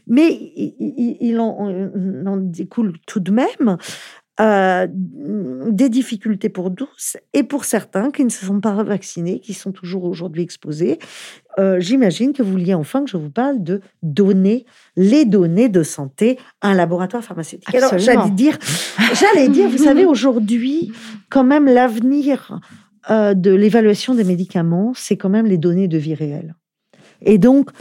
mais 0.05 0.53
il, 0.55 1.39
en, 1.39 2.37
découle 2.37 2.93
tout 3.07 3.19
de 3.19 3.31
même 3.31 3.77
euh, 4.39 4.85
des 4.91 5.89
difficultés 5.89 6.49
pour 6.49 6.73
tous 6.73 7.17
et 7.33 7.41
pour 7.41 7.65
certains 7.65 8.11
qui 8.11 8.23
ne 8.23 8.29
se 8.29 8.45
sont 8.45 8.59
pas 8.59 8.83
vaccinés, 8.83 9.39
qui 9.39 9.53
sont 9.55 9.71
toujours 9.71 10.03
aujourd'hui 10.03 10.43
exposés. 10.43 10.99
Euh, 11.57 11.79
j'imagine 11.79 12.33
que 12.33 12.43
vous 12.43 12.51
vouliez 12.51 12.75
enfin 12.75 13.03
que 13.03 13.09
je 13.09 13.17
vous 13.17 13.31
parle 13.31 13.63
de 13.63 13.81
donner 14.03 14.65
les 14.95 15.25
données 15.25 15.69
de 15.69 15.81
santé 15.81 16.37
à 16.61 16.69
un 16.69 16.73
laboratoire 16.75 17.23
pharmaceutique. 17.23 17.73
Alors, 17.73 17.97
j'allais 17.97 18.29
dire, 18.29 18.59
j'allais 19.13 19.49
dire, 19.49 19.69
vous 19.69 19.79
savez, 19.79 20.05
aujourd'hui, 20.05 20.91
quand 21.29 21.43
même, 21.43 21.65
l'avenir 21.65 22.59
euh, 23.09 23.33
de 23.33 23.51
l'évaluation 23.51 24.13
des 24.13 24.23
médicaments, 24.23 24.91
c'est 24.95 25.17
quand 25.17 25.29
même 25.29 25.47
les 25.47 25.57
données 25.57 25.87
de 25.87 25.97
vie 25.97 26.13
réelle. 26.13 26.53
Et 27.21 27.39
donc, 27.39 27.71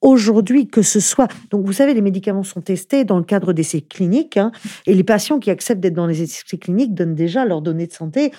aujourd'hui, 0.00 0.68
que 0.68 0.82
ce 0.82 1.00
soit. 1.00 1.28
Donc, 1.50 1.64
vous 1.64 1.72
savez, 1.72 1.94
les 1.94 2.00
médicaments 2.00 2.42
sont 2.42 2.60
testés 2.60 3.04
dans 3.04 3.18
le 3.18 3.24
cadre 3.24 3.52
d'essais 3.52 3.80
cliniques, 3.80 4.36
hein, 4.36 4.52
et 4.86 4.94
les 4.94 5.04
patients 5.04 5.38
qui 5.38 5.50
acceptent 5.50 5.80
d'être 5.80 5.94
dans 5.94 6.06
les 6.06 6.22
essais 6.22 6.58
cliniques 6.58 6.94
donnent 6.94 7.14
déjà 7.14 7.44
leurs 7.44 7.62
données 7.62 7.86
de 7.86 7.92
santé 7.92 8.32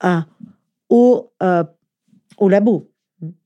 à, 0.00 0.26
au, 0.88 1.32
euh, 1.42 1.64
au 2.38 2.48
labo. 2.48 2.90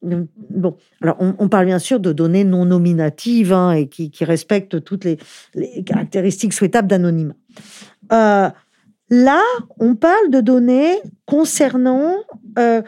Bon, 0.02 0.76
alors 1.02 1.16
on, 1.20 1.48
parle 1.48 1.66
bien 1.66 1.78
sûr 1.78 2.00
de 2.00 2.12
données 2.12 2.42
non 2.42 2.64
nominatives 2.64 3.52
hein, 3.52 3.70
et 3.72 3.88
qui, 3.88 4.10
respectent 4.24 4.82
toutes 4.82 5.04
les, 5.04 5.18
caractéristiques 5.84 6.52
souhaitables 6.52 6.88
d'anonymat. 6.88 7.36
Euh, 8.12 8.48
Là, 9.10 9.42
on 9.78 9.94
parle 9.94 10.30
de 10.30 10.40
données 10.40 11.00
concernant 11.24 12.14
euh, 12.58 12.82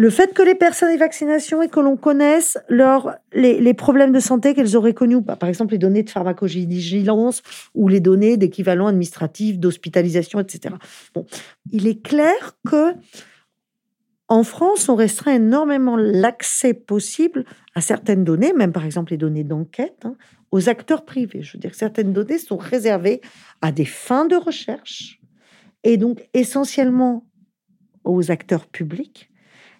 le 0.00 0.08
fait 0.08 0.32
que 0.32 0.40
les 0.40 0.54
personnes 0.54 0.88
aient 0.88 0.96
vaccination 0.96 1.60
et 1.60 1.68
que 1.68 1.78
l'on 1.78 1.98
connaisse 1.98 2.56
leur, 2.70 3.16
les, 3.34 3.74
problèmes 3.74 4.12
de 4.12 4.18
santé 4.18 4.54
qu'elles 4.54 4.74
auraient 4.74 4.94
connus, 4.94 5.22
par 5.22 5.46
exemple 5.46 5.72
les 5.72 5.78
données 5.78 6.02
de 6.02 6.08
pharmacovigilance 6.08 7.42
ou 7.74 7.86
les 7.86 8.00
données 8.00 8.38
d'équivalent 8.38 8.86
administratif, 8.86 9.58
d'hospitalisation, 9.58 10.40
etc. 10.40 10.76
Bon, 11.14 11.26
il 11.70 11.86
est 11.86 12.00
clair 12.02 12.56
que 12.66 12.94
en 14.28 14.42
France, 14.42 14.88
on 14.88 14.94
restreint 14.94 15.34
énormément 15.34 15.96
l'accès 15.98 16.72
possible 16.72 17.44
à 17.74 17.82
certaines 17.82 18.24
données, 18.24 18.54
même 18.54 18.72
par 18.72 18.86
exemple 18.86 19.12
les 19.12 19.18
données 19.18 19.44
d'enquête, 19.44 20.00
hein, 20.04 20.14
aux 20.50 20.70
acteurs 20.70 21.04
privés. 21.04 21.42
Je 21.42 21.52
veux 21.52 21.60
dire, 21.60 21.74
certaines 21.74 22.14
données 22.14 22.38
sont 22.38 22.56
réservées 22.56 23.20
à 23.60 23.70
des 23.70 23.84
fins 23.84 24.24
de 24.24 24.36
recherche 24.36 25.20
et 25.84 25.98
donc 25.98 26.26
essentiellement 26.32 27.26
aux 28.04 28.30
acteurs 28.30 28.66
publics 28.66 29.29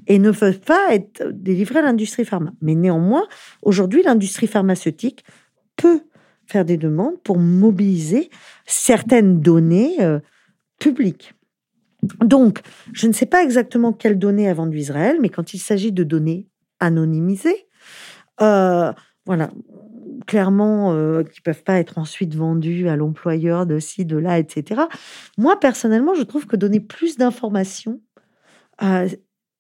et 0.07 0.18
ne 0.18 0.30
peuvent 0.30 0.61
pas 0.61 0.94
être 0.94 1.30
délivrés 1.32 1.80
à 1.80 1.82
l'industrie 1.82 2.24
pharma. 2.24 2.53
Mais 2.61 2.74
néanmoins, 2.74 3.26
aujourd'hui, 3.62 4.03
l'industrie 4.03 4.46
pharmaceutique 4.46 5.24
peut 5.76 6.03
faire 6.46 6.64
des 6.64 6.76
demandes 6.76 7.20
pour 7.22 7.38
mobiliser 7.38 8.30
certaines 8.66 9.40
données 9.40 9.96
euh, 10.01 10.18
publiques. 10.78 11.34
Donc, 12.24 12.61
je 12.92 13.07
ne 13.07 13.12
sais 13.12 13.26
pas 13.26 13.42
exactement 13.42 13.92
quelles 13.92 14.18
données 14.18 14.48
a 14.48 14.55
vendu 14.55 14.78
Israël, 14.78 15.18
mais 15.20 15.28
quand 15.28 15.55
il 15.55 15.59
s'agit 15.59 15.92
de 15.92 16.03
données 16.03 16.48
anonymisées, 16.80 17.68
euh, 18.40 18.92
voilà, 19.26 19.51
clairement, 20.26 20.92
euh, 20.92 21.22
qui 21.22 21.40
peuvent 21.40 21.62
pas 21.62 21.78
être 21.78 21.98
ensuite 21.98 22.34
vendues 22.34 22.88
à 22.88 22.96
l'employeur 22.96 23.66
de 23.66 23.78
ci, 23.78 24.05
de 24.05 24.16
là, 24.16 24.38
etc. 24.38 24.82
Moi, 25.36 25.61
personnellement, 25.61 26.14
je 26.14 26.22
trouve 26.22 26.46
que 26.46 26.57
donner 26.57 26.80
plus 26.80 27.16
d'informations, 27.16 28.01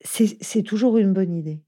c'est 0.02 0.62
toujours 0.62 0.98
une 0.98 1.12
bonne 1.12 1.34
idée. 1.34 1.60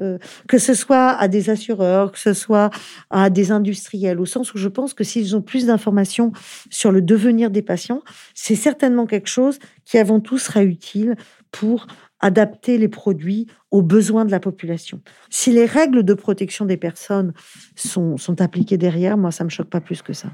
Euh, 0.00 0.18
que 0.48 0.56
ce 0.56 0.72
soit 0.72 1.10
à 1.10 1.28
des 1.28 1.50
assureurs, 1.50 2.12
que 2.12 2.18
ce 2.18 2.32
soit 2.32 2.70
à 3.10 3.28
des 3.28 3.50
industriels, 3.52 4.20
au 4.20 4.24
sens 4.24 4.54
où 4.54 4.58
je 4.58 4.68
pense 4.68 4.94
que 4.94 5.04
s'ils 5.04 5.36
ont 5.36 5.42
plus 5.42 5.66
d'informations 5.66 6.32
sur 6.70 6.90
le 6.90 7.02
devenir 7.02 7.50
des 7.50 7.60
patients, 7.60 8.00
c'est 8.34 8.54
certainement 8.54 9.04
quelque 9.04 9.28
chose 9.28 9.58
qui 9.84 9.98
avant 9.98 10.20
tout 10.20 10.38
sera 10.38 10.62
utile 10.62 11.16
pour 11.50 11.86
adapter 12.20 12.78
les 12.78 12.88
produits 12.88 13.46
aux 13.70 13.82
besoins 13.82 14.24
de 14.24 14.30
la 14.30 14.40
population. 14.40 15.02
Si 15.28 15.52
les 15.52 15.66
règles 15.66 16.02
de 16.02 16.14
protection 16.14 16.64
des 16.64 16.76
personnes 16.76 17.32
sont, 17.74 18.16
sont 18.16 18.40
appliquées 18.40 18.78
derrière, 18.78 19.18
moi, 19.18 19.32
ça 19.32 19.44
ne 19.44 19.46
me 19.46 19.50
choque 19.50 19.70
pas 19.70 19.80
plus 19.80 20.02
que 20.02 20.12
ça. 20.12 20.28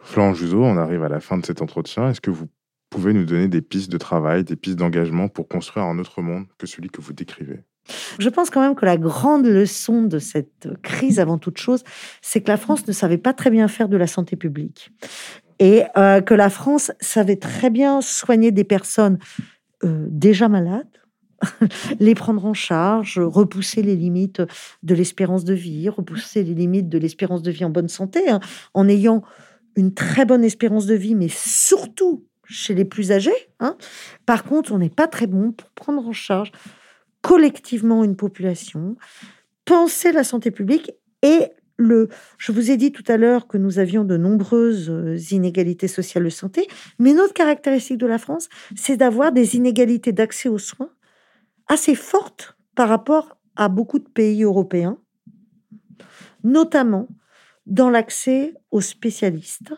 Florent 0.00 0.34
Juzo, 0.34 0.62
on 0.62 0.76
arrive 0.76 1.04
à 1.04 1.08
la 1.08 1.20
fin 1.20 1.38
de 1.38 1.46
cet 1.46 1.62
entretien. 1.62 2.08
Est-ce 2.08 2.20
que 2.20 2.30
vous 2.30 2.46
pouvez 2.92 3.14
nous 3.14 3.24
donner 3.24 3.48
des 3.48 3.62
pistes 3.62 3.90
de 3.90 3.96
travail, 3.96 4.44
des 4.44 4.54
pistes 4.54 4.78
d'engagement 4.78 5.28
pour 5.28 5.48
construire 5.48 5.86
un 5.86 5.98
autre 5.98 6.20
monde 6.20 6.44
que 6.58 6.66
celui 6.66 6.90
que 6.90 7.00
vous 7.00 7.12
décrivez? 7.12 7.60
Je 8.18 8.28
pense 8.28 8.50
quand 8.50 8.60
même 8.60 8.74
que 8.74 8.84
la 8.84 8.96
grande 8.96 9.46
leçon 9.46 10.02
de 10.02 10.18
cette 10.18 10.68
crise, 10.82 11.18
avant 11.18 11.38
toute 11.38 11.58
chose, 11.58 11.82
c'est 12.20 12.42
que 12.42 12.48
la 12.48 12.56
France 12.56 12.86
ne 12.86 12.92
savait 12.92 13.18
pas 13.18 13.32
très 13.32 13.50
bien 13.50 13.66
faire 13.66 13.88
de 13.88 13.96
la 13.96 14.06
santé 14.06 14.36
publique. 14.36 14.90
Et 15.58 15.82
euh, 15.96 16.20
que 16.20 16.34
la 16.34 16.50
France 16.50 16.92
savait 17.00 17.36
très 17.36 17.70
bien 17.70 18.00
soigner 18.00 18.52
des 18.52 18.64
personnes 18.64 19.18
euh, 19.84 20.06
déjà 20.10 20.48
malades, 20.48 20.86
les 21.98 22.14
prendre 22.14 22.44
en 22.44 22.54
charge, 22.54 23.18
repousser 23.18 23.82
les 23.82 23.96
limites 23.96 24.42
de 24.82 24.94
l'espérance 24.94 25.44
de 25.44 25.54
vie, 25.54 25.88
repousser 25.88 26.44
les 26.44 26.54
limites 26.54 26.88
de 26.88 26.98
l'espérance 26.98 27.42
de 27.42 27.50
vie 27.50 27.64
en 27.64 27.70
bonne 27.70 27.88
santé, 27.88 28.28
hein, 28.28 28.40
en 28.74 28.86
ayant 28.86 29.22
une 29.76 29.94
très 29.94 30.24
bonne 30.24 30.44
espérance 30.44 30.86
de 30.86 30.94
vie, 30.94 31.14
mais 31.14 31.28
surtout 31.28 32.26
chez 32.52 32.74
les 32.74 32.84
plus 32.84 33.12
âgés. 33.12 33.32
Hein. 33.60 33.76
Par 34.26 34.44
contre, 34.44 34.72
on 34.72 34.78
n'est 34.78 34.90
pas 34.90 35.08
très 35.08 35.26
bon 35.26 35.52
pour 35.52 35.70
prendre 35.70 36.06
en 36.06 36.12
charge 36.12 36.52
collectivement 37.22 38.04
une 38.04 38.16
population, 38.16 38.96
penser 39.64 40.12
la 40.12 40.24
santé 40.24 40.50
publique 40.50 40.90
et 41.22 41.48
le, 41.78 42.08
je 42.38 42.52
vous 42.52 42.70
ai 42.70 42.76
dit 42.76 42.92
tout 42.92 43.04
à 43.08 43.16
l'heure 43.16 43.48
que 43.48 43.58
nous 43.58 43.78
avions 43.78 44.04
de 44.04 44.16
nombreuses 44.16 44.90
euh, 44.90 45.16
inégalités 45.30 45.88
sociales 45.88 46.24
de 46.24 46.30
santé, 46.30 46.66
mais 46.98 47.14
notre 47.14 47.32
caractéristique 47.32 47.98
de 47.98 48.06
la 48.06 48.18
France, 48.18 48.48
c'est 48.76 48.96
d'avoir 48.96 49.32
des 49.32 49.56
inégalités 49.56 50.12
d'accès 50.12 50.48
aux 50.48 50.58
soins 50.58 50.90
assez 51.68 51.94
fortes 51.94 52.56
par 52.74 52.88
rapport 52.88 53.36
à 53.56 53.68
beaucoup 53.68 53.98
de 53.98 54.08
pays 54.08 54.42
européens, 54.42 54.98
notamment 56.44 57.08
dans 57.66 57.90
l'accès 57.90 58.54
aux 58.70 58.80
spécialistes 58.80 59.72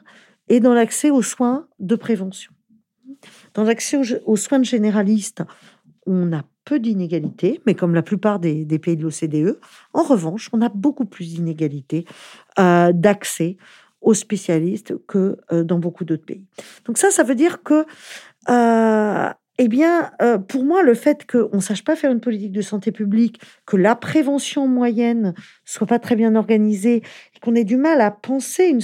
et 0.48 0.60
dans 0.60 0.74
l'accès 0.74 1.10
aux 1.10 1.22
soins 1.22 1.68
de 1.78 1.96
prévention. 1.96 2.53
Dans 3.54 3.62
l'accès 3.62 3.96
aux, 4.26 4.36
soins 4.36 4.58
de 4.58 4.64
généralistes, 4.64 5.42
on 6.06 6.32
a 6.32 6.42
peu 6.64 6.80
d'inégalités, 6.80 7.60
mais 7.66 7.74
comme 7.74 7.94
la 7.94 8.02
plupart 8.02 8.38
des, 8.40 8.66
pays 8.78 8.96
de 8.96 9.02
l'OCDE, 9.02 9.58
en 9.92 10.02
revanche, 10.02 10.50
on 10.52 10.60
a 10.60 10.68
beaucoup 10.68 11.04
plus 11.04 11.34
d'inégalités 11.34 12.04
euh, 12.58 12.92
d'accès 12.92 13.56
aux 14.00 14.14
spécialistes 14.14 14.94
que 15.06 15.38
euh, 15.52 15.64
dans 15.64 15.78
beaucoup 15.78 16.04
d'autres 16.04 16.24
pays. 16.24 16.44
Donc 16.84 16.98
ça, 16.98 17.10
ça 17.10 17.22
veut 17.22 17.34
dire 17.34 17.62
que, 17.62 17.86
euh, 18.48 19.32
eh 19.58 19.68
bien, 19.68 20.10
pour 20.48 20.64
moi, 20.64 20.82
le 20.82 20.94
fait 20.94 21.30
qu'on 21.30 21.56
ne 21.56 21.60
sache 21.60 21.84
pas 21.84 21.94
faire 21.94 22.10
une 22.10 22.20
politique 22.20 22.50
de 22.50 22.60
santé 22.60 22.90
publique, 22.90 23.40
que 23.66 23.76
la 23.76 23.94
prévention 23.94 24.66
moyenne 24.66 25.32
soit 25.64 25.86
pas 25.86 26.00
très 26.00 26.16
bien 26.16 26.34
organisée, 26.34 27.02
qu'on 27.40 27.54
ait 27.54 27.62
du 27.62 27.76
mal 27.76 28.00
à 28.00 28.10
penser 28.10 28.64
une, 28.64 28.80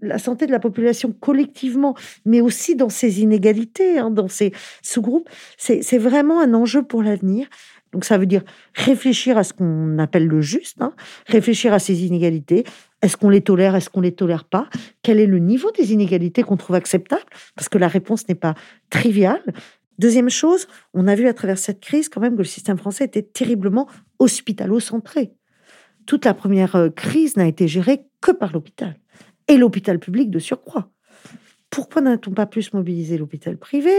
la 0.00 0.18
santé 0.18 0.46
de 0.46 0.52
la 0.52 0.58
population 0.58 1.12
collectivement, 1.12 1.94
mais 2.24 2.40
aussi 2.40 2.74
dans 2.74 2.88
ces 2.88 3.20
inégalités, 3.20 3.98
hein, 3.98 4.10
dans 4.10 4.28
ces 4.28 4.52
sous-groupes, 4.82 5.28
c'est 5.56 5.98
vraiment 5.98 6.40
un 6.40 6.54
enjeu 6.54 6.82
pour 6.82 7.02
l'avenir. 7.02 7.46
Donc 7.92 8.04
ça 8.04 8.18
veut 8.18 8.26
dire 8.26 8.42
réfléchir 8.74 9.36
à 9.36 9.44
ce 9.44 9.52
qu'on 9.52 9.98
appelle 9.98 10.26
le 10.26 10.40
juste, 10.40 10.80
hein, 10.80 10.92
réfléchir 11.26 11.72
à 11.72 11.78
ces 11.78 12.04
inégalités. 12.04 12.64
Est-ce 13.02 13.16
qu'on 13.16 13.30
les 13.30 13.40
tolère, 13.40 13.74
est-ce 13.74 13.90
qu'on 13.90 14.00
les 14.00 14.12
tolère 14.12 14.44
pas? 14.44 14.68
Quel 15.02 15.18
est 15.18 15.26
le 15.26 15.38
niveau 15.38 15.70
des 15.72 15.92
inégalités 15.92 16.42
qu'on 16.42 16.56
trouve 16.56 16.76
acceptable 16.76 17.24
Parce 17.56 17.68
que 17.68 17.78
la 17.78 17.88
réponse 17.88 18.28
n'est 18.28 18.34
pas 18.34 18.54
triviale. 18.90 19.42
Deuxième 19.98 20.30
chose, 20.30 20.66
on 20.94 21.08
a 21.08 21.14
vu 21.14 21.26
à 21.26 21.34
travers 21.34 21.58
cette 21.58 21.80
crise 21.80 22.08
quand 22.08 22.20
même 22.20 22.34
que 22.34 22.38
le 22.38 22.44
système 22.44 22.78
français 22.78 23.04
était 23.04 23.22
terriblement 23.22 23.88
hospitalo-centré. 24.18 25.32
Toute 26.06 26.24
la 26.24 26.34
première 26.34 26.76
euh, 26.76 26.88
crise 26.88 27.36
n'a 27.36 27.46
été 27.46 27.68
gérée 27.68 28.02
que 28.20 28.30
par 28.30 28.52
l'hôpital 28.52 28.96
et 29.50 29.58
l'hôpital 29.58 29.98
public 29.98 30.30
de 30.30 30.38
surcroît. 30.38 30.88
Pourquoi 31.70 32.02
n'a-t-on 32.02 32.30
pas 32.30 32.46
plus 32.46 32.72
mobilisé 32.72 33.18
l'hôpital 33.18 33.58
privé? 33.58 33.92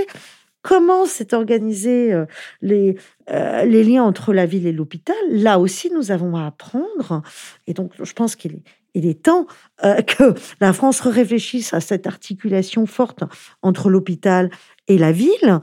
Comment 0.62 1.06
s'est 1.06 1.34
organisé 1.34 2.14
euh, 2.14 2.26
les, 2.62 2.98
euh, 3.30 3.66
les 3.66 3.84
liens 3.84 4.04
entre 4.04 4.34
la 4.34 4.46
ville 4.46 4.66
et 4.66 4.72
l'hôpital? 4.72 5.16
Là 5.30 5.60
aussi, 5.60 5.92
nous 5.92 6.12
avons 6.12 6.36
à 6.38 6.46
apprendre. 6.46 7.22
Et 7.68 7.74
donc, 7.74 7.92
je 8.02 8.14
pense 8.14 8.36
qu'il 8.36 8.54
est, 8.54 8.64
il 8.94 9.06
est 9.06 9.24
temps 9.24 9.48
euh, 9.84 10.02
que 10.02 10.34
la 10.60 10.74
France 10.74 11.02
réfléchisse 11.02 11.74
à 11.74 11.80
cette 11.80 12.08
articulation 12.08 12.86
forte 12.86 13.24
entre 13.62 13.90
l'hôpital 13.90 14.50
et 14.88 14.98
la 14.98 15.12
ville. 15.12 15.60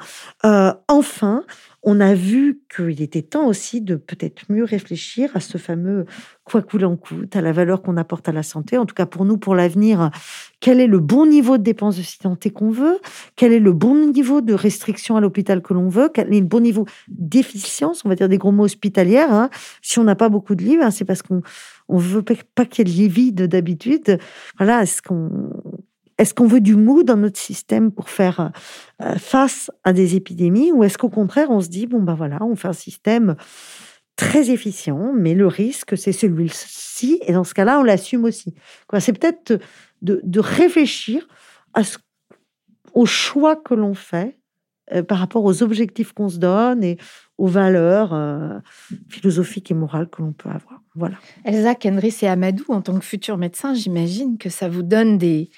enfin, 0.88 1.44
on 1.82 2.00
a 2.00 2.14
vu 2.14 2.60
qu'il 2.74 3.00
était 3.02 3.22
temps 3.22 3.46
aussi 3.46 3.80
de 3.80 3.94
peut-être 3.94 4.42
mieux 4.48 4.64
réfléchir 4.64 5.30
à 5.34 5.40
ce 5.40 5.58
fameux 5.58 6.06
quoi 6.44 6.62
qu'il 6.62 6.84
en 6.84 6.96
coûte, 6.96 7.36
à 7.36 7.40
la 7.40 7.52
valeur 7.52 7.82
qu'on 7.82 7.96
apporte 7.96 8.28
à 8.28 8.32
la 8.32 8.42
santé. 8.42 8.78
En 8.78 8.86
tout 8.86 8.94
cas, 8.94 9.06
pour 9.06 9.24
nous, 9.24 9.38
pour 9.38 9.54
l'avenir, 9.54 10.10
quel 10.60 10.80
est 10.80 10.86
le 10.86 10.98
bon 10.98 11.24
niveau 11.26 11.56
de 11.56 11.62
dépenses 11.62 11.96
de 11.96 12.02
santé 12.02 12.50
qu'on 12.50 12.70
veut? 12.70 12.98
Quel 13.36 13.52
est 13.52 13.60
le 13.60 13.72
bon 13.72 14.10
niveau 14.10 14.40
de 14.40 14.54
restriction 14.54 15.16
à 15.16 15.20
l'hôpital 15.20 15.62
que 15.62 15.72
l'on 15.72 15.88
veut? 15.88 16.10
Quel 16.12 16.34
est 16.34 16.40
le 16.40 16.46
bon 16.46 16.60
niveau 16.60 16.86
d'efficience, 17.08 18.04
on 18.04 18.08
va 18.08 18.16
dire 18.16 18.28
des 18.28 18.38
gros 18.38 18.52
mots 18.52 18.64
hospitalières 18.64 19.32
hein? 19.32 19.50
Si 19.82 19.98
on 19.98 20.04
n'a 20.04 20.16
pas 20.16 20.28
beaucoup 20.28 20.54
de 20.54 20.64
lits, 20.64 20.78
hein, 20.82 20.90
c'est 20.90 21.04
parce 21.04 21.22
qu'on 21.22 21.42
on 21.88 21.98
veut 21.98 22.22
pas 22.22 22.64
qu'il 22.64 22.88
y 22.88 23.08
de 23.08 23.12
vides 23.12 23.42
d'habitude. 23.42 24.18
Voilà, 24.58 24.82
est-ce 24.82 25.02
qu'on 25.02 25.50
est-ce 26.18 26.34
qu'on 26.34 26.46
veut 26.46 26.60
du 26.60 26.74
mou 26.74 27.04
dans 27.04 27.16
notre 27.16 27.38
système 27.38 27.92
pour 27.92 28.10
faire 28.10 28.50
euh, 29.00 29.14
face 29.14 29.70
à 29.84 29.92
des 29.92 30.16
épidémies 30.16 30.72
ou 30.72 30.82
est-ce 30.82 30.98
qu'au 30.98 31.08
contraire 31.08 31.50
on 31.50 31.60
se 31.60 31.68
dit 31.68 31.86
bon 31.86 32.02
ben 32.02 32.14
voilà 32.14 32.38
on 32.42 32.56
fait 32.56 32.68
un 32.68 32.72
système 32.72 33.36
très 34.16 34.50
efficient 34.50 35.12
mais 35.14 35.34
le 35.34 35.46
risque 35.46 35.96
c'est 35.96 36.12
celui-ci 36.12 37.20
et 37.24 37.32
dans 37.32 37.44
ce 37.44 37.54
cas-là 37.54 37.78
on 37.78 37.84
l'assume 37.84 38.24
aussi. 38.24 38.54
C'est 38.98 39.16
peut-être 39.16 39.60
de, 40.02 40.40
réfléchir 40.40 41.26
à 41.72 41.84
ce, 41.84 41.98
au 42.94 43.06
choix 43.06 43.54
que 43.54 43.74
l'on 43.74 43.94
fait 43.94 44.40
euh, 44.92 45.04
par 45.04 45.18
rapport 45.18 45.44
aux 45.44 45.62
objectifs 45.62 46.12
qu'on 46.12 46.28
se 46.28 46.38
donne 46.38 46.82
et 46.82 46.98
aux 47.38 47.46
valeurs 47.46 48.12
euh, 48.12 48.58
philosophiques 49.08 49.70
et 49.70 49.74
morales 49.74 50.08
que 50.08 50.22
l'on 50.22 50.32
peut 50.32 50.48
avoir. 50.48 50.82
Voilà. 50.94 51.16
Elsa, 51.44 51.74
Kendris 51.74 52.18
et 52.22 52.28
Amadou, 52.28 52.64
en 52.68 52.82
tant 52.82 52.98
que 52.98 53.04
futur 53.04 53.38
médecin, 53.38 53.74
j'imagine 53.74 54.36
que 54.36 54.50
ça 54.50 54.68
vous 54.68 54.82
donne 54.82 55.16
des, 55.16 55.50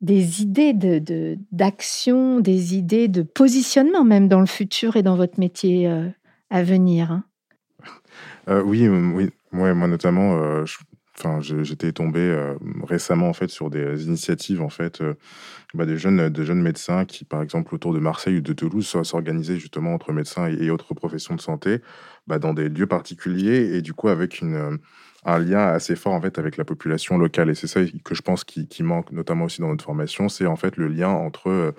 des 0.00 0.42
idées 0.42 0.72
de, 0.72 1.38
d'action, 1.52 2.40
des 2.40 2.74
idées 2.76 3.08
de 3.08 3.22
positionnement 3.22 4.04
même 4.04 4.28
dans 4.28 4.40
le 4.40 4.46
futur 4.46 4.96
et 4.96 5.02
dans 5.02 5.16
votre 5.16 5.38
métier 5.38 5.86
euh, 5.86 6.08
à 6.48 6.62
venir. 6.62 7.12
Hein. 7.12 7.24
Euh, 8.48 8.62
oui, 8.62 8.88
oui, 8.88 9.30
moi 9.52 9.74
notamment, 9.86 10.38
euh, 10.38 10.64
enfin, 11.20 11.40
j'étais 11.40 11.92
tombé 11.92 12.54
récemment 12.86 13.28
en 13.28 13.32
fait 13.32 13.48
sur 13.48 13.70
des 13.70 14.06
initiatives 14.06 14.62
en 14.62 14.68
fait 14.68 15.02
bah, 15.74 15.86
des 15.86 15.98
jeunes, 15.98 16.28
des 16.28 16.44
jeunes 16.44 16.62
médecins 16.62 17.04
qui, 17.04 17.24
par 17.24 17.42
exemple, 17.42 17.74
autour 17.74 17.92
de 17.94 18.00
Marseille 18.00 18.38
ou 18.38 18.40
de 18.40 18.52
Toulouse, 18.52 18.86
s'organisaient 19.02 19.58
justement 19.58 19.94
entre 19.94 20.12
médecins 20.12 20.48
et, 20.48 20.70
autres 20.70 20.94
professions 20.94 21.34
de 21.34 21.40
santé 21.40 21.80
bah, 22.26 22.38
dans 22.38 22.54
des 22.54 22.68
lieux 22.68 22.86
particuliers 22.86 23.76
et 23.76 23.82
du 23.82 23.92
coup 23.92 24.08
avec 24.08 24.40
une 24.40 24.78
un 25.24 25.38
lien 25.38 25.66
assez 25.66 25.96
fort 25.96 26.12
en 26.12 26.20
fait 26.20 26.38
avec 26.38 26.56
la 26.56 26.64
population 26.64 27.18
locale. 27.18 27.50
Et 27.50 27.54
c'est 27.54 27.66
ça 27.66 27.80
que 28.04 28.14
je 28.14 28.22
pense 28.22 28.44
qui, 28.44 28.82
manque 28.82 29.12
notamment 29.12 29.44
aussi 29.44 29.60
dans 29.60 29.68
notre 29.68 29.84
formation, 29.84 30.28
c'est 30.28 30.46
en 30.46 30.56
fait 30.56 30.76
le 30.76 30.88
lien 30.88 31.10
entre 31.10 31.48
euh, 31.48 31.72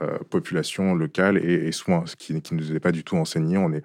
euh, 0.00 0.18
population 0.30 0.94
locale 0.94 1.38
et, 1.38 1.72
soins, 1.72 2.04
ce 2.06 2.16
qui, 2.16 2.34
ne 2.34 2.40
nous 2.52 2.72
est 2.74 2.80
pas 2.80 2.92
du 2.92 3.04
tout 3.04 3.16
enseigné. 3.16 3.56
On 3.58 3.72
est 3.72 3.84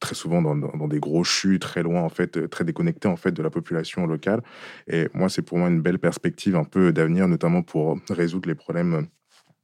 très 0.00 0.14
souvent 0.14 0.42
dans, 0.42 0.88
des 0.88 1.00
gros 1.00 1.24
chus, 1.24 1.58
très 1.58 1.82
loin 1.82 2.02
en 2.02 2.08
fait, 2.08 2.48
très 2.50 2.64
déconnecté 2.64 3.08
en 3.08 3.16
fait 3.16 3.32
de 3.32 3.42
la 3.42 3.50
population 3.50 4.06
locale. 4.06 4.42
Et 4.86 5.08
moi, 5.14 5.28
c'est 5.28 5.42
pour 5.42 5.58
moi 5.58 5.68
une 5.68 5.80
belle 5.80 5.98
perspective 5.98 6.56
un 6.56 6.64
peu 6.64 6.92
d'avenir, 6.92 7.26
notamment 7.28 7.62
pour 7.62 7.98
résoudre 8.10 8.48
les 8.48 8.54
problèmes 8.54 9.06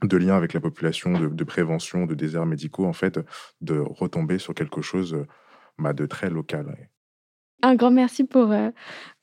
de 0.02 0.16
lien 0.16 0.36
avec 0.36 0.54
la 0.54 0.60
population, 0.60 1.12
de, 1.12 1.44
prévention, 1.44 2.06
de 2.06 2.14
déserts 2.14 2.46
médicaux, 2.46 2.86
en 2.86 2.92
fait, 2.92 3.20
de 3.60 3.78
retomber 3.78 4.38
sur 4.38 4.54
quelque 4.54 4.80
chose 4.80 5.24
bah, 5.78 5.92
de 5.92 6.06
très 6.06 6.30
local. 6.30 6.76
Un 7.62 7.74
grand 7.74 7.90
merci 7.90 8.24
pour, 8.24 8.52
euh, 8.52 8.70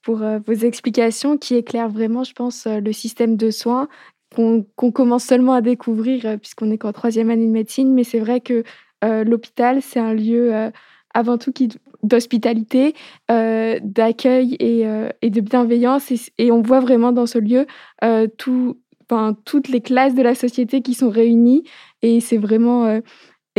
pour 0.04 0.22
euh, 0.22 0.40
vos 0.46 0.54
explications 0.54 1.38
qui 1.38 1.56
éclairent 1.56 1.90
vraiment, 1.90 2.24
je 2.24 2.34
pense, 2.34 2.68
euh, 2.68 2.80
le 2.80 2.94
système 2.94 3.36
de 3.36 3.50
soins 3.50 3.88
qu'on 4.36 4.92
commence 4.92 5.24
seulement 5.24 5.54
à 5.54 5.62
découvrir 5.62 6.38
puisqu'on 6.40 6.70
est 6.70 6.78
qu'en 6.78 6.92
troisième 6.92 7.30
année 7.30 7.48
de 7.48 7.52
médecine. 7.52 7.94
Mais 7.94 8.04
c'est 8.04 8.20
vrai 8.20 8.42
que 8.42 8.64
l'hôpital, 9.02 9.82
c'est 9.82 10.02
un 10.02 10.14
lieu 10.14 10.70
avant 11.18 11.38
tout 11.38 11.54
d'hospitalité, 12.04 12.94
d'accueil 13.30 14.56
et, 14.60 14.86
et, 15.22 15.30
de 15.30 15.42
bienveillance. 15.42 16.12
Et, 16.38 16.52
on 16.52 16.62
voit 16.62 16.80
vraiment 16.80 17.12
dans 17.12 17.26
ce 17.26 17.40
lieu 17.40 17.66
tout, 18.38 18.78
toutes 19.46 19.68
les 19.68 19.82
classes 19.82 20.16
de 20.16 20.22
la 20.22 20.36
société 20.36 20.82
qui 20.82 20.94
sont 20.94 21.10
réunies. 21.10 21.64
Et 22.02 22.20
c'est 22.20 22.38
vraiment 22.38 23.02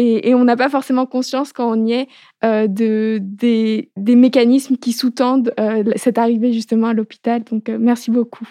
et, 0.00 0.32
on 0.34 0.44
n'a 0.44 0.56
pas 0.56 0.68
forcément 0.68 1.06
conscience 1.06 1.52
quand 1.52 1.68
on 1.76 1.84
y 1.84 1.92
est 1.92 2.09
euh, 2.44 2.68
de, 2.68 3.18
des, 3.20 3.90
mécanismes 3.96 4.76
qui 4.76 4.92
sous-tendent 4.92 5.52
euh, 5.59 5.82
cette 5.96 6.18
arrivée 6.18 6.52
justement 6.52 6.86
à 6.86 6.94
l'hôpital. 6.94 7.42
Donc 7.42 7.68
euh, 7.68 7.78
merci 7.80 8.12
beaucoup. 8.12 8.46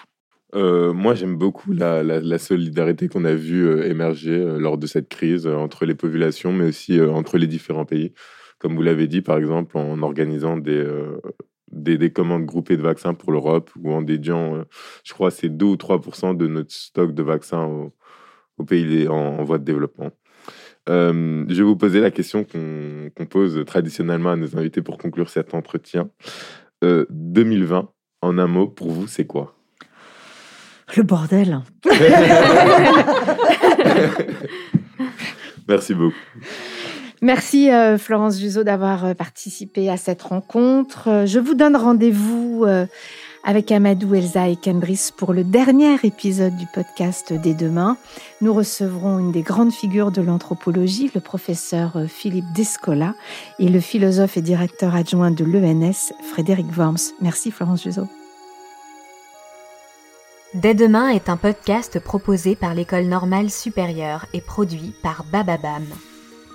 moi, 0.53 1.16
j'aime 1.16 1.38
beaucoup 1.38 1.72
la, 1.72 2.38
solidarité 2.38 3.08
qu'on 3.08 3.24
a 3.24 3.34
vue 3.34 3.82
émerger 3.86 4.38
lors 4.60 4.78
de 4.78 4.88
cette 4.88 5.08
crise 5.08 5.47
entre 5.47 5.86
les 5.86 5.95
populations, 5.95 6.51
mais 6.51 6.66
aussi 6.66 6.99
entre 6.99 7.38
les 7.38 7.47
différents 7.47 7.86
pays. 7.86 8.12
Comme 8.60 8.76
vous 8.76 8.82
l'avez 8.82 9.08
dit, 9.08 9.22
par 9.22 9.38
exemple, 9.38 9.78
en 9.78 10.01
organisant 10.01 10.58
des, 10.58 10.84
des, 11.72 12.12
commandes 12.12 12.45
groupées 12.45 12.78
de 12.78 12.82
vaccins 12.82 13.14
pour 13.14 13.32
l'Europe 13.32 13.70
ou 13.80 13.93
en 13.93 14.01
dédiant, 14.01 14.64
je 15.03 15.14
crois, 15.14 15.32
c'est 15.32 15.49
2 15.49 15.66
ou 15.66 15.76
3% 15.76 16.36
de 16.36 16.47
notre 16.47 16.72
stock 16.72 17.14
de 17.14 17.24
vaccins 17.24 17.66
aux, 17.66 17.93
pays 18.64 19.08
en, 19.08 19.43
voie 19.43 19.60
de 19.60 19.64
développement. 19.64 20.12
Euh, 20.89 21.45
je 21.49 21.55
vais 21.55 21.64
vous 21.64 21.76
poser 21.76 21.99
la 21.99 22.12
question 22.12 22.45
qu'on 22.45 23.26
pose 23.26 23.64
traditionnellement 23.66 24.32
à 24.32 24.36
nos 24.36 24.58
invités 24.58 24.82
pour 24.82 24.97
conclure 24.97 25.30
cet 25.30 25.53
entretien. 25.53 26.10
2020, 26.82 27.78
euh, 27.78 27.84
en 28.22 28.38
un 28.38 28.47
mot, 28.47 28.68
pour 28.68 28.91
vous, 28.91 29.08
c'est 29.08 29.26
quoi? 29.26 29.53
Le 30.95 31.03
bordel. 31.03 31.62
Merci 35.68 35.93
beaucoup. 35.93 36.16
Merci 37.22 37.72
euh, 37.72 37.97
Florence 37.97 38.39
Juzo 38.39 38.63
d'avoir 38.63 39.15
participé 39.15 39.89
à 39.89 39.97
cette 39.97 40.22
rencontre. 40.22 41.24
Je 41.26 41.39
vous 41.39 41.55
donne 41.55 41.76
rendez-vous 41.76 42.65
avec 43.47 43.72
Amadou, 43.72 44.13
Elsa 44.13 44.49
et 44.49 44.57
Cambris 44.57 45.11
pour 45.15 45.32
le 45.32 45.45
dernier 45.45 45.95
épisode 46.03 46.57
du 46.57 46.65
podcast 46.65 47.32
Dès 47.32 47.53
demain. 47.53 47.95
Nous 48.41 48.53
recevrons 48.53 49.20
une 49.20 49.32
des 49.32 49.41
grandes 49.41 49.72
figures 49.72 50.11
de 50.11 50.22
l'anthropologie, 50.22 51.09
le 51.15 51.22
professeur 51.22 51.95
euh, 51.95 52.07
Philippe 52.07 52.51
Descola, 52.53 53.15
et 53.57 53.70
le 53.70 53.80
philosophe 53.80 54.36
et 54.36 54.41
directeur 54.41 54.95
adjoint 54.95 55.32
de 55.32 55.45
l'ENS, 55.45 56.11
Frédéric 56.30 56.68
Worms. 56.78 57.13
Merci 57.22 57.51
Florence 57.51 57.84
Juzo. 57.84 58.09
Dès 60.53 60.74
demain 60.74 61.07
est 61.07 61.30
un 61.30 61.38
podcast 61.38 61.99
proposé 61.99 62.57
par 62.57 62.74
l'École 62.74 63.05
normale 63.05 63.49
supérieure 63.49 64.26
et 64.34 64.41
produit 64.41 64.93
par 65.01 65.24
Bababam. 65.32 65.86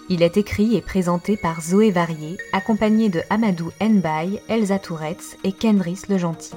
Il 0.08 0.22
est 0.22 0.36
écrit 0.36 0.76
et 0.76 0.80
présenté 0.80 1.36
par 1.36 1.60
Zoé 1.60 1.90
Varier, 1.90 2.36
accompagné 2.52 3.08
de 3.08 3.22
Amadou 3.30 3.70
Nbaye, 3.80 4.40
Elsa 4.48 4.78
Touretz 4.78 5.36
et 5.44 5.52
Kendris 5.52 6.02
Le 6.08 6.18
Gentil. 6.18 6.52